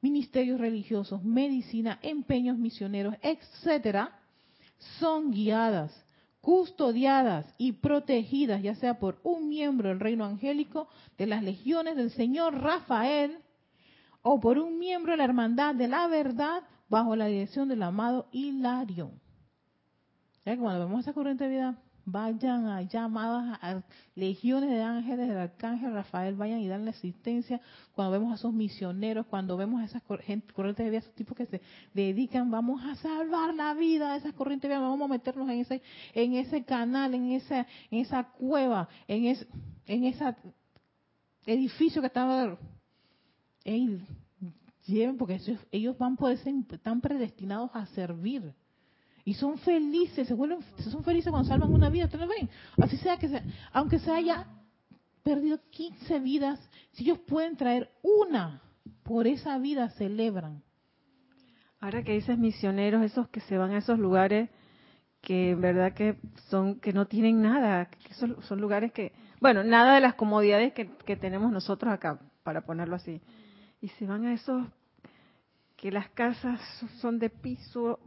ministerios 0.00 0.60
religiosos, 0.60 1.22
medicina, 1.22 1.98
empeños 2.02 2.58
misioneros, 2.58 3.14
etcétera, 3.22 4.18
son 4.98 5.30
guiadas, 5.30 5.92
custodiadas 6.40 7.46
y 7.58 7.72
protegidas, 7.72 8.62
ya 8.62 8.74
sea 8.74 8.98
por 8.98 9.18
un 9.22 9.48
miembro 9.48 9.88
del 9.88 10.00
reino 10.00 10.24
angélico 10.24 10.88
de 11.16 11.26
las 11.26 11.42
legiones 11.42 11.96
del 11.96 12.10
Señor 12.10 12.60
Rafael 12.60 13.38
o 14.22 14.40
por 14.40 14.58
un 14.58 14.78
miembro 14.78 15.12
de 15.12 15.18
la 15.18 15.24
hermandad 15.24 15.74
de 15.74 15.88
la 15.88 16.06
verdad 16.08 16.62
bajo 16.88 17.16
la 17.16 17.26
dirección 17.26 17.68
del 17.68 17.82
amado 17.82 18.26
Hilario. 18.32 19.10
Ya 20.44 20.56
cuando 20.58 20.86
vemos 20.86 21.00
esa 21.00 21.12
corriente 21.12 21.44
de 21.44 21.50
vida, 21.50 21.78
vayan 22.06 22.66
a 22.66 22.82
llamadas 22.82 23.58
a 23.62 23.82
legiones 24.14 24.70
de 24.70 24.82
ángeles 24.82 25.28
del 25.28 25.38
arcángel 25.38 25.92
Rafael, 25.92 26.34
vayan 26.34 26.60
y 26.60 26.68
dan 26.68 26.84
la 26.84 26.90
asistencia. 26.90 27.60
Cuando 27.94 28.12
vemos 28.12 28.32
a 28.32 28.34
esos 28.34 28.52
misioneros, 28.52 29.26
cuando 29.26 29.56
vemos 29.56 29.80
a 29.80 29.84
esas 29.84 30.02
corrientes 30.02 30.54
de 30.54 30.90
vida, 30.90 30.98
esos 30.98 31.14
tipos 31.14 31.36
que 31.36 31.46
se 31.46 31.62
dedican, 31.94 32.50
vamos 32.50 32.82
a 32.84 32.94
salvar 32.96 33.54
la 33.54 33.74
vida 33.74 34.12
de 34.12 34.18
esas 34.18 34.34
corrientes 34.34 34.68
de 34.68 34.76
vida, 34.76 34.86
vamos 34.86 35.08
a 35.08 35.12
meternos 35.12 35.48
en 35.48 35.60
ese, 35.60 35.82
en 36.12 36.34
ese 36.34 36.64
canal, 36.64 37.14
en 37.14 37.32
esa, 37.32 37.66
en 37.90 38.00
esa 38.00 38.24
cueva, 38.24 38.88
en 39.08 39.26
ese, 39.26 39.46
en 39.86 40.04
ese 40.04 40.34
edificio 41.46 42.02
que 42.02 42.08
estaba 42.08 42.58
lleven, 43.64 45.16
porque 45.16 45.40
ellos, 45.70 45.98
van 45.98 46.18
a 46.20 46.36
ser, 46.36 46.54
están 46.70 47.00
predestinados 47.00 47.70
a 47.72 47.86
servir. 47.86 48.54
Y 49.24 49.34
son 49.34 49.58
felices, 49.58 50.28
se 50.28 50.34
vuelven, 50.34 50.58
son 50.78 51.02
felices 51.02 51.30
cuando 51.30 51.48
salvan 51.48 51.72
una 51.72 51.88
vida, 51.88 52.04
¿ustedes 52.04 52.28
ven? 52.28 52.50
Así 52.82 52.96
sea 52.98 53.16
que, 53.16 53.42
aunque 53.72 53.98
se 53.98 54.10
haya 54.10 54.46
perdido 55.22 55.58
15 55.70 56.20
vidas, 56.20 56.60
si 56.92 57.04
ellos 57.04 57.18
pueden 57.20 57.56
traer 57.56 57.90
una 58.02 58.62
por 59.02 59.26
esa 59.26 59.58
vida, 59.58 59.88
celebran. 59.90 60.62
Ahora 61.80 62.02
que 62.02 62.12
dices 62.12 62.38
misioneros, 62.38 63.02
esos 63.02 63.28
que 63.28 63.40
se 63.40 63.56
van 63.56 63.72
a 63.72 63.78
esos 63.78 63.98
lugares 63.98 64.50
que 65.20 65.52
en 65.52 65.60
verdad 65.62 65.94
que 65.94 66.18
son 66.50 66.80
que 66.80 66.92
no 66.92 67.06
tienen 67.06 67.40
nada, 67.40 67.86
que 67.86 68.12
son, 68.12 68.42
son 68.42 68.60
lugares 68.60 68.92
que, 68.92 69.12
bueno, 69.40 69.64
nada 69.64 69.94
de 69.94 70.02
las 70.02 70.14
comodidades 70.14 70.74
que, 70.74 70.90
que 71.06 71.16
tenemos 71.16 71.50
nosotros 71.50 71.92
acá, 71.92 72.20
para 72.42 72.60
ponerlo 72.66 72.96
así 72.96 73.22
y 73.84 73.88
se 73.88 74.06
van 74.06 74.24
a 74.24 74.32
esos 74.32 74.66
que 75.76 75.92
las 75.92 76.08
casas 76.08 76.58
son 77.02 77.18
de 77.18 77.28
piso. 77.28 78.00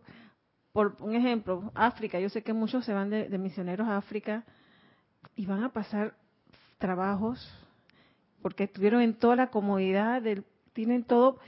Por 0.73 0.95
un 0.99 1.15
ejemplo, 1.15 1.71
África, 1.73 2.19
yo 2.19 2.29
sé 2.29 2.43
que 2.43 2.53
muchos 2.53 2.85
se 2.85 2.93
van 2.93 3.09
de, 3.09 3.35
misioneros 3.37 3.87
a 3.87 3.97
África 3.97 4.45
y 5.35 5.45
van 5.45 5.63
a 5.63 5.73
pasar 5.73 6.15
trabajos 6.77 7.51
porque 8.41 8.65
estuvieron 8.65 9.01
en 9.01 9.15
toda 9.15 9.35
la 9.35 9.49
comodidad, 9.49 10.21
del, 10.21 10.45
tienen 10.73 11.03
todo 11.03 11.39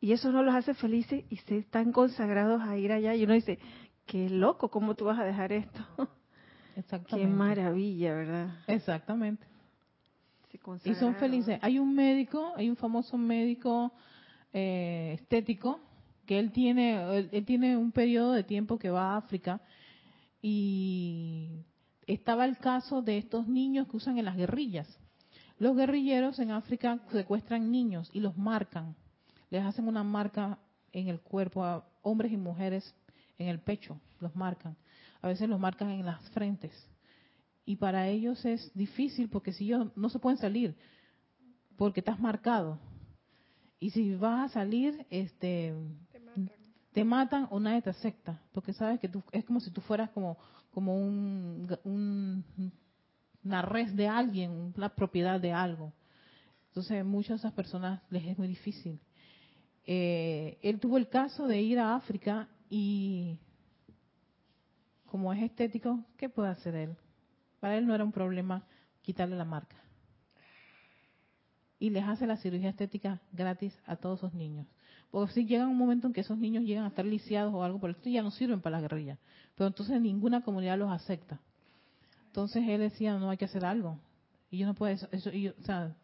y 0.00 0.12
eso 0.12 0.30
no 0.30 0.42
los 0.42 0.54
hace 0.54 0.74
felices 0.74 1.24
y 1.28 1.36
se 1.38 1.58
están 1.58 1.92
consagrados 1.92 2.62
a 2.62 2.76
ir 2.76 2.92
allá 2.92 3.14
y 3.14 3.24
uno 3.24 3.34
dice, 3.34 3.58
qué 4.06 4.30
loco, 4.30 4.70
¿cómo 4.70 4.94
tú 4.94 5.06
vas 5.06 5.18
a 5.18 5.24
dejar 5.24 5.52
esto? 5.52 5.84
Exactamente. 6.76 7.16
Qué 7.16 7.26
maravilla, 7.26 8.14
¿verdad? 8.14 8.48
Exactamente 8.66 9.46
y 10.84 10.94
son 10.94 11.14
felices. 11.16 11.58
Hay 11.62 11.78
un 11.78 11.94
médico, 11.94 12.52
hay 12.56 12.68
un 12.68 12.76
famoso 12.76 13.16
médico 13.16 13.92
eh, 14.52 15.16
estético 15.20 15.80
que 16.26 16.38
él 16.38 16.52
tiene, 16.52 17.28
él, 17.32 17.44
tiene 17.44 17.76
un 17.76 17.92
periodo 17.92 18.32
de 18.32 18.44
tiempo 18.44 18.78
que 18.78 18.90
va 18.90 19.14
a 19.14 19.16
África 19.16 19.60
y 20.42 21.64
estaba 22.06 22.44
el 22.44 22.58
caso 22.58 23.02
de 23.02 23.18
estos 23.18 23.48
niños 23.48 23.88
que 23.88 23.96
usan 23.96 24.18
en 24.18 24.24
las 24.24 24.36
guerrillas. 24.36 24.98
Los 25.58 25.76
guerrilleros 25.76 26.38
en 26.38 26.50
África 26.50 27.00
secuestran 27.10 27.70
niños 27.70 28.10
y 28.12 28.20
los 28.20 28.36
marcan. 28.36 28.94
Les 29.50 29.64
hacen 29.64 29.88
una 29.88 30.02
marca 30.02 30.58
en 30.92 31.08
el 31.08 31.20
cuerpo 31.20 31.64
a 31.64 31.88
hombres 32.02 32.32
y 32.32 32.36
mujeres 32.36 32.94
en 33.38 33.48
el 33.48 33.60
pecho, 33.60 33.98
los 34.20 34.34
marcan. 34.36 34.76
A 35.22 35.28
veces 35.28 35.48
los 35.48 35.58
marcan 35.58 35.90
en 35.90 36.04
las 36.04 36.20
frentes 36.30 36.72
y 37.66 37.76
para 37.76 38.08
ellos 38.08 38.44
es 38.44 38.70
difícil 38.74 39.28
porque 39.28 39.52
si 39.52 39.64
ellos 39.64 39.88
no 39.96 40.08
se 40.08 40.20
pueden 40.20 40.38
salir 40.38 40.76
porque 41.76 42.00
estás 42.00 42.18
marcado 42.20 42.78
y 43.78 43.90
si 43.90 44.14
vas 44.14 44.50
a 44.50 44.54
salir 44.54 45.04
este 45.10 45.74
te 46.96 47.04
matan, 47.04 47.46
o 47.50 47.60
nadie 47.60 47.82
te 47.82 47.90
acepta 47.90 48.40
porque 48.52 48.72
sabes 48.72 48.98
que 48.98 49.06
tú, 49.06 49.22
es 49.30 49.44
como 49.44 49.60
si 49.60 49.70
tú 49.70 49.82
fueras 49.82 50.08
como 50.12 50.38
como 50.72 50.96
un, 50.96 51.68
una 53.44 53.60
red 53.60 53.90
de 53.90 54.08
alguien 54.08 54.72
una 54.74 54.88
propiedad 54.88 55.38
de 55.38 55.52
algo 55.52 55.92
entonces 56.68 57.04
muchas 57.04 57.42
de 57.42 57.48
esas 57.48 57.52
personas 57.52 58.00
les 58.08 58.24
es 58.24 58.38
muy 58.38 58.48
difícil 58.48 58.98
eh, 59.84 60.56
él 60.62 60.80
tuvo 60.80 60.96
el 60.96 61.10
caso 61.10 61.46
de 61.46 61.60
ir 61.60 61.78
a 61.78 61.96
África 61.96 62.48
y 62.70 63.38
como 65.04 65.34
es 65.34 65.42
estético 65.42 66.02
qué 66.16 66.30
puede 66.30 66.48
hacer 66.48 66.74
él 66.76 66.96
para 67.60 67.76
él 67.76 67.86
no 67.86 67.94
era 67.94 68.04
un 68.04 68.12
problema 68.12 68.64
quitarle 69.02 69.36
la 69.36 69.44
marca. 69.44 69.76
Y 71.78 71.90
les 71.90 72.04
hace 72.04 72.26
la 72.26 72.38
cirugía 72.38 72.70
estética 72.70 73.20
gratis 73.32 73.78
a 73.84 73.96
todos 73.96 74.20
esos 74.20 74.32
niños. 74.32 74.66
Porque 75.16 75.32
si 75.32 75.46
llega 75.46 75.66
un 75.66 75.78
momento 75.78 76.06
en 76.06 76.12
que 76.12 76.20
esos 76.20 76.36
niños 76.36 76.64
llegan 76.64 76.84
a 76.84 76.88
estar 76.88 77.06
lisiados 77.06 77.54
o 77.54 77.62
algo, 77.62 77.80
pero 77.80 77.92
esto 77.92 78.10
ya 78.10 78.20
no 78.20 78.30
sirven 78.30 78.60
para 78.60 78.76
la 78.76 78.82
guerrilla. 78.82 79.18
Pero 79.54 79.68
entonces 79.68 79.98
ninguna 79.98 80.42
comunidad 80.42 80.76
los 80.76 80.92
acepta. 80.92 81.40
Entonces 82.26 82.62
él 82.68 82.80
decía, 82.80 83.16
no 83.16 83.30
hay 83.30 83.38
que 83.38 83.46
hacer 83.46 83.64
algo. 83.64 83.98
Y 84.50 84.58
yo 84.58 84.66
no 84.66 84.74
puedo, 84.74 84.92
eso, 84.92 85.08
o 85.08 85.64
sea, 85.64 85.96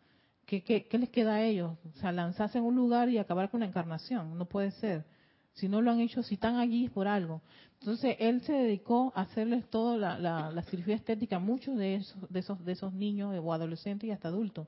¿qué, 0.46 0.64
¿qué, 0.64 0.98
les 0.98 1.10
queda 1.10 1.34
a 1.34 1.42
ellos? 1.42 1.76
O 1.94 1.98
sea, 1.98 2.10
lanzarse 2.10 2.56
en 2.56 2.64
un 2.64 2.74
lugar 2.74 3.10
y 3.10 3.18
acabar 3.18 3.50
con 3.50 3.60
la 3.60 3.66
encarnación. 3.66 4.38
No 4.38 4.46
puede 4.46 4.70
ser. 4.70 5.04
Si 5.52 5.68
no 5.68 5.82
lo 5.82 5.90
han 5.90 6.00
hecho, 6.00 6.22
si 6.22 6.36
están 6.36 6.56
allí 6.56 6.86
es 6.86 6.90
por 6.90 7.06
algo. 7.06 7.42
Entonces 7.80 8.16
él 8.18 8.40
se 8.40 8.54
dedicó 8.54 9.12
a 9.14 9.20
hacerles 9.20 9.68
toda 9.68 9.98
la, 10.18 10.62
cirugía 10.70 10.94
estética 10.94 11.36
a 11.36 11.38
muchos 11.38 11.76
de 11.76 11.96
esos, 11.96 12.30
de 12.30 12.40
esos, 12.40 12.64
de 12.64 12.72
esos 12.72 12.94
niños 12.94 13.38
o 13.38 13.52
adolescentes 13.52 14.08
y 14.08 14.10
hasta 14.10 14.28
adultos. 14.28 14.66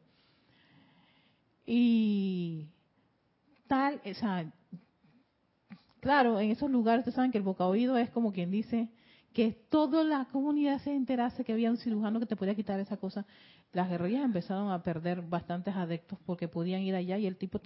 Y 1.64 2.68
tal, 3.67 4.01
o 4.05 4.15
sea, 4.15 4.53
claro, 6.01 6.41
en 6.41 6.51
esos 6.51 6.71
lugares 6.71 7.01
ustedes 7.01 7.17
saben 7.17 7.33
que 7.33 7.39
el 7.39 7.45
boca 7.45 7.67
oído 7.67 7.97
es 7.97 8.11
como 8.11 8.33
quien 8.33 8.51
dice 8.51 8.89
que 9.33 9.53
toda 9.69 10.05
la 10.05 10.27
comunidad 10.27 10.81
se 10.83 10.95
enterase 10.95 11.45
que 11.45 11.53
había 11.53 11.71
un 11.71 11.77
cirujano 11.77 12.21
que 12.21 12.27
te 12.27 12.37
podía 12.37 12.55
quitar 12.55 12.79
esa 12.79 12.97
cosa 12.97 13.27
las 13.75 13.91
guerrillas 13.91 14.25
empezaron 14.25 14.71
a 14.71 14.83
perder 14.83 15.21
bastantes 15.23 15.75
adeptos 15.75 16.19
porque 16.25 16.47
podían 16.47 16.83
ir 16.83 16.95
allá 16.95 17.19
y 17.19 17.27
el 17.27 17.37
tipo 17.37 17.61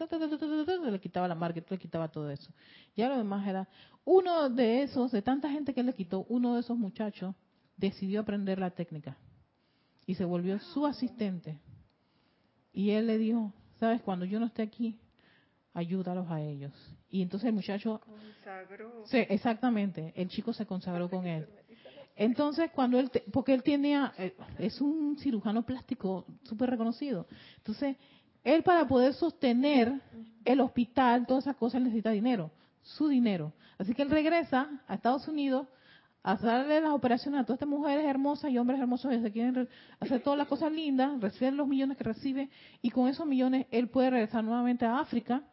le 0.91 1.01
quitaba 1.01 1.29
la 1.29 1.35
marca, 1.35 1.63
le 1.69 1.79
quitaba 1.79 2.09
todo 2.09 2.31
eso. 2.31 2.51
Ya 2.97 3.09
lo 3.09 3.19
demás 3.19 3.47
era 3.47 3.69
uno 4.05 4.49
de 4.49 4.83
esos, 4.83 5.13
de 5.13 5.21
tanta 5.21 5.51
gente 5.51 5.75
que 5.75 5.83
le 5.83 5.93
quitó, 5.93 6.25
uno 6.31 6.55
de 6.55 6.61
esos 6.61 6.79
muchachos 6.79 7.35
decidió 7.77 8.21
aprender 8.21 8.59
la 8.59 8.71
técnica 8.71 9.19
y 10.07 10.15
se 10.15 10.25
volvió 10.25 10.59
su 10.59 10.87
asistente. 10.87 11.59
Y 12.73 12.91
él 12.91 13.07
le 13.07 13.19
dijo, 13.19 13.53
sabes, 13.79 14.01
cuando 14.01 14.25
yo 14.25 14.41
no 14.41 14.47
esté 14.47 14.63
aquí, 14.63 14.99
ayúdalos 15.79 16.31
a 16.31 16.41
ellos. 16.41 16.73
Y 17.11 17.23
entonces 17.23 17.49
el 17.49 17.55
muchacho... 17.55 18.01
Consagró. 18.05 19.05
Sí, 19.07 19.19
exactamente, 19.29 20.13
el 20.17 20.29
chico 20.29 20.53
se 20.53 20.67
consagró 20.67 21.09
con 21.09 21.27
él. 21.27 21.47
Entonces, 22.17 22.71
cuando 22.73 22.99
él, 22.99 23.11
porque 23.33 23.55
él 23.55 23.63
tenía, 23.63 24.13
eh, 24.19 24.35
es 24.59 24.81
un 24.81 25.17
cirujano 25.19 25.65
plástico 25.65 26.27
súper 26.43 26.71
reconocido. 26.71 27.29
Entonces, 27.59 27.97
él 28.43 28.65
para 28.65 28.89
poder 28.89 29.15
sostener 29.15 30.01
el 30.45 30.61
hospital, 30.61 31.27
todas 31.27 31.45
esas 31.45 31.57
cosas, 31.57 31.81
necesita 31.81 32.11
dinero, 32.11 32.51
su 32.83 33.09
dinero. 33.09 33.53
Así 33.79 33.95
que 33.95 34.03
él 34.03 34.11
regresa 34.11 34.69
a 34.89 34.95
Estados 34.95 35.29
Unidos 35.29 35.69
a 36.25 36.33
hacerle 36.33 36.81
las 36.81 36.93
operaciones 36.93 37.41
a 37.41 37.45
todas 37.45 37.57
estas 37.59 37.69
mujeres 37.69 38.05
hermosas 38.05 38.51
y 38.51 38.59
hombres 38.59 38.81
hermosos 38.81 39.11
que 39.11 39.21
se 39.21 39.31
quieren 39.31 39.69
hacer 40.01 40.21
todas 40.21 40.39
las 40.39 40.49
cosas 40.49 40.73
lindas, 40.73 41.21
reciben 41.21 41.57
los 41.57 41.69
millones 41.69 41.97
que 41.97 42.05
recibe 42.05 42.51
y 42.83 42.91
con 42.91 43.09
esos 43.09 43.27
millones 43.27 43.67
él 43.71 43.89
puede 43.89 44.11
regresar 44.11 44.43
nuevamente 44.43 44.85
a 44.85 44.99
África, 44.99 45.45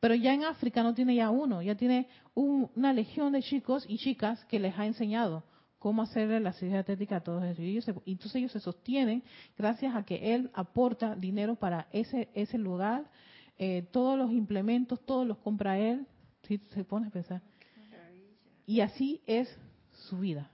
pero 0.00 0.14
ya 0.14 0.32
en 0.32 0.44
África 0.44 0.82
no 0.82 0.94
tiene 0.94 1.14
ya 1.14 1.30
uno, 1.30 1.62
ya 1.62 1.74
tiene 1.74 2.08
una 2.34 2.92
legión 2.92 3.32
de 3.32 3.42
chicos 3.42 3.84
y 3.86 3.98
chicas 3.98 4.42
que 4.46 4.58
les 4.58 4.76
ha 4.78 4.86
enseñado 4.86 5.44
cómo 5.78 6.02
hacerle 6.02 6.40
la 6.40 6.52
cirugía 6.52 6.80
estética 6.80 7.16
a 7.16 7.20
todos 7.20 7.42
ellos. 7.58 7.86
Y, 8.04 8.12
entonces 8.12 8.36
ellos 8.36 8.52
se 8.52 8.60
sostienen 8.60 9.22
gracias 9.56 9.94
a 9.94 10.04
que 10.04 10.34
él 10.34 10.50
aporta 10.54 11.16
dinero 11.16 11.56
para 11.56 11.88
ese, 11.92 12.28
ese 12.34 12.58
lugar, 12.58 13.10
eh, 13.58 13.86
todos 13.90 14.18
los 14.18 14.30
implementos, 14.30 15.04
todos 15.04 15.26
los 15.26 15.38
compra 15.38 15.78
él. 15.78 16.06
Si 16.42 16.58
se 16.70 16.84
pone 16.84 17.08
a 17.08 17.10
pensar. 17.10 17.42
Y 18.66 18.80
así 18.80 19.20
es 19.26 19.54
su 20.08 20.18
vida. 20.18 20.50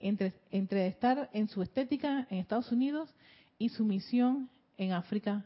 Entre, 0.00 0.34
entre 0.50 0.86
estar 0.86 1.30
en 1.32 1.48
su 1.48 1.62
estética 1.62 2.26
en 2.30 2.38
Estados 2.38 2.72
Unidos 2.72 3.14
y 3.58 3.68
su 3.68 3.84
misión 3.84 4.48
en 4.76 4.92
África. 4.92 5.44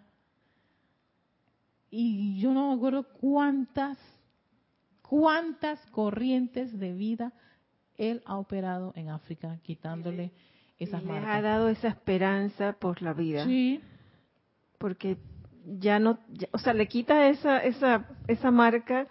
Y 1.90 2.38
yo 2.40 2.52
no 2.52 2.68
me 2.68 2.74
acuerdo 2.74 3.04
cuántas 3.20 3.98
cuántas 5.08 5.80
corrientes 5.86 6.78
de 6.78 6.92
vida 6.92 7.32
él 7.96 8.22
ha 8.26 8.36
operado 8.36 8.92
en 8.94 9.08
África, 9.08 9.58
quitándole 9.62 10.30
esas 10.78 11.02
marcas. 11.02 11.26
Les 11.26 11.34
ha 11.36 11.42
dado 11.42 11.68
esa 11.68 11.88
esperanza 11.88 12.76
por 12.78 13.02
la 13.02 13.12
vida. 13.12 13.44
Sí. 13.44 13.80
Porque 14.78 15.16
ya 15.66 15.98
no, 15.98 16.18
o 16.52 16.58
sea, 16.58 16.74
le 16.74 16.86
quita 16.86 17.28
esa, 17.28 17.58
esa, 17.58 18.06
esa 18.28 18.50
marca 18.50 19.08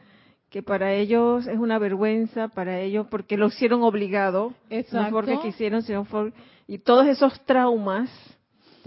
que 0.49 0.63
para 0.63 0.93
ellos 0.93 1.45
es 1.47 1.59
una 1.59 1.77
vergüenza, 1.77 2.47
para 2.47 2.79
ellos, 2.79 3.07
porque 3.11 3.35
lo 3.35 3.47
hicieron 3.47 3.83
obligado, 3.83 4.53
Exacto. 4.69 5.07
no 5.07 5.11
porque 5.11 5.39
quisieron, 5.41 5.81
sino 5.81 6.05
por, 6.05 6.31
y 6.67 6.77
todos 6.77 7.07
esos 7.07 7.43
traumas. 7.45 8.09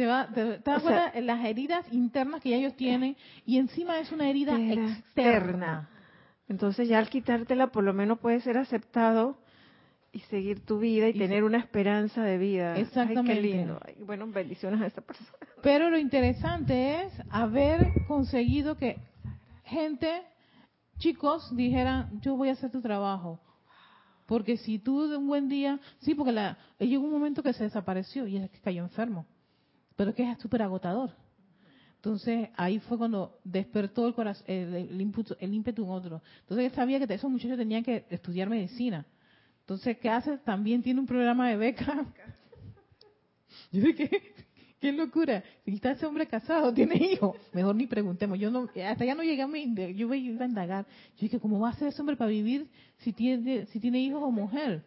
Te, 0.01 0.07
va, 0.07 0.29
te, 0.29 0.61
te 0.61 0.71
das 0.71 0.83
sea, 0.83 1.13
las 1.21 1.45
heridas 1.45 1.85
internas 1.93 2.41
que 2.41 2.49
ya 2.49 2.57
ellos 2.57 2.75
tienen 2.75 3.19
y 3.45 3.59
encima 3.59 3.99
es 3.99 4.11
una 4.11 4.31
herida 4.31 4.59
Externa. 4.59 4.97
externa. 4.97 5.91
Entonces 6.49 6.89
ya 6.89 6.99
al 6.99 7.11
quitártela 7.11 7.67
por 7.67 7.85
lo 7.85 7.93
menos 7.93 8.19
puede 8.19 8.41
ser 8.41 8.57
aceptado 8.57 9.37
y 10.11 10.21
seguir 10.21 10.65
tu 10.65 10.79
vida 10.79 11.07
y, 11.07 11.11
Y 11.11 11.19
tener 11.19 11.45
una 11.45 11.59
esperanza 11.59 12.23
de 12.23 12.39
vida. 12.39 12.79
Exactamente. 12.79 13.31
Ay, 13.31 13.43
qué 13.43 13.43
lindo. 13.43 13.79
Ay, 13.87 13.97
bueno, 14.03 14.27
bendiciones 14.29 14.81
a 14.81 14.87
esta 14.87 15.03
persona. 15.03 15.37
Pero 15.63 15.91
lo 15.91 15.99
interesante 15.99 17.03
es 17.03 17.13
haber 17.29 17.93
conseguido 18.09 18.79
que 18.79 18.97
gente, 19.65 20.23
chicos, 20.97 21.55
dijeran, 21.55 22.23
yo 22.23 22.37
voy 22.37 22.49
a 22.49 22.53
hacer 22.53 22.71
tu 22.71 22.81
trabajo. 22.81 23.39
Porque 24.25 24.57
si 24.57 24.79
tú 24.79 25.09
de 25.09 25.19
un 25.19 25.27
buen 25.27 25.51
día, 25.51 25.79
sí, 25.99 26.15
porque 26.15 26.33
la, 26.33 26.57
llegó 26.79 27.05
un 27.05 27.13
momento 27.13 27.43
que 27.43 27.53
se 27.53 27.65
desapareció 27.65 28.27
y 28.27 28.39
es 28.39 28.51
que 28.51 28.61
cayó 28.61 28.83
enfermo. 28.83 29.27
Pero 30.01 30.15
que 30.15 30.23
es 30.23 30.39
súper 30.39 30.63
agotador. 30.63 31.11
Entonces 31.97 32.49
ahí 32.57 32.79
fue 32.79 32.97
cuando 32.97 33.39
despertó 33.45 34.09
el, 34.09 34.15
corazón, 34.15 34.47
el, 34.49 34.75
el 34.75 34.99
ímpetu, 34.99 35.37
el 35.39 35.53
ímpetu 35.53 35.85
en 35.85 35.91
otro. 35.91 36.23
Entonces 36.41 36.65
él 36.65 36.73
sabía 36.73 37.07
que 37.07 37.13
esos 37.13 37.31
muchachos 37.31 37.59
tenían 37.59 37.85
que 37.85 38.07
estudiar 38.09 38.49
medicina. 38.49 39.05
Entonces, 39.61 39.99
¿qué 39.99 40.09
hace? 40.09 40.39
También 40.39 40.83
tiene 40.83 41.01
un 41.01 41.07
programa 41.07 41.51
de 41.51 41.59
beca. 41.59 42.07
Yo 43.73 43.83
dije, 43.83 44.09
qué 44.81 44.91
locura. 44.91 45.45
Si 45.67 45.75
está 45.75 45.91
ese 45.91 46.07
hombre 46.07 46.27
casado, 46.27 46.73
tiene 46.73 46.97
hijos. 46.97 47.37
Mejor 47.53 47.77
ni 47.77 47.87
preguntemos. 47.87 48.39
Yo 48.39 48.51
no, 48.51 48.71
hasta 48.83 49.05
ya 49.05 49.15
no 49.15 49.23
llegué 49.23 49.43
a 49.43 49.49
mi, 49.49 49.75
yo 49.95 50.15
iba 50.15 50.45
a 50.47 50.49
indagar. 50.49 50.87
Yo 51.17 51.21
dije, 51.21 51.39
¿cómo 51.39 51.61
va 51.61 51.69
a 51.69 51.75
ser 51.75 51.89
ese 51.89 52.01
hombre 52.01 52.17
para 52.17 52.31
vivir 52.31 52.71
si 53.01 53.13
tiene, 53.13 53.67
si 53.67 53.79
tiene 53.79 54.01
hijos 54.01 54.23
o 54.23 54.31
mujer? 54.31 54.83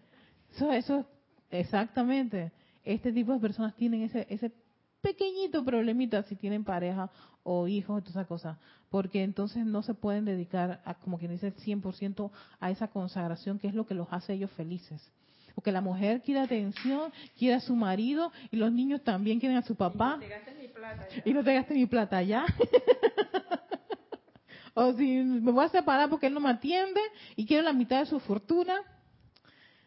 Eso, 0.55 0.73
eso, 0.73 1.05
exactamente. 1.51 2.51
Este 2.83 3.13
tipo 3.13 3.31
de 3.31 3.39
personas 3.39 3.75
tienen 3.75 4.01
ese, 4.01 4.25
ese 4.27 4.51
pequeñito 5.03 5.63
problemita 5.63 6.23
si 6.23 6.35
tienen 6.35 6.63
pareja 6.63 7.11
o 7.43 7.67
hijos 7.67 7.99
y 7.99 8.01
todas 8.01 8.15
esas 8.15 8.27
cosas, 8.27 8.57
porque 8.89 9.21
entonces 9.21 9.65
no 9.65 9.83
se 9.83 9.93
pueden 9.93 10.25
dedicar 10.25 10.81
a, 10.85 10.95
como 10.95 11.19
quien 11.19 11.31
dice, 11.31 11.47
el 11.47 11.55
100% 11.55 12.31
a 12.59 12.71
esa 12.71 12.87
consagración 12.87 13.59
que 13.59 13.67
es 13.67 13.75
lo 13.75 13.85
que 13.85 13.93
los 13.93 14.07
hace 14.11 14.33
ellos 14.33 14.49
felices. 14.51 15.11
Porque 15.53 15.71
la 15.71 15.81
mujer 15.81 16.21
quiere 16.21 16.39
atención, 16.39 17.11
quiere 17.37 17.55
a 17.55 17.59
su 17.59 17.75
marido 17.75 18.31
y 18.49 18.57
los 18.57 18.71
niños 18.71 19.03
también 19.03 19.39
quieren 19.39 19.57
a 19.57 19.61
su 19.61 19.75
papá. 19.75 20.19
Y 21.25 21.33
no 21.33 21.43
te 21.43 21.53
gastes 21.53 21.77
mi 21.77 21.85
plata 21.85 22.23
ya. 22.23 22.45
o 24.73 24.93
si 24.93 25.17
me 25.17 25.51
voy 25.51 25.65
a 25.65 25.69
separar 25.69 26.09
porque 26.09 26.27
él 26.27 26.33
no 26.33 26.39
me 26.39 26.49
atiende 26.49 27.01
y 27.35 27.45
quiero 27.45 27.61
la 27.61 27.73
mitad 27.73 27.99
de 27.99 28.07
su 28.07 28.19
fortuna. 28.19 28.81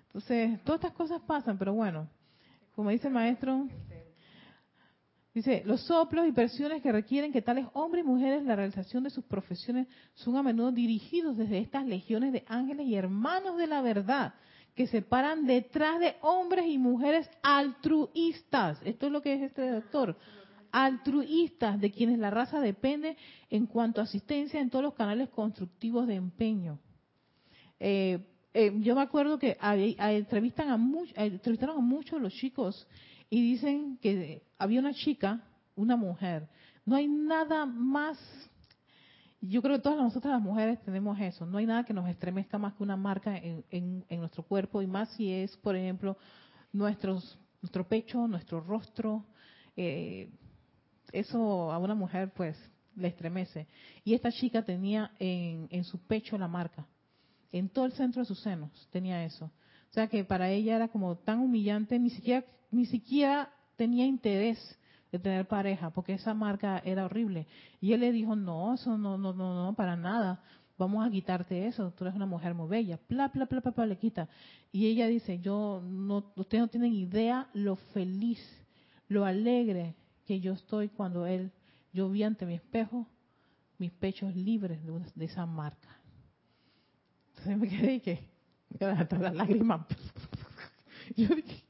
Entonces, 0.06 0.62
todas 0.62 0.80
estas 0.80 0.92
cosas 0.92 1.20
pasan, 1.26 1.58
pero 1.58 1.74
bueno, 1.74 2.08
como 2.76 2.90
dice 2.90 3.08
el 3.08 3.14
maestro, 3.14 3.66
Dice, 5.36 5.62
los 5.66 5.82
soplos 5.82 6.26
y 6.26 6.32
presiones 6.32 6.80
que 6.80 6.90
requieren 6.90 7.30
que 7.30 7.42
tales 7.42 7.66
hombres 7.74 8.06
y 8.06 8.08
mujeres 8.08 8.42
la 8.42 8.56
realización 8.56 9.04
de 9.04 9.10
sus 9.10 9.22
profesiones 9.22 9.86
son 10.14 10.34
a 10.38 10.42
menudo 10.42 10.72
dirigidos 10.72 11.36
desde 11.36 11.58
estas 11.58 11.84
legiones 11.84 12.32
de 12.32 12.42
ángeles 12.48 12.86
y 12.86 12.94
hermanos 12.94 13.58
de 13.58 13.66
la 13.66 13.82
verdad, 13.82 14.32
que 14.74 14.86
se 14.86 15.02
paran 15.02 15.44
detrás 15.44 16.00
de 16.00 16.16
hombres 16.22 16.64
y 16.66 16.78
mujeres 16.78 17.28
altruistas. 17.42 18.80
Esto 18.82 19.08
es 19.08 19.12
lo 19.12 19.20
que 19.20 19.34
es 19.34 19.42
este 19.42 19.68
doctor. 19.72 20.16
Altruistas, 20.72 21.78
de 21.82 21.90
quienes 21.90 22.18
la 22.18 22.30
raza 22.30 22.58
depende 22.62 23.18
en 23.50 23.66
cuanto 23.66 24.00
a 24.00 24.04
asistencia 24.04 24.58
en 24.58 24.70
todos 24.70 24.84
los 24.84 24.94
canales 24.94 25.28
constructivos 25.28 26.06
de 26.06 26.14
empeño. 26.14 26.78
Eh, 27.78 28.20
eh, 28.54 28.72
yo 28.80 28.94
me 28.94 29.02
acuerdo 29.02 29.38
que 29.38 29.58
entrevistan 29.60 30.70
a 30.70 30.78
much- 30.78 31.12
entrevistaron 31.14 31.76
a 31.76 31.80
muchos 31.82 32.22
los 32.22 32.32
chicos 32.32 32.88
y 33.28 33.42
dicen 33.42 33.98
que 33.98 34.45
había 34.58 34.80
una 34.80 34.94
chica, 34.94 35.40
una 35.74 35.96
mujer. 35.96 36.48
No 36.84 36.96
hay 36.96 37.08
nada 37.08 37.66
más. 37.66 38.18
Yo 39.40 39.60
creo 39.62 39.76
que 39.76 39.82
todas 39.82 39.98
nosotras 39.98 40.32
las 40.34 40.42
mujeres 40.42 40.80
tenemos 40.82 41.18
eso. 41.20 41.46
No 41.46 41.58
hay 41.58 41.66
nada 41.66 41.84
que 41.84 41.92
nos 41.92 42.08
estremezca 42.08 42.58
más 42.58 42.74
que 42.74 42.82
una 42.82 42.96
marca 42.96 43.36
en, 43.36 43.64
en- 43.70 44.04
nuestro 44.20 44.42
cuerpo 44.42 44.82
y 44.82 44.86
más 44.86 45.10
si 45.10 45.30
es, 45.32 45.56
por 45.58 45.76
ejemplo, 45.76 46.16
nuestros, 46.72 47.38
nuestro 47.60 47.86
pecho, 47.86 48.26
nuestro 48.26 48.60
rostro. 48.60 49.24
eh, 49.76 50.30
eso 51.12 51.70
a 51.70 51.78
una 51.78 51.94
mujer 51.94 52.32
pues 52.34 52.56
le 52.96 53.08
estremece. 53.08 53.66
Y 54.04 54.14
esta 54.14 54.30
chica 54.32 54.64
tenía 54.64 55.12
en, 55.18 55.68
en 55.70 55.84
su 55.84 55.98
pecho 56.06 56.36
la 56.38 56.48
marca. 56.48 56.86
En 57.52 57.68
todo 57.68 57.84
el 57.84 57.92
centro 57.92 58.22
de 58.22 58.26
sus 58.26 58.40
senos 58.40 58.88
tenía 58.90 59.24
eso. 59.24 59.46
O 59.46 59.92
sea 59.92 60.08
que 60.08 60.24
para 60.24 60.50
ella 60.50 60.76
era 60.76 60.88
como 60.88 61.16
tan 61.16 61.38
humillante, 61.38 61.98
ni 61.98 62.10
siquiera, 62.10 62.44
ni 62.70 62.86
siquiera 62.86 63.50
tenía 63.76 64.06
interés 64.06 64.78
de 65.12 65.18
tener 65.18 65.46
pareja, 65.46 65.90
porque 65.90 66.14
esa 66.14 66.34
marca 66.34 66.82
era 66.84 67.04
horrible. 67.04 67.46
Y 67.80 67.92
él 67.92 68.00
le 68.00 68.12
dijo, 68.12 68.36
no, 68.36 68.74
eso 68.74 68.98
no, 68.98 69.16
no, 69.16 69.32
no, 69.32 69.54
no, 69.54 69.74
para 69.74 69.96
nada. 69.96 70.42
Vamos 70.78 71.06
a 71.06 71.10
quitarte 71.10 71.66
eso. 71.66 71.92
Tú 71.92 72.04
eres 72.04 72.16
una 72.16 72.26
mujer 72.26 72.54
muy 72.54 72.68
bella. 72.68 72.98
Pla, 72.98 73.30
pla, 73.30 73.46
pla, 73.46 73.60
pla, 73.60 73.86
le 73.86 73.96
quita. 73.96 74.28
Y 74.72 74.86
ella 74.86 75.06
dice, 75.06 75.38
yo 75.38 75.82
no, 75.84 76.32
ustedes 76.36 76.62
no 76.62 76.68
tienen 76.68 76.92
idea 76.92 77.48
lo 77.54 77.76
feliz, 77.76 78.40
lo 79.08 79.24
alegre 79.24 79.94
que 80.26 80.40
yo 80.40 80.52
estoy 80.52 80.88
cuando 80.88 81.26
él, 81.26 81.52
yo 81.92 82.10
vi 82.10 82.24
ante 82.24 82.44
mi 82.44 82.54
espejo 82.54 83.06
mis 83.78 83.92
pechos 83.92 84.34
libres 84.34 84.82
de, 84.84 85.00
de 85.14 85.24
esa 85.24 85.46
marca. 85.46 86.00
Entonces 87.28 87.58
me 87.58 87.68
quedé 87.68 87.94
y 87.94 88.00
que, 88.00 88.30
hasta 88.80 89.18
las 89.18 89.34
lágrimas. 89.34 89.86
Yo 91.16 91.28
dije, 91.28 91.64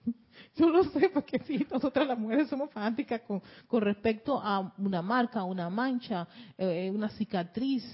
yo 0.58 0.70
lo 0.70 0.84
sé, 0.84 1.10
porque 1.10 1.38
sí, 1.46 1.66
nosotras 1.70 2.06
las 2.06 2.18
mujeres 2.18 2.48
somos 2.48 2.70
fanáticas 2.70 3.20
con, 3.22 3.42
con 3.66 3.82
respecto 3.82 4.40
a 4.42 4.72
una 4.78 5.02
marca, 5.02 5.44
una 5.44 5.68
mancha, 5.70 6.26
eh, 6.56 6.90
una 6.92 7.08
cicatriz, 7.10 7.84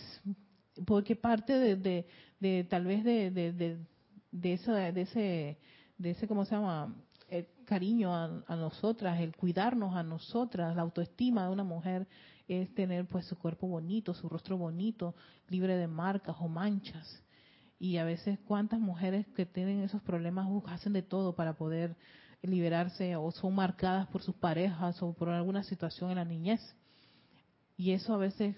porque 0.87 1.17
parte 1.17 1.59
de, 1.59 2.07
de, 2.41 2.65
tal 2.65 2.85
vez 2.87 3.05
de, 3.05 3.31
de, 3.31 3.79
de, 4.31 4.53
esa- 4.53 4.93
de 4.93 5.01
ese, 5.03 5.59
de 5.99 6.11
ese, 6.11 6.27
¿cómo 6.29 6.45
se 6.45 6.55
llama? 6.55 6.95
El 7.29 7.47
cariño 7.65 8.15
a, 8.15 8.43
a 8.47 8.57
nosotras, 8.57 9.21
el 9.21 9.35
cuidarnos 9.37 9.95
a 9.97 10.03
nosotras, 10.03 10.75
la 10.77 10.83
autoestima 10.83 11.45
de 11.47 11.53
una 11.53 11.65
mujer 11.65 12.07
es 12.49 12.75
tener 12.75 13.07
pues 13.07 13.27
su 13.27 13.39
cuerpo 13.39 13.67
bonito, 13.67 14.15
su 14.15 14.29
rostro 14.29 14.57
bonito, 14.57 15.15
libre 15.49 15.77
de 15.77 15.87
marcas 15.87 16.37
o 16.41 16.49
manchas. 16.49 17.23
Y 17.79 17.97
a 17.97 18.05
veces 18.05 18.39
cuántas 18.47 18.79
mujeres 18.79 19.27
que 19.35 19.47
tienen 19.47 19.81
esos 19.83 20.03
problemas 20.03 20.47
uh, 20.49 20.63
hacen 20.69 20.93
de 20.93 21.03
todo 21.03 21.35
para 21.35 21.55
poder 21.55 21.97
liberarse 22.43 23.17
o 23.17 23.31
son 23.31 23.55
marcadas 23.55 24.09
por 24.09 24.23
sus 24.23 24.35
parejas 24.35 25.01
o 25.03 25.13
por 25.13 25.29
alguna 25.29 25.63
situación 25.63 26.11
en 26.11 26.17
la 26.17 26.25
niñez. 26.25 26.61
Y 27.77 27.93
eso 27.93 28.15
a 28.15 28.19
veces 28.19 28.57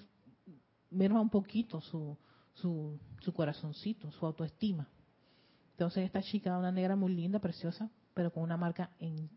merma 0.90 1.20
un 1.20 1.30
poquito 1.30 1.80
su, 1.80 2.16
su, 2.54 2.98
su 3.20 3.32
corazoncito, 3.32 4.10
su 4.12 4.26
autoestima. 4.26 4.88
Entonces 5.72 6.04
esta 6.04 6.22
chica, 6.22 6.56
una 6.56 6.72
negra 6.72 6.96
muy 6.96 7.14
linda, 7.14 7.38
preciosa, 7.38 7.90
pero 8.14 8.32
con 8.32 8.42
una 8.42 8.56
marca 8.56 8.90
en 9.00 9.28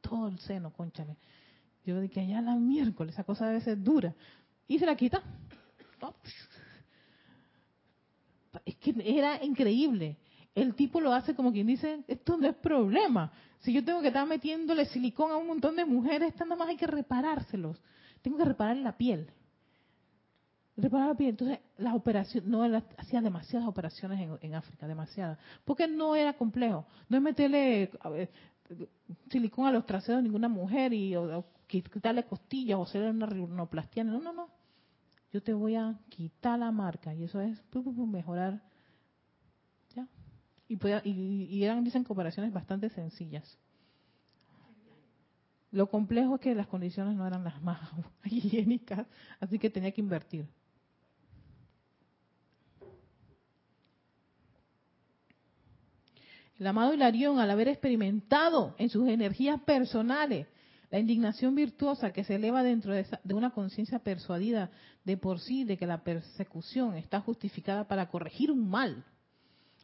todo 0.00 0.28
el 0.28 0.38
seno, 0.40 0.72
conchale. 0.72 1.16
Yo 1.84 2.00
dije, 2.00 2.20
allá 2.20 2.40
la 2.40 2.56
miércoles, 2.56 3.14
esa 3.14 3.24
cosa 3.24 3.46
debe 3.46 3.60
ser 3.60 3.82
dura. 3.82 4.14
Y 4.68 4.78
se 4.78 4.86
la 4.86 4.96
quita. 4.96 5.22
Es 8.64 8.76
que 8.76 8.94
era 9.04 9.42
increíble. 9.44 10.18
El 10.56 10.74
tipo 10.74 11.02
lo 11.02 11.12
hace 11.12 11.34
como 11.34 11.52
quien 11.52 11.66
dice, 11.66 12.02
esto 12.08 12.38
no 12.38 12.48
es 12.48 12.56
problema. 12.56 13.30
Si 13.58 13.74
yo 13.74 13.84
tengo 13.84 14.00
que 14.00 14.08
estar 14.08 14.26
metiéndole 14.26 14.86
silicón 14.86 15.30
a 15.30 15.36
un 15.36 15.46
montón 15.46 15.76
de 15.76 15.84
mujeres, 15.84 16.32
nada 16.40 16.56
más 16.56 16.68
hay 16.68 16.78
que 16.78 16.86
reparárselos. 16.86 17.78
Tengo 18.22 18.38
que 18.38 18.46
reparar 18.46 18.78
la 18.78 18.96
piel. 18.96 19.30
Reparar 20.78 21.08
la 21.08 21.14
piel. 21.14 21.30
Entonces, 21.30 21.58
las 21.76 21.94
operaciones, 21.94 22.48
no, 22.48 22.62
hacía 22.96 23.20
demasiadas 23.20 23.68
operaciones 23.68 24.30
en, 24.40 24.54
África, 24.54 24.88
demasiadas. 24.88 25.38
Porque 25.66 25.86
no 25.86 26.16
era 26.16 26.32
complejo. 26.32 26.86
No 27.10 27.18
es 27.18 27.22
meterle 27.22 27.90
silicón 29.30 29.66
a 29.66 29.72
los 29.72 29.84
traseros 29.84 30.20
de 30.20 30.22
ninguna 30.22 30.48
mujer 30.48 30.94
y 30.94 31.14
o, 31.16 31.44
quitarle 31.66 32.24
costillas 32.24 32.78
o 32.78 32.84
hacerle 32.84 33.10
una 33.10 33.26
rinoplastia. 33.26 34.04
No, 34.04 34.22
no, 34.22 34.32
no. 34.32 34.48
Yo 35.34 35.42
te 35.42 35.52
voy 35.52 35.74
a 35.74 35.98
quitar 36.08 36.58
la 36.58 36.70
marca 36.70 37.12
y 37.12 37.24
eso 37.24 37.42
es 37.42 37.62
mejorar. 38.06 38.62
Y, 40.68 40.76
podía- 40.76 41.02
y, 41.04 41.62
eran, 41.62 41.84
dicen, 41.84 42.04
que 42.04 42.12
operaciones 42.12 42.52
bastante 42.52 42.90
sencillas. 42.90 43.58
Lo 45.70 45.88
complejo 45.88 46.36
es 46.36 46.40
que 46.40 46.54
las 46.54 46.66
condiciones 46.66 47.16
no 47.16 47.26
eran 47.26 47.44
las 47.44 47.60
más 47.62 47.80
higiénicas, 48.24 49.06
así 49.40 49.58
que 49.58 49.70
tenía 49.70 49.92
que 49.92 50.00
invertir. 50.00 50.46
El 56.58 56.66
amado 56.66 56.94
Hilarión, 56.94 57.38
al 57.38 57.50
haber 57.50 57.68
experimentado 57.68 58.74
en 58.78 58.88
sus 58.88 59.08
energías 59.08 59.60
personales 59.60 60.46
la 60.90 60.98
indignación 60.98 61.54
virtuosa 61.54 62.12
que 62.12 62.24
se 62.24 62.36
eleva 62.36 62.62
dentro 62.62 62.94
de, 62.94 63.04
de 63.24 63.34
una 63.34 63.50
conciencia 63.50 63.98
persuadida 63.98 64.70
de 65.04 65.16
por 65.16 65.40
sí 65.40 65.64
de 65.64 65.76
que 65.76 65.86
la 65.86 66.02
persecución 66.02 66.94
está 66.96 67.20
justificada 67.20 67.86
para 67.86 68.08
corregir 68.08 68.50
un 68.50 68.70
mal, 68.70 69.04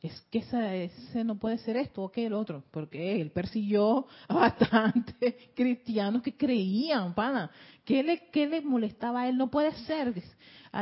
es 0.03 0.21
que 0.33 0.39
ese, 0.39 1.23
no 1.23 1.37
puede 1.37 1.59
ser 1.59 1.77
esto 1.77 2.03
o 2.03 2.11
que 2.11 2.27
el 2.27 2.33
otro, 2.33 2.65
porque 2.73 3.21
él 3.21 3.31
persiguió 3.31 4.09
a 4.27 4.35
bastantes 4.35 5.37
cristianos 5.55 6.23
que 6.23 6.37
creían, 6.37 7.15
pana. 7.15 7.49
¿Qué 7.85 8.03
le, 8.03 8.29
¿Qué 8.31 8.49
le 8.49 8.61
molestaba 8.63 9.23
a 9.23 9.29
él? 9.29 9.37
No 9.37 9.49
puede 9.49 9.73
ser. 9.87 10.13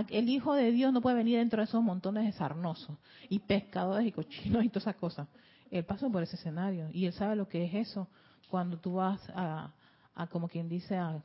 El 0.08 0.28
Hijo 0.30 0.54
de 0.54 0.72
Dios 0.72 0.90
no 0.92 1.02
puede 1.02 1.16
venir 1.16 1.38
dentro 1.38 1.58
de 1.58 1.64
esos 1.64 1.82
montones 1.82 2.24
de 2.24 2.32
sarnosos 2.32 2.96
y 3.28 3.40
pescadores 3.40 4.06
y 4.06 4.12
cochinos 4.12 4.64
y 4.64 4.70
todas 4.70 4.84
esas 4.84 4.96
cosas. 4.96 5.28
Él 5.70 5.84
pasó 5.84 6.10
por 6.10 6.22
ese 6.22 6.36
escenario 6.36 6.88
y 6.90 7.04
él 7.04 7.12
sabe 7.12 7.36
lo 7.36 7.46
que 7.46 7.64
es 7.64 7.74
eso 7.74 8.08
cuando 8.48 8.78
tú 8.78 8.94
vas 8.94 9.20
a, 9.34 9.70
a 10.14 10.26
como 10.28 10.48
quien 10.48 10.68
dice, 10.68 10.96
a, 10.96 11.22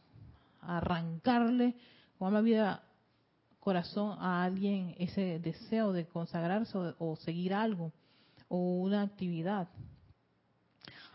a 0.61 0.77
arrancarle 0.77 1.75
con 2.19 2.33
la 2.33 2.41
vida 2.41 2.83
corazón 3.65 4.15
a 4.19 4.43
alguien 4.43 4.93
ese 4.99 5.39
deseo 5.39 5.91
de 5.91 6.05
consagrarse 6.05 6.77
o, 6.99 7.15
seguir 7.15 7.51
algo 7.51 7.91
o 8.47 8.57
una 8.57 9.01
actividad. 9.01 9.67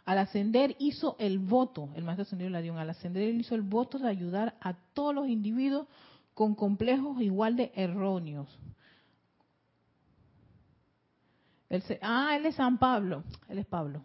Al 0.05 0.19
ascender 0.19 0.75
hizo 0.81 1.15
el 1.21 1.39
voto, 1.39 1.91
el 1.95 2.03
maestro 2.03 2.25
ascendido 2.25 2.51
Ladión, 2.51 2.77
al 2.77 2.91
ascender 2.91 3.23
él 3.23 3.41
hizo 3.41 3.55
el 3.55 3.63
voto 3.63 4.01
de 4.01 4.09
ayudar 4.09 4.57
a 4.61 4.75
todos 4.95 5.15
los 5.15 5.29
individuos 5.29 5.87
con 6.35 6.57
complejos 6.57 7.23
igual 7.23 7.55
de 7.55 7.71
erróneos. 7.77 8.49
ah, 12.03 12.35
él 12.37 12.47
es 12.47 12.57
San 12.57 12.79
Pablo, 12.79 13.23
él 13.49 13.59
es 13.59 13.67
Pablo. 13.67 14.03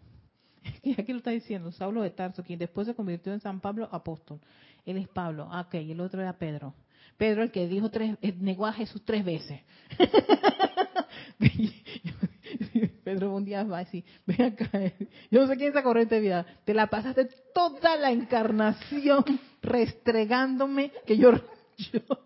Aquí 0.98 1.10
lo 1.10 1.18
está 1.18 1.32
diciendo, 1.32 1.72
Saulo 1.72 2.02
de 2.02 2.10
Tarso, 2.10 2.44
quien 2.44 2.60
después 2.60 2.86
se 2.86 2.94
convirtió 2.94 3.32
en 3.32 3.40
San 3.40 3.58
Pablo 3.58 3.88
apóstol. 3.90 4.38
Él 4.84 4.98
es 4.98 5.08
Pablo, 5.08 5.48
ah, 5.50 5.62
ok, 5.62 5.74
el 5.74 6.00
otro 6.00 6.22
era 6.22 6.38
Pedro. 6.38 6.74
Pedro 7.16 7.42
el 7.42 7.50
que 7.50 7.66
dijo 7.66 7.90
tres, 7.90 8.16
eh, 8.22 8.34
negó 8.38 8.66
a 8.66 8.72
Jesús 8.72 9.02
tres 9.04 9.24
veces. 9.24 9.60
Pedro 13.04 13.34
un 13.34 13.44
día 13.44 13.64
va 13.64 13.78
a 13.78 13.84
decir, 13.84 14.04
ven 14.26 14.42
acá, 14.42 14.68
yo 15.30 15.40
no 15.40 15.46
sé 15.46 15.56
quién 15.56 15.68
es 15.68 15.74
esa 15.74 15.82
corriente 15.82 16.16
de 16.16 16.20
vida, 16.20 16.46
te 16.64 16.74
la 16.74 16.88
pasaste 16.88 17.28
toda 17.54 17.96
la 17.96 18.10
encarnación 18.10 19.24
restregándome 19.62 20.92
que 21.06 21.16
yo, 21.16 21.32
yo, 21.32 21.40
yo 22.08 22.18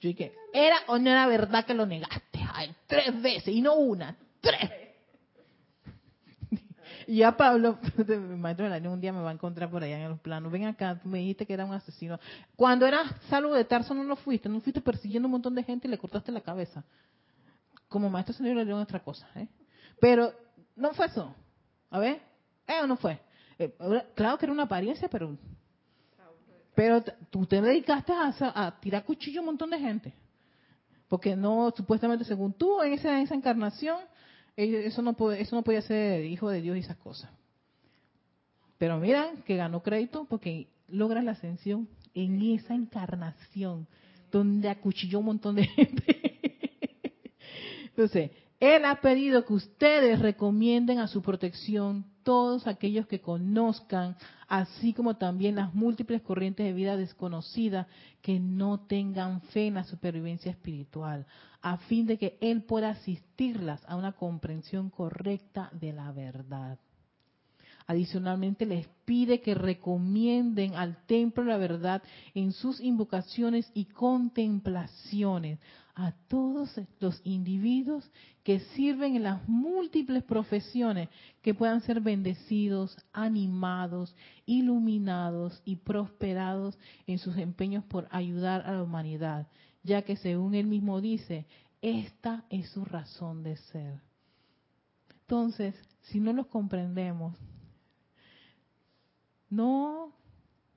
dije, 0.00 0.32
era 0.52 0.76
o 0.88 0.98
no 0.98 1.10
era 1.10 1.26
verdad 1.26 1.64
que 1.64 1.74
lo 1.74 1.86
negaste, 1.86 2.40
Ay, 2.52 2.74
tres 2.86 3.20
veces 3.22 3.54
y 3.54 3.60
no 3.60 3.74
una, 3.74 4.16
tres. 4.40 4.87
Y 7.08 7.20
ya 7.20 7.34
Pablo, 7.38 7.78
maestro 8.36 8.68
de 8.68 8.86
un 8.86 9.00
día 9.00 9.14
me 9.14 9.22
va 9.22 9.30
a 9.30 9.32
encontrar 9.32 9.70
por 9.70 9.82
allá 9.82 9.98
en 9.98 10.10
los 10.10 10.20
planos. 10.20 10.52
Ven 10.52 10.66
acá, 10.66 11.00
tú 11.00 11.08
me 11.08 11.20
dijiste 11.20 11.46
que 11.46 11.54
era 11.54 11.64
un 11.64 11.72
asesino. 11.72 12.20
Cuando 12.54 12.84
eras 12.84 13.10
salvo 13.30 13.54
de 13.54 13.64
Tarso 13.64 13.94
no 13.94 14.04
lo 14.04 14.14
fuiste, 14.14 14.46
no 14.50 14.60
fuiste 14.60 14.82
persiguiendo 14.82 15.26
un 15.26 15.32
montón 15.32 15.54
de 15.54 15.62
gente 15.62 15.88
y 15.88 15.90
le 15.90 15.96
cortaste 15.96 16.30
la 16.30 16.42
cabeza. 16.42 16.84
Como 17.88 18.10
maestro 18.10 18.34
señor 18.34 18.56
le 18.56 18.66
dio 18.66 18.76
otra 18.76 19.00
cosa, 19.00 19.26
¿eh? 19.36 19.48
Pero 19.98 20.34
no 20.76 20.92
fue 20.92 21.06
eso. 21.06 21.34
A 21.88 21.98
ver, 21.98 22.20
¿eh 22.66 22.86
no 22.86 22.98
fue? 22.98 23.18
Eh, 23.58 23.74
claro 24.14 24.36
que 24.36 24.44
era 24.44 24.52
una 24.52 24.64
apariencia, 24.64 25.08
pero 25.08 25.34
pero 26.74 27.02
tú 27.30 27.46
te 27.46 27.62
dedicaste 27.62 28.12
a, 28.12 28.34
a, 28.66 28.80
tirar 28.80 29.06
cuchillo 29.06 29.40
a 29.40 29.42
un 29.44 29.46
montón 29.46 29.70
de 29.70 29.78
gente. 29.78 30.12
Porque 31.08 31.34
no, 31.34 31.72
supuestamente, 31.74 32.26
según 32.26 32.52
tú, 32.52 32.82
en 32.82 32.92
esa, 32.92 33.18
esa 33.22 33.34
encarnación, 33.34 33.98
eso 34.58 35.02
no, 35.02 35.12
puede, 35.14 35.40
eso 35.40 35.54
no 35.54 35.62
podía 35.62 35.82
ser 35.82 36.24
hijo 36.24 36.50
de 36.50 36.60
Dios 36.60 36.76
y 36.76 36.80
esas 36.80 36.96
cosas. 36.96 37.30
Pero 38.76 38.98
mira 38.98 39.30
que 39.46 39.56
ganó 39.56 39.82
crédito 39.82 40.26
porque 40.28 40.68
logra 40.88 41.22
la 41.22 41.32
ascensión 41.32 41.88
en 42.14 42.42
esa 42.42 42.74
encarnación 42.74 43.86
donde 44.32 44.68
acuchilló 44.68 45.20
un 45.20 45.26
montón 45.26 45.54
de 45.54 45.64
gente. 45.66 46.38
Entonces, 47.84 48.30
él 48.58 48.84
ha 48.84 49.00
pedido 49.00 49.44
que 49.44 49.52
ustedes 49.52 50.18
recomienden 50.18 50.98
a 50.98 51.08
su 51.08 51.22
protección 51.22 52.04
todos 52.22 52.66
aquellos 52.66 53.06
que 53.06 53.20
conozcan, 53.20 54.16
así 54.48 54.92
como 54.92 55.16
también 55.16 55.56
las 55.56 55.74
múltiples 55.74 56.22
corrientes 56.22 56.66
de 56.66 56.72
vida 56.72 56.96
desconocidas 56.96 57.86
que 58.22 58.40
no 58.40 58.80
tengan 58.80 59.40
fe 59.42 59.66
en 59.68 59.74
la 59.74 59.84
supervivencia 59.84 60.50
espiritual, 60.50 61.26
a 61.62 61.78
fin 61.78 62.06
de 62.06 62.18
que 62.18 62.38
Él 62.40 62.62
pueda 62.62 62.90
asistirlas 62.90 63.82
a 63.86 63.96
una 63.96 64.12
comprensión 64.12 64.90
correcta 64.90 65.70
de 65.72 65.92
la 65.92 66.12
verdad. 66.12 66.78
Adicionalmente 67.86 68.66
les 68.66 68.86
pide 69.06 69.40
que 69.40 69.54
recomienden 69.54 70.74
al 70.74 71.06
templo 71.06 71.42
la 71.42 71.56
verdad 71.56 72.02
en 72.34 72.52
sus 72.52 72.82
invocaciones 72.82 73.70
y 73.72 73.86
contemplaciones 73.86 75.58
a 75.98 76.12
todos 76.28 76.80
los 77.00 77.20
individuos 77.24 78.08
que 78.44 78.60
sirven 78.60 79.16
en 79.16 79.24
las 79.24 79.48
múltiples 79.48 80.22
profesiones 80.22 81.08
que 81.42 81.54
puedan 81.54 81.80
ser 81.80 82.00
bendecidos, 82.00 82.96
animados, 83.12 84.14
iluminados 84.46 85.60
y 85.64 85.74
prosperados 85.74 86.78
en 87.08 87.18
sus 87.18 87.36
empeños 87.36 87.82
por 87.82 88.06
ayudar 88.12 88.64
a 88.64 88.74
la 88.74 88.84
humanidad, 88.84 89.48
ya 89.82 90.02
que 90.02 90.14
según 90.14 90.54
él 90.54 90.68
mismo 90.68 91.00
dice, 91.00 91.46
esta 91.82 92.44
es 92.48 92.70
su 92.70 92.84
razón 92.84 93.42
de 93.42 93.56
ser. 93.56 94.00
Entonces, 95.22 95.74
si 96.02 96.20
no 96.20 96.32
los 96.32 96.46
comprendemos, 96.46 97.36
no, 99.50 100.12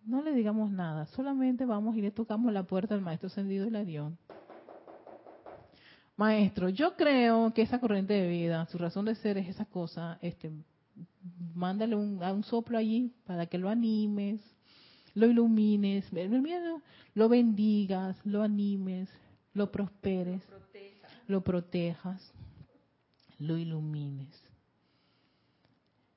no 0.04 0.24
le 0.24 0.34
digamos 0.34 0.72
nada, 0.72 1.06
solamente 1.06 1.66
vamos 1.66 1.96
y 1.96 2.02
le 2.02 2.10
tocamos 2.10 2.52
la 2.52 2.64
puerta 2.64 2.96
al 2.96 3.02
maestro 3.02 3.30
la 3.70 3.86
dio. 3.86 4.14
Maestro, 6.22 6.70
yo 6.70 6.96
creo 6.96 7.52
que 7.52 7.64
esa 7.64 7.80
corriente 7.80 8.14
de 8.14 8.28
vida, 8.28 8.68
su 8.68 8.78
razón 8.78 9.06
de 9.06 9.16
ser 9.16 9.40
es 9.40 9.50
esa 9.50 9.66
cosa, 9.66 10.20
este, 10.22 10.52
mándale 11.56 11.96
un, 11.96 12.22
un 12.22 12.44
soplo 12.44 12.78
allí 12.78 13.12
para 13.26 13.48
que 13.48 13.58
lo 13.58 13.70
animes, 13.70 14.40
lo 15.16 15.26
ilumines, 15.26 16.06
lo 17.16 17.28
bendigas, 17.28 18.24
lo 18.24 18.44
animes, 18.44 19.10
lo 19.56 19.72
prosperes, 19.72 20.44
lo, 21.26 21.42
protejas, 21.42 22.32
lo 23.40 23.58
ilumines. 23.58 24.40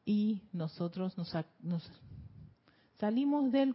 Y 0.04 0.42
nosotros 0.52 1.16
nos, 1.16 1.34
nos 1.60 1.90
salimos 2.98 3.50
del, 3.50 3.74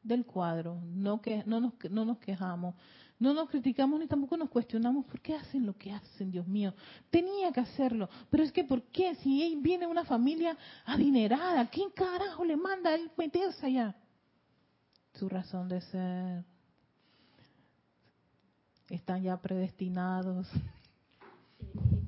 del 0.00 0.26
cuadro, 0.26 0.80
no, 0.84 1.20
que, 1.20 1.42
no, 1.44 1.58
nos, 1.58 1.72
no 1.90 2.04
nos 2.04 2.18
quejamos, 2.18 2.76
no 3.18 3.32
nos 3.32 3.48
criticamos 3.48 4.00
ni 4.00 4.06
tampoco 4.06 4.36
nos 4.36 4.50
cuestionamos 4.50 5.06
por 5.06 5.20
qué 5.20 5.34
hacen 5.34 5.64
lo 5.66 5.74
que 5.76 5.92
hacen, 5.92 6.30
Dios 6.30 6.46
mío. 6.46 6.74
Tenía 7.10 7.52
que 7.52 7.60
hacerlo, 7.60 8.08
pero 8.30 8.42
es 8.42 8.52
que 8.52 8.64
¿por 8.64 8.82
qué? 8.82 9.14
Si 9.16 9.56
viene 9.62 9.86
una 9.86 10.04
familia 10.04 10.56
adinerada, 10.84 11.66
¿quién 11.68 11.90
carajo 11.90 12.44
le 12.44 12.56
manda 12.56 12.90
a 12.90 12.94
él 12.94 13.10
meterse 13.16 13.66
allá? 13.66 13.94
Su 15.14 15.28
razón 15.28 15.68
de 15.68 15.80
ser. 15.80 16.44
Están 18.90 19.22
ya 19.22 19.36
predestinados. 19.40 20.48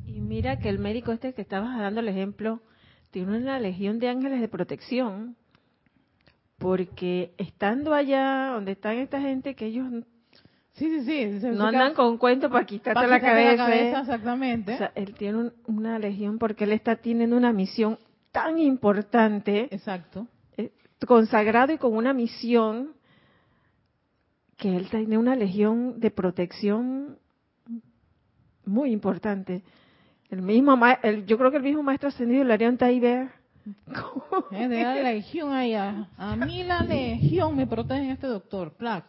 Y, 0.05 0.17
y 0.17 0.21
mira 0.21 0.59
que 0.59 0.69
el 0.69 0.79
médico 0.79 1.13
este 1.13 1.33
que 1.33 1.43
estabas 1.43 1.79
dando 1.79 2.01
el 2.01 2.09
ejemplo, 2.09 2.61
tiene 3.11 3.39
una 3.39 3.59
legión 3.61 3.99
de 3.99 4.09
ángeles 4.09 4.41
de 4.41 4.49
protección 4.49 5.37
porque 6.59 7.35
estando 7.39 7.95
allá 7.95 8.51
donde 8.53 8.73
están 8.73 8.99
esta 8.99 9.21
gente 9.21 9.55
que 9.55 9.67
ellos 9.67 9.87
sí, 10.77 11.01
sí, 11.05 11.41
sí, 11.41 11.47
no 11.49 11.67
andan 11.67 11.95
con 11.95 12.19
cuento 12.19 12.51
para 12.51 12.65
quitarte, 12.65 13.07
la, 13.07 13.21
cabeza, 13.21 13.75
¿eh? 13.75 13.91
exactamente. 13.99 14.75
O 14.75 14.79
sea, 14.79 14.93
él 14.95 15.15
tiene 15.15 15.51
una 15.67 15.99
legión 15.99 16.39
porque 16.39 16.65
él 16.65 16.73
está 16.73 16.97
teniendo 16.97 17.37
una 17.37 17.53
misión 17.53 17.99
tan 18.31 18.59
importante. 18.59 19.69
Exacto. 19.71 20.27
Eh, 20.57 20.73
consagrado 21.07 21.73
y 21.73 21.79
con 21.79 21.95
una 21.95 22.13
misión 22.13 22.93
que 24.57 24.77
él 24.77 24.89
tiene 24.89 25.19
una 25.19 25.35
legión 25.35 26.01
de 26.01 26.11
protección 26.11 27.19
muy 28.65 28.91
importante. 28.91 29.63
El 30.29 30.43
mismo, 30.43 30.79
el, 31.03 31.25
yo 31.27 31.39
creo 31.39 31.51
que 31.51 31.59
el 31.59 31.63
mismo 31.63 31.83
maestro 31.83 32.09
ascendido, 32.09 32.45
Larion 32.45 32.77
Taiber, 32.77 33.31
eh, 34.53 34.69
de 34.69 34.83
la 34.83 34.95
legión 34.95 35.53
allá. 35.53 36.09
A 36.17 36.37
mí 36.37 36.63
la 36.65 36.83
legión 36.83 37.57
me 37.57 37.67
protege 37.67 38.13
este 38.13 38.27
doctor, 38.27 38.73
Plac. 38.73 39.05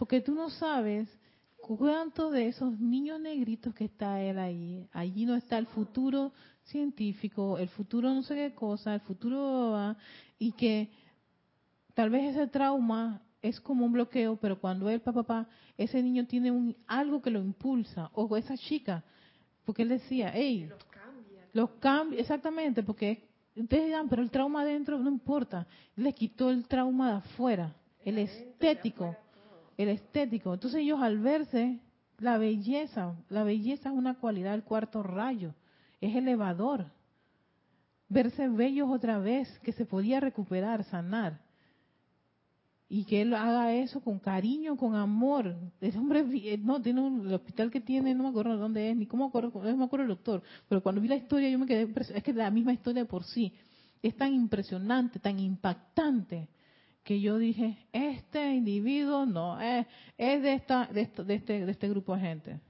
Porque 0.00 0.22
tú 0.22 0.34
no 0.34 0.48
sabes 0.48 1.10
cuánto 1.58 2.30
de 2.30 2.48
esos 2.48 2.80
niños 2.80 3.20
negritos 3.20 3.74
que 3.74 3.84
está 3.84 4.22
él 4.22 4.38
ahí. 4.38 4.88
Allí 4.92 5.26
no 5.26 5.34
está 5.34 5.58
el 5.58 5.66
futuro 5.66 6.32
científico, 6.62 7.58
el 7.58 7.68
futuro 7.68 8.08
no 8.08 8.22
sé 8.22 8.34
qué 8.34 8.54
cosa, 8.54 8.94
el 8.94 9.00
futuro... 9.00 9.94
y 10.38 10.52
que 10.52 10.88
tal 11.92 12.08
vez 12.08 12.34
ese 12.34 12.46
trauma 12.46 13.20
es 13.42 13.60
como 13.60 13.84
un 13.84 13.92
bloqueo, 13.92 14.36
pero 14.36 14.58
cuando 14.58 14.88
él, 14.88 15.02
papá, 15.02 15.22
papá, 15.22 15.48
ese 15.76 16.02
niño 16.02 16.26
tiene 16.26 16.50
un, 16.50 16.74
algo 16.86 17.20
que 17.20 17.28
lo 17.28 17.40
impulsa, 17.40 18.10
o 18.14 18.34
esa 18.38 18.56
chica, 18.56 19.04
porque 19.66 19.82
él 19.82 19.90
decía, 19.90 20.32
hey, 20.34 20.70
Los 21.52 21.72
cambios, 21.72 22.22
exactamente, 22.22 22.82
porque 22.82 23.28
ustedes 23.54 23.84
dirán, 23.84 24.08
pero 24.08 24.22
el 24.22 24.30
trauma 24.30 24.62
adentro 24.62 24.98
no 24.98 25.10
importa. 25.10 25.66
Le 25.94 26.14
quitó 26.14 26.48
el 26.48 26.66
trauma 26.66 27.10
de 27.10 27.16
afuera, 27.18 27.76
el 28.02 28.16
estético, 28.16 29.14
el 29.82 29.88
estético. 29.88 30.52
Entonces 30.52 30.80
ellos 30.80 31.00
al 31.00 31.18
verse, 31.18 31.80
la 32.18 32.38
belleza, 32.38 33.14
la 33.28 33.44
belleza 33.44 33.90
es 33.90 33.94
una 33.94 34.14
cualidad 34.14 34.52
del 34.52 34.64
cuarto 34.64 35.02
rayo, 35.02 35.54
es 36.00 36.14
elevador. 36.14 36.86
Verse 38.08 38.48
bellos 38.48 38.90
otra 38.90 39.18
vez, 39.18 39.58
que 39.60 39.72
se 39.72 39.86
podía 39.86 40.20
recuperar, 40.20 40.84
sanar 40.84 41.40
y 42.92 43.04
que 43.04 43.22
él 43.22 43.32
haga 43.34 43.72
eso 43.72 44.00
con 44.00 44.18
cariño, 44.18 44.76
con 44.76 44.96
amor. 44.96 45.54
Ese 45.80 45.96
hombre, 45.96 46.26
eh, 46.34 46.58
no, 46.58 46.82
tiene 46.82 47.00
un, 47.00 47.28
el 47.28 47.34
hospital 47.34 47.70
que 47.70 47.80
tiene, 47.80 48.16
no 48.16 48.24
me 48.24 48.30
acuerdo 48.30 48.56
dónde 48.56 48.90
es, 48.90 48.96
ni 48.96 49.06
cómo 49.06 49.26
acuerdo, 49.26 49.52
no 49.62 49.76
me 49.76 49.84
acuerdo 49.84 50.02
el 50.02 50.08
doctor, 50.08 50.42
pero 50.68 50.82
cuando 50.82 51.00
vi 51.00 51.06
la 51.06 51.14
historia 51.14 51.48
yo 51.48 51.58
me 51.58 51.66
quedé, 51.66 51.88
es 52.14 52.22
que 52.24 52.32
la 52.32 52.50
misma 52.50 52.72
historia 52.72 53.04
por 53.04 53.22
sí 53.22 53.54
es 54.02 54.16
tan 54.16 54.34
impresionante, 54.34 55.20
tan 55.20 55.38
impactante, 55.38 56.48
que 57.02 57.20
yo 57.20 57.38
dije, 57.38 57.86
este 57.92 58.54
individuo 58.54 59.26
no, 59.26 59.60
es, 59.60 59.86
es 60.18 60.42
de, 60.42 60.54
esta, 60.54 60.86
de, 60.86 61.06
de, 61.06 61.34
este, 61.34 61.64
de 61.66 61.72
este 61.72 61.88
grupo 61.88 62.14
de 62.14 62.20
gente. 62.20 62.60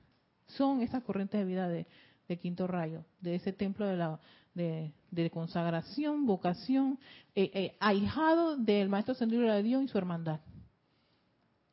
Son 0.47 0.81
esas 0.83 1.03
corrientes 1.03 1.41
de 1.41 1.47
vida 1.47 1.69
de, 1.69 1.87
de 2.29 2.39
Quinto 2.39 2.67
Rayo, 2.67 3.05
de 3.21 3.35
ese 3.35 3.53
templo 3.53 3.87
de 3.87 3.97
la, 3.97 4.21
de, 4.55 5.31
consagración, 5.33 6.27
vocación, 6.27 6.99
eh, 7.35 7.51
eh, 7.55 7.77
ahijado 7.81 8.57
del 8.57 8.89
Maestro 8.89 9.13
Ascendido 9.13 9.43
de 9.43 9.63
Dios 9.63 9.83
y 9.83 9.89
su 9.89 9.99
hermandad. 9.99 10.41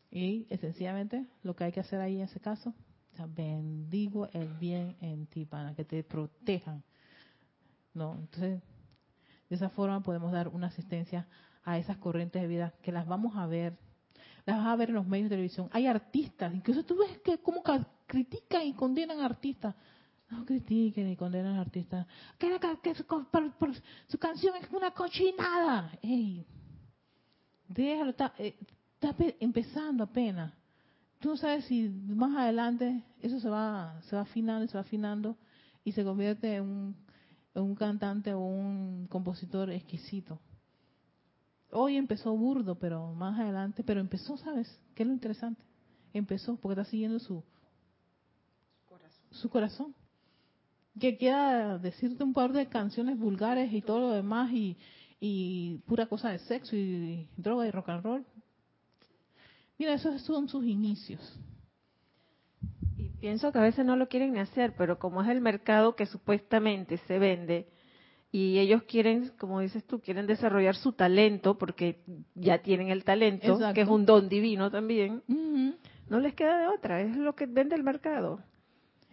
Y 0.10 0.48
esencialmente 0.50 1.28
lo 1.44 1.56
que 1.56 1.66
hay 1.66 1.72
que 1.72 1.80
hacer 1.80 2.00
ahí 2.00 2.18
en 2.18 2.24
ese 2.24 2.40
caso, 2.40 2.74
bendigo 3.36 4.28
el 4.34 4.54
bien 4.54 4.96
en 5.02 5.26
ti 5.28 5.46
para 5.46 5.74
que 5.74 5.84
te 5.84 6.04
protejan. 6.04 6.84
¿No? 7.94 8.16
Entonces, 8.20 8.62
de 9.50 9.56
esa 9.56 9.70
forma 9.70 10.02
podemos 10.02 10.32
dar 10.32 10.50
una 10.50 10.68
asistencia 10.68 11.28
a 11.68 11.78
esas 11.78 11.98
corrientes 11.98 12.42
de 12.42 12.48
vida 12.48 12.74
que 12.82 12.94
las 12.94 13.06
vamos 13.06 13.36
a 13.36 13.46
ver, 13.46 13.78
las 14.46 14.58
vas 14.58 14.68
a 14.68 14.76
ver 14.78 14.90
en 14.90 14.96
los 14.96 15.06
medios 15.06 15.26
de 15.26 15.36
televisión. 15.36 15.70
Hay 15.74 15.86
artistas, 15.86 16.56
incluso 16.56 16.86
tú 16.86 16.98
ves 16.98 17.20
que 17.20 17.40
como 17.40 17.62
critican 18.08 18.66
y 18.66 18.74
condenan 18.74 19.20
a 19.20 19.26
artistas. 19.26 19.76
No 20.30 20.46
critiquen 20.46 21.08
ni 21.08 21.18
condenen 21.18 21.54
al 21.54 21.60
artista. 21.60 22.08
Que, 22.38 22.96
su, 22.96 24.18
canción 24.18 24.56
es 24.56 24.70
una 24.72 24.92
cochinada. 24.92 25.92
Ey, 26.02 26.46
déjalo, 27.68 28.12
está, 28.12 28.34
eh, 28.38 28.58
está 29.00 29.14
empezando 29.40 30.06
apenas. 30.06 30.54
Tú 31.20 31.30
no 31.30 31.38
sabes 31.38 31.66
si 31.66 31.90
más 31.90 32.36
adelante 32.38 33.04
eso 33.22 33.40
se 33.42 33.50
va, 33.50 34.00
se 34.04 34.16
va 34.16 34.22
afinando, 34.22 34.68
se 34.68 34.76
va 34.76 34.82
afinando 34.82 35.38
y 35.84 35.92
se 35.92 36.04
convierte 36.04 36.56
en 36.56 36.96
un 37.54 37.76
cantante 37.76 38.34
o 38.34 38.40
un 38.40 39.08
compositor 39.08 39.70
exquisito. 39.72 40.40
Hoy 41.72 41.98
empezó 41.98 42.36
burdo, 42.36 42.76
pero 42.76 43.14
más 43.14 43.40
adelante, 43.40 43.84
pero 43.84 44.00
empezó, 44.00 44.38
¿sabes? 44.38 44.80
¿Qué 44.96 45.04
es 45.04 45.08
lo 45.08 45.14
interesante? 45.14 45.62
Empezó 46.14 46.56
porque 46.56 46.80
está 46.80 46.90
siguiendo 46.90 47.20
su, 47.20 47.44
su 49.32 49.50
corazón 49.50 49.94
que 51.00 51.18
quiera 51.18 51.78
decirte 51.78 52.24
un 52.24 52.34
par 52.34 52.54
de 52.54 52.68
canciones 52.68 53.18
vulgares 53.18 53.72
y 53.72 53.82
todo 53.82 54.00
lo 54.00 54.12
demás 54.12 54.52
y, 54.52 54.78
y 55.20 55.78
pura 55.86 56.08
cosa 56.08 56.30
de 56.30 56.40
sexo 56.40 56.76
y, 56.76 57.28
droga 57.38 57.68
y 57.68 57.72
rock 57.72 57.90
and 57.90 58.04
roll. 58.04 58.26
Mira, 59.78 59.94
esos 59.94 60.22
son 60.24 60.48
sus 60.50 60.66
inicios. 60.66 61.22
Y 62.98 63.10
pienso 63.10 63.52
que 63.52 63.60
a 63.60 63.64
veces 63.64 63.86
no 63.86 63.96
lo 63.96 64.08
quieren 64.08 64.34
ni 64.34 64.40
hacer, 64.40 64.76
pero 64.76 64.98
como 64.98 65.22
es 65.22 65.30
el 65.30 65.42
mercado 65.42 65.96
que 65.96 66.08
supuestamente 66.08 66.98
se 67.08 67.20
vende 67.20 67.70
y 68.38 68.60
ellos 68.60 68.84
quieren, 68.84 69.32
como 69.40 69.62
dices 69.62 69.84
tú, 69.88 70.00
quieren 70.00 70.28
desarrollar 70.28 70.76
su 70.76 70.92
talento 70.92 71.58
porque 71.58 72.04
ya 72.36 72.60
tienen 72.60 72.90
el 72.90 73.04
talento, 73.04 73.58
que 73.74 73.82
es 73.82 73.88
un 73.88 74.06
don 74.06 74.30
divino 74.30 74.70
también, 74.70 75.24
no 76.08 76.20
les 76.20 76.36
queda 76.36 76.60
de 76.60 76.68
otra, 76.68 77.02
es 77.02 77.18
lo 77.18 77.34
que 77.34 77.48
vende 77.48 77.76
el 77.76 77.82
mercado. 77.82 78.40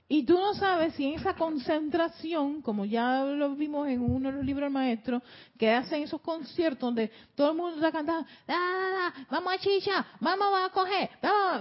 Y 0.09 0.25
tú 0.25 0.35
no 0.35 0.53
sabes 0.53 0.93
si 0.93 1.07
en 1.07 1.15
esa 1.15 1.35
concentración, 1.37 2.61
como 2.61 2.85
ya 2.85 3.25
lo 3.25 3.57
vimos 3.57 3.89
en 3.89 4.03
uno 4.03 4.29
de 4.29 4.37
los 4.37 4.45
libros 4.45 4.67
del 4.67 4.75
maestro, 4.75 5.23
que 5.57 5.71
hacen 5.71 6.03
esos 6.03 6.21
conciertos 6.21 6.81
donde 6.81 7.11
todo 7.35 7.53
el 7.53 7.57
mundo 7.57 7.77
está 7.77 7.93
cantando, 7.93 8.29
vamos 9.31 9.55
a 9.55 9.59
chicha, 9.59 10.07
vamos 10.21 10.49
a 10.67 10.69
coger, 10.69 11.09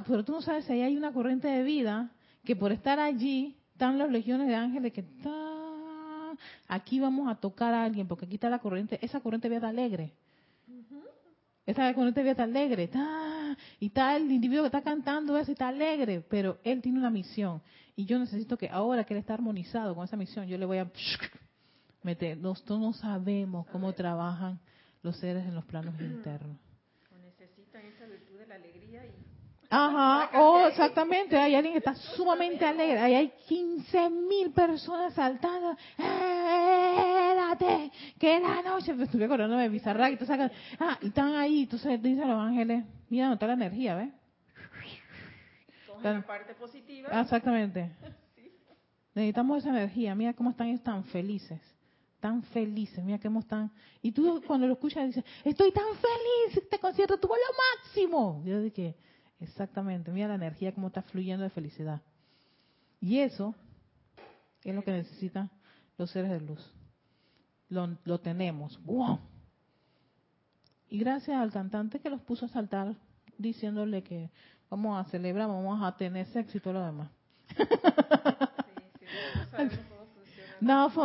pero 0.06 0.26
tú 0.26 0.34
no 0.34 0.42
sabes 0.42 0.66
si 0.66 0.74
ahí 0.74 0.82
hay 0.82 0.98
una 0.98 1.14
corriente 1.14 1.48
de 1.48 1.64
vida 1.64 2.12
que 2.44 2.58
por 2.58 2.74
estar 2.74 3.00
allí 3.00 3.56
están 3.72 3.98
las 3.98 4.12
legiones 4.12 4.50
de 4.50 4.56
ángeles 4.56 4.92
que 4.92 5.04
aquí 6.68 7.00
vamos 7.00 7.30
a 7.30 7.36
tocar 7.36 7.74
a 7.74 7.84
alguien, 7.84 8.08
porque 8.08 8.26
aquí 8.26 8.36
está 8.36 8.50
la 8.50 8.60
corriente, 8.60 9.00
esa 9.02 9.20
corriente 9.20 9.50
vida 9.50 9.70
alegre. 9.70 10.14
Esa 11.66 11.94
corriente 11.94 12.24
vida 12.24 12.44
alegre, 12.44 12.90
y 13.80 13.88
está 13.88 14.16
el 14.16 14.32
individuo 14.32 14.64
que 14.64 14.68
está 14.68 14.82
cantando 14.82 15.38
eso 15.38 15.52
y 15.52 15.54
está 15.54 15.70
alegre, 15.70 16.22
pero 16.30 16.60
él 16.64 16.82
tiene 16.82 17.00
una 17.00 17.10
misión 17.10 17.62
y 17.96 18.06
yo 18.06 18.18
necesito 18.18 18.58
que 18.58 18.70
ahora 18.70 19.04
que 19.04 19.14
él 19.14 19.20
está 19.20 19.36
armonizado 19.36 19.94
con 19.96 20.04
esa 20.04 20.18
misión, 20.18 20.48
yo 20.48 20.58
le 20.58 20.66
voy 20.66 20.80
a 20.80 20.92
meter. 22.02 22.38
Nosotros 22.38 22.80
no 22.80 22.94
sabemos 22.94 23.68
cómo 23.68 23.94
trabajan 23.94 24.60
los 25.04 25.18
seres 25.18 25.46
en 25.46 25.54
los 25.54 25.66
planos 25.66 25.94
internos. 26.00 26.58
necesitan 27.24 27.86
esa 27.86 28.06
virtud 28.08 28.40
de 28.40 28.48
la 28.48 28.56
alegría 28.56 29.06
y 29.06 29.63
Ajá, 29.76 30.30
oh, 30.40 30.68
exactamente, 30.68 31.36
hay 31.36 31.56
alguien 31.56 31.74
que 31.74 31.80
está 31.80 31.96
sumamente 31.96 32.64
alegre, 32.64 33.00
ahí 33.00 33.16
hay 33.16 33.34
15 33.48 34.10
mil 34.12 34.52
personas 34.52 35.16
saltando, 35.16 35.76
espérate, 35.98 37.92
que 38.20 38.40
la 38.40 38.62
noche, 38.62 38.94
me 38.94 39.06
estuve 39.06 39.26
acordando 39.26 39.58
de 39.58 39.70
Bizarra, 39.70 40.12
y, 40.12 40.20
ah, 40.80 41.00
y 41.02 41.08
están 41.08 41.34
ahí, 41.36 41.64
entonces 41.64 42.00
dicen 42.04 42.28
los 42.28 42.40
ángeles, 42.40 42.86
mira, 43.10 43.28
no 43.28 43.34
está 43.34 43.48
la 43.48 43.54
energía, 43.54 43.96
¿ves? 43.96 44.10
la 46.04 46.22
parte 46.22 46.54
positiva. 46.54 47.10
Ah, 47.12 47.22
exactamente. 47.22 47.92
Necesitamos 49.16 49.60
esa 49.60 49.70
energía. 49.70 50.16
Mira 50.16 50.34
cómo 50.34 50.52
están 50.52 50.68
ellos 50.68 50.84
tan 50.84 51.04
felices. 51.06 51.62
Tan 52.20 52.44
felices. 52.44 53.04
Mira 53.04 53.20
cómo 53.20 53.40
están. 53.40 53.72
Y 54.02 54.12
tú 54.12 54.42
cuando 54.46 54.68
lo 54.68 54.74
escuchas 54.74 55.08
dices, 55.08 55.24
estoy 55.44 55.72
tan 55.72 55.86
feliz. 55.96 56.58
Este 56.58 56.80
concierto 56.80 57.18
tuvo 57.18 57.36
lo 57.36 57.86
máximo. 57.86 58.44
Yo 58.46 58.62
dije, 58.62 58.96
exactamente. 59.44 60.12
Mira 60.12 60.28
la 60.28 60.36
energía 60.36 60.74
cómo 60.74 60.88
está 60.88 61.02
fluyendo 61.02 61.44
de 61.44 61.50
felicidad. 61.50 62.02
Y 63.00 63.20
eso 63.20 63.54
es 64.64 64.74
lo 64.74 64.84
que 64.84 64.92
necesitan 64.92 65.50
los 65.98 66.10
seres 66.12 66.32
de 66.32 66.42
luz. 66.42 66.74
Lo, 67.70 67.98
lo 68.06 68.20
tenemos. 68.20 68.80
¡Wow! 68.86 69.20
Y 70.90 71.00
gracias 71.00 71.38
al 71.38 71.52
cantante 71.52 72.00
que 72.00 72.10
los 72.10 72.22
puso 72.22 72.46
a 72.46 72.50
saltar 72.50 72.96
diciéndole 73.38 74.04
que 74.04 74.30
vamos 74.70 75.00
a 75.00 75.10
celebrar, 75.10 75.48
vamos 75.48 75.82
a 75.84 75.96
tener 75.98 76.26
sexo 76.28 76.58
y 76.58 76.62
todo 76.62 76.74
lo 76.74 76.86
demás. 76.86 77.10
no, 79.58 79.93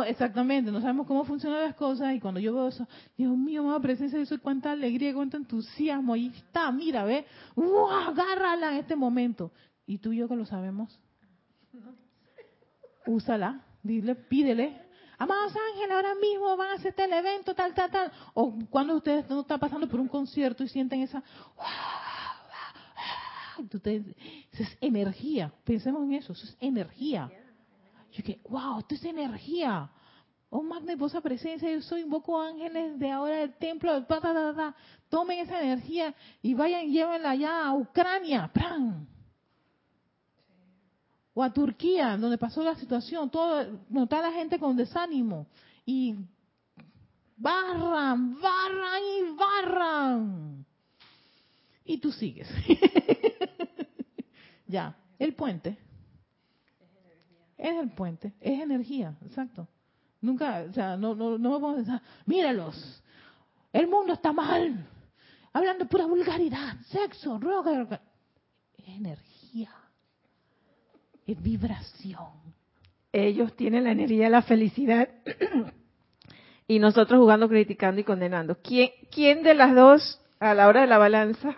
exactamente, 0.07 0.71
no 0.71 0.81
sabemos 0.81 1.07
cómo 1.07 1.23
funcionan 1.23 1.61
las 1.61 1.75
cosas 1.75 2.15
y 2.15 2.19
cuando 2.19 2.39
yo 2.39 2.53
veo 2.53 2.67
eso, 2.67 2.87
Dios 3.17 3.35
mío, 3.37 3.63
mamá, 3.63 3.79
presencia 3.79 4.17
de 4.17 4.23
eso, 4.23 4.39
cuánta 4.41 4.71
alegría, 4.71 5.13
cuánto 5.13 5.37
entusiasmo, 5.37 6.13
ahí 6.13 6.31
está, 6.35 6.71
mira, 6.71 7.03
ve, 7.03 7.25
¡Wow! 7.55 7.89
agárrala 7.89 8.71
en 8.71 8.77
este 8.77 8.95
momento. 8.95 9.51
Y 9.85 9.97
tú 9.97 10.13
y 10.13 10.17
yo 10.17 10.27
que 10.27 10.35
lo 10.35 10.45
sabemos, 10.45 10.99
úsala, 13.05 13.65
dile, 13.81 14.15
pídele, 14.15 14.79
amados 15.17 15.53
ángeles, 15.71 15.91
ahora 15.91 16.15
mismo 16.15 16.55
van 16.55 16.71
a 16.71 16.73
hacer 16.73 16.93
el 16.97 17.13
evento, 17.13 17.53
tal, 17.55 17.73
tal, 17.73 17.89
tal. 17.89 18.11
O 18.33 18.53
cuando 18.69 18.95
ustedes 18.95 19.29
no 19.29 19.41
están 19.41 19.59
pasando 19.59 19.87
por 19.87 19.99
un 19.99 20.07
concierto 20.07 20.63
y 20.63 20.67
sienten 20.67 21.01
esa, 21.01 21.23
eso 24.51 24.63
es 24.63 24.77
energía. 24.79 25.51
Pensemos 25.63 26.03
en 26.03 26.13
eso, 26.13 26.33
eso 26.33 26.45
es 26.45 26.57
energía. 26.59 27.31
Yo 28.11 28.23
que, 28.23 28.41
wow, 28.49 28.79
esto 28.79 28.95
es 28.95 29.05
energía. 29.05 29.89
Oh, 30.49 30.63
magnificosa 30.63 31.21
presencia, 31.21 31.71
yo 31.71 31.81
soy 31.81 32.01
invoco 32.01 32.41
ángeles 32.41 32.97
de 32.97 33.11
ahora 33.11 33.37
del 33.37 33.53
templo, 33.53 34.03
tomen 35.07 35.39
esa 35.39 35.61
energía 35.61 36.15
y 36.41 36.55
vayan 36.55 36.85
y 36.85 36.93
llévenla 36.93 37.31
allá 37.31 37.65
a 37.67 37.75
Ucrania, 37.75 38.49
¡pran! 38.51 39.07
O 41.35 41.43
a 41.43 41.53
Turquía, 41.53 42.17
donde 42.17 42.39
pasó 42.39 42.63
la 42.63 42.75
situación, 42.75 43.29
todo, 43.29 43.61
está 43.61 44.21
la 44.21 44.31
gente 44.31 44.57
con 44.57 44.75
desánimo 44.75 45.45
y 45.85 46.15
barran, 47.37 48.41
barran 48.41 49.01
y 49.03 49.35
barran. 49.35 50.65
Y 51.85 51.99
tú 51.99 52.11
sigues. 52.11 52.47
Ya, 54.69 54.95
el 55.17 55.33
puente. 55.33 55.79
Es 57.59 57.75
el 57.75 57.89
puente, 57.89 58.33
es 58.39 58.61
energía, 58.61 59.17
exacto. 59.25 59.67
Nunca, 60.21 60.65
o 60.69 60.73
sea, 60.73 60.95
no, 60.95 61.13
no, 61.13 61.37
no 61.37 61.51
vamos 61.51 61.73
a 61.73 61.75
pensar, 61.75 62.01
míralos, 62.25 63.03
el 63.73 63.87
mundo 63.89 64.13
está 64.13 64.31
mal, 64.31 64.87
hablando 65.51 65.85
pura 65.85 66.05
vulgaridad, 66.05 66.77
sexo, 66.87 67.37
roca, 67.37 68.01
es 68.77 68.87
energía, 68.87 69.71
es 71.27 71.41
vibración. 71.41 72.29
ellos 73.11 73.53
tienen 73.57 73.83
la 73.83 73.91
energía 73.91 74.25
de 74.25 74.29
la 74.29 74.41
felicidad 74.41 75.09
y 76.65 76.79
nosotros 76.79 77.19
jugando, 77.19 77.49
criticando 77.49 77.99
y 77.99 78.05
condenando. 78.05 78.57
¿Quién, 78.63 78.91
quién 79.11 79.43
de 79.43 79.53
las 79.53 79.75
dos 79.75 80.21
a 80.39 80.53
la 80.53 80.69
hora 80.69 80.81
de 80.81 80.87
la 80.87 80.97
balanza? 80.97 81.57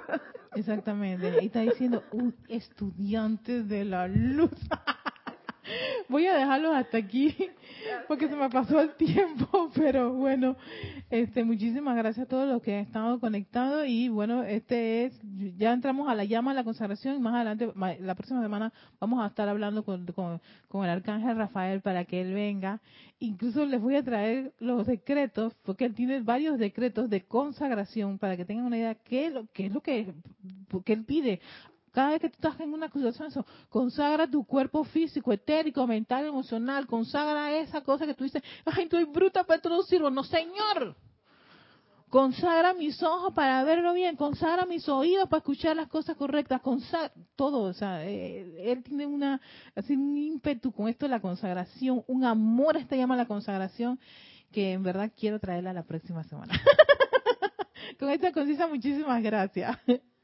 Exactamente. 0.56 1.30
Ahí 1.30 1.46
está 1.46 1.62
diciendo 1.62 2.04
un 2.12 2.36
estudiante 2.48 3.62
de 3.62 3.86
la 3.86 4.08
luz. 4.08 4.50
Voy 6.10 6.26
a 6.28 6.36
dejarlo 6.36 6.74
hasta 6.74 6.98
aquí 6.98 7.36
porque 8.08 8.28
se 8.28 8.36
me 8.36 8.50
pasó 8.50 8.80
el 8.82 8.96
tiempo, 8.96 9.70
pero 9.76 10.14
bueno, 10.14 10.56
este, 11.10 11.44
muchísimas 11.44 11.96
gracias 11.96 12.26
a 12.26 12.30
todos 12.30 12.48
los 12.48 12.62
que 12.62 12.76
han 12.76 12.82
estado 12.82 13.20
conectados 13.20 13.86
y 13.88 14.10
bueno, 14.10 14.44
este 14.44 15.06
es, 15.06 15.20
ya 15.58 15.72
entramos 15.72 16.10
a 16.10 16.16
la 16.16 16.24
llama 16.24 16.52
de 16.52 16.56
la 16.56 16.64
consagración 16.64 17.16
y 17.16 17.20
más 17.20 17.36
adelante, 17.36 17.72
la 18.00 18.16
próxima 18.16 18.42
semana 18.42 18.74
vamos 19.00 19.24
a 19.24 19.28
estar 19.28 19.48
hablando 19.48 19.84
con, 19.84 20.06
con, 20.06 20.84
el 20.84 20.90
arcángel 20.90 21.38
Rafael 21.38 21.82
para 21.82 22.06
que 22.06 22.22
él 22.22 22.34
venga. 22.34 22.82
Incluso 23.20 23.66
les 23.66 23.80
voy 23.80 23.96
a 23.96 24.04
traer 24.04 24.54
los 24.60 24.88
decretos, 24.88 25.54
porque 25.64 25.86
él 25.86 25.94
tiene 25.94 26.22
varios 26.22 26.58
decretos 26.58 27.10
de 27.10 27.22
consagración 27.22 28.18
para 28.18 28.36
que 28.36 28.46
tengan 28.46 28.66
una 28.66 28.78
idea 28.78 28.96
qué 28.96 29.28
es 29.28 29.34
lo, 29.34 29.48
qué 29.54 29.68
es 29.68 29.74
lo 29.74 29.82
que, 29.82 30.14
que 30.84 30.94
él 30.94 31.06
pide 31.06 31.40
cada 31.92 32.12
vez 32.12 32.22
que 32.22 32.30
tú 32.30 32.36
estás 32.36 32.60
en 32.60 32.74
una 32.74 32.86
acusación, 32.88 33.46
consagra 33.70 34.30
tu 34.30 34.46
cuerpo 34.46 34.84
físico, 34.86 35.34
etérico, 35.34 35.86
mental, 35.86 36.26
emocional, 36.26 36.88
consagra 36.88 37.56
esa 37.58 37.82
cosa 37.82 38.06
que 38.06 38.14
tú 38.14 38.24
dices, 38.24 38.42
ay, 38.66 38.84
estoy 38.84 39.04
bruta, 39.06 39.44
pero 39.44 39.70
no 39.70 39.84
sirvo. 39.84 40.10
No, 40.10 40.24
Señor, 40.24 40.96
consagra 42.10 42.74
mis 42.74 43.02
ojos 43.04 43.34
para 43.34 43.64
verlo 43.64 43.94
bien, 43.94 44.16
consagra 44.16 44.66
mis 44.66 44.88
oídos 44.88 45.28
para 45.28 45.40
escuchar 45.40 45.76
las 45.76 45.88
cosas 45.88 46.16
correctas, 46.16 46.62
consagra 46.62 47.12
todo, 47.36 47.64
o 47.64 47.74
sea, 47.74 48.06
eh, 48.06 48.72
él 48.72 48.84
tiene 48.84 49.06
una, 49.06 49.42
así 49.76 49.96
un 49.96 50.18
ímpetu 50.18 50.72
con 50.72 50.88
esto 50.88 51.06
de 51.06 51.10
la 51.10 51.20
consagración, 51.20 52.04
un 52.08 52.24
amor 52.24 52.78
a 52.78 52.80
esta 52.80 52.96
llama 52.96 53.16
la 53.16 53.26
consagración, 53.26 54.00
que 54.52 54.74
en 54.74 54.84
verdad 54.84 55.12
quiero 55.18 55.40
traerla 55.40 55.74
la 55.74 55.84
próxima 55.84 56.24
semana. 56.24 56.54
con 58.00 58.10
esta 58.10 58.32
concisa, 58.32 58.68
muchísimas 58.68 59.22
gracias. 59.24 59.78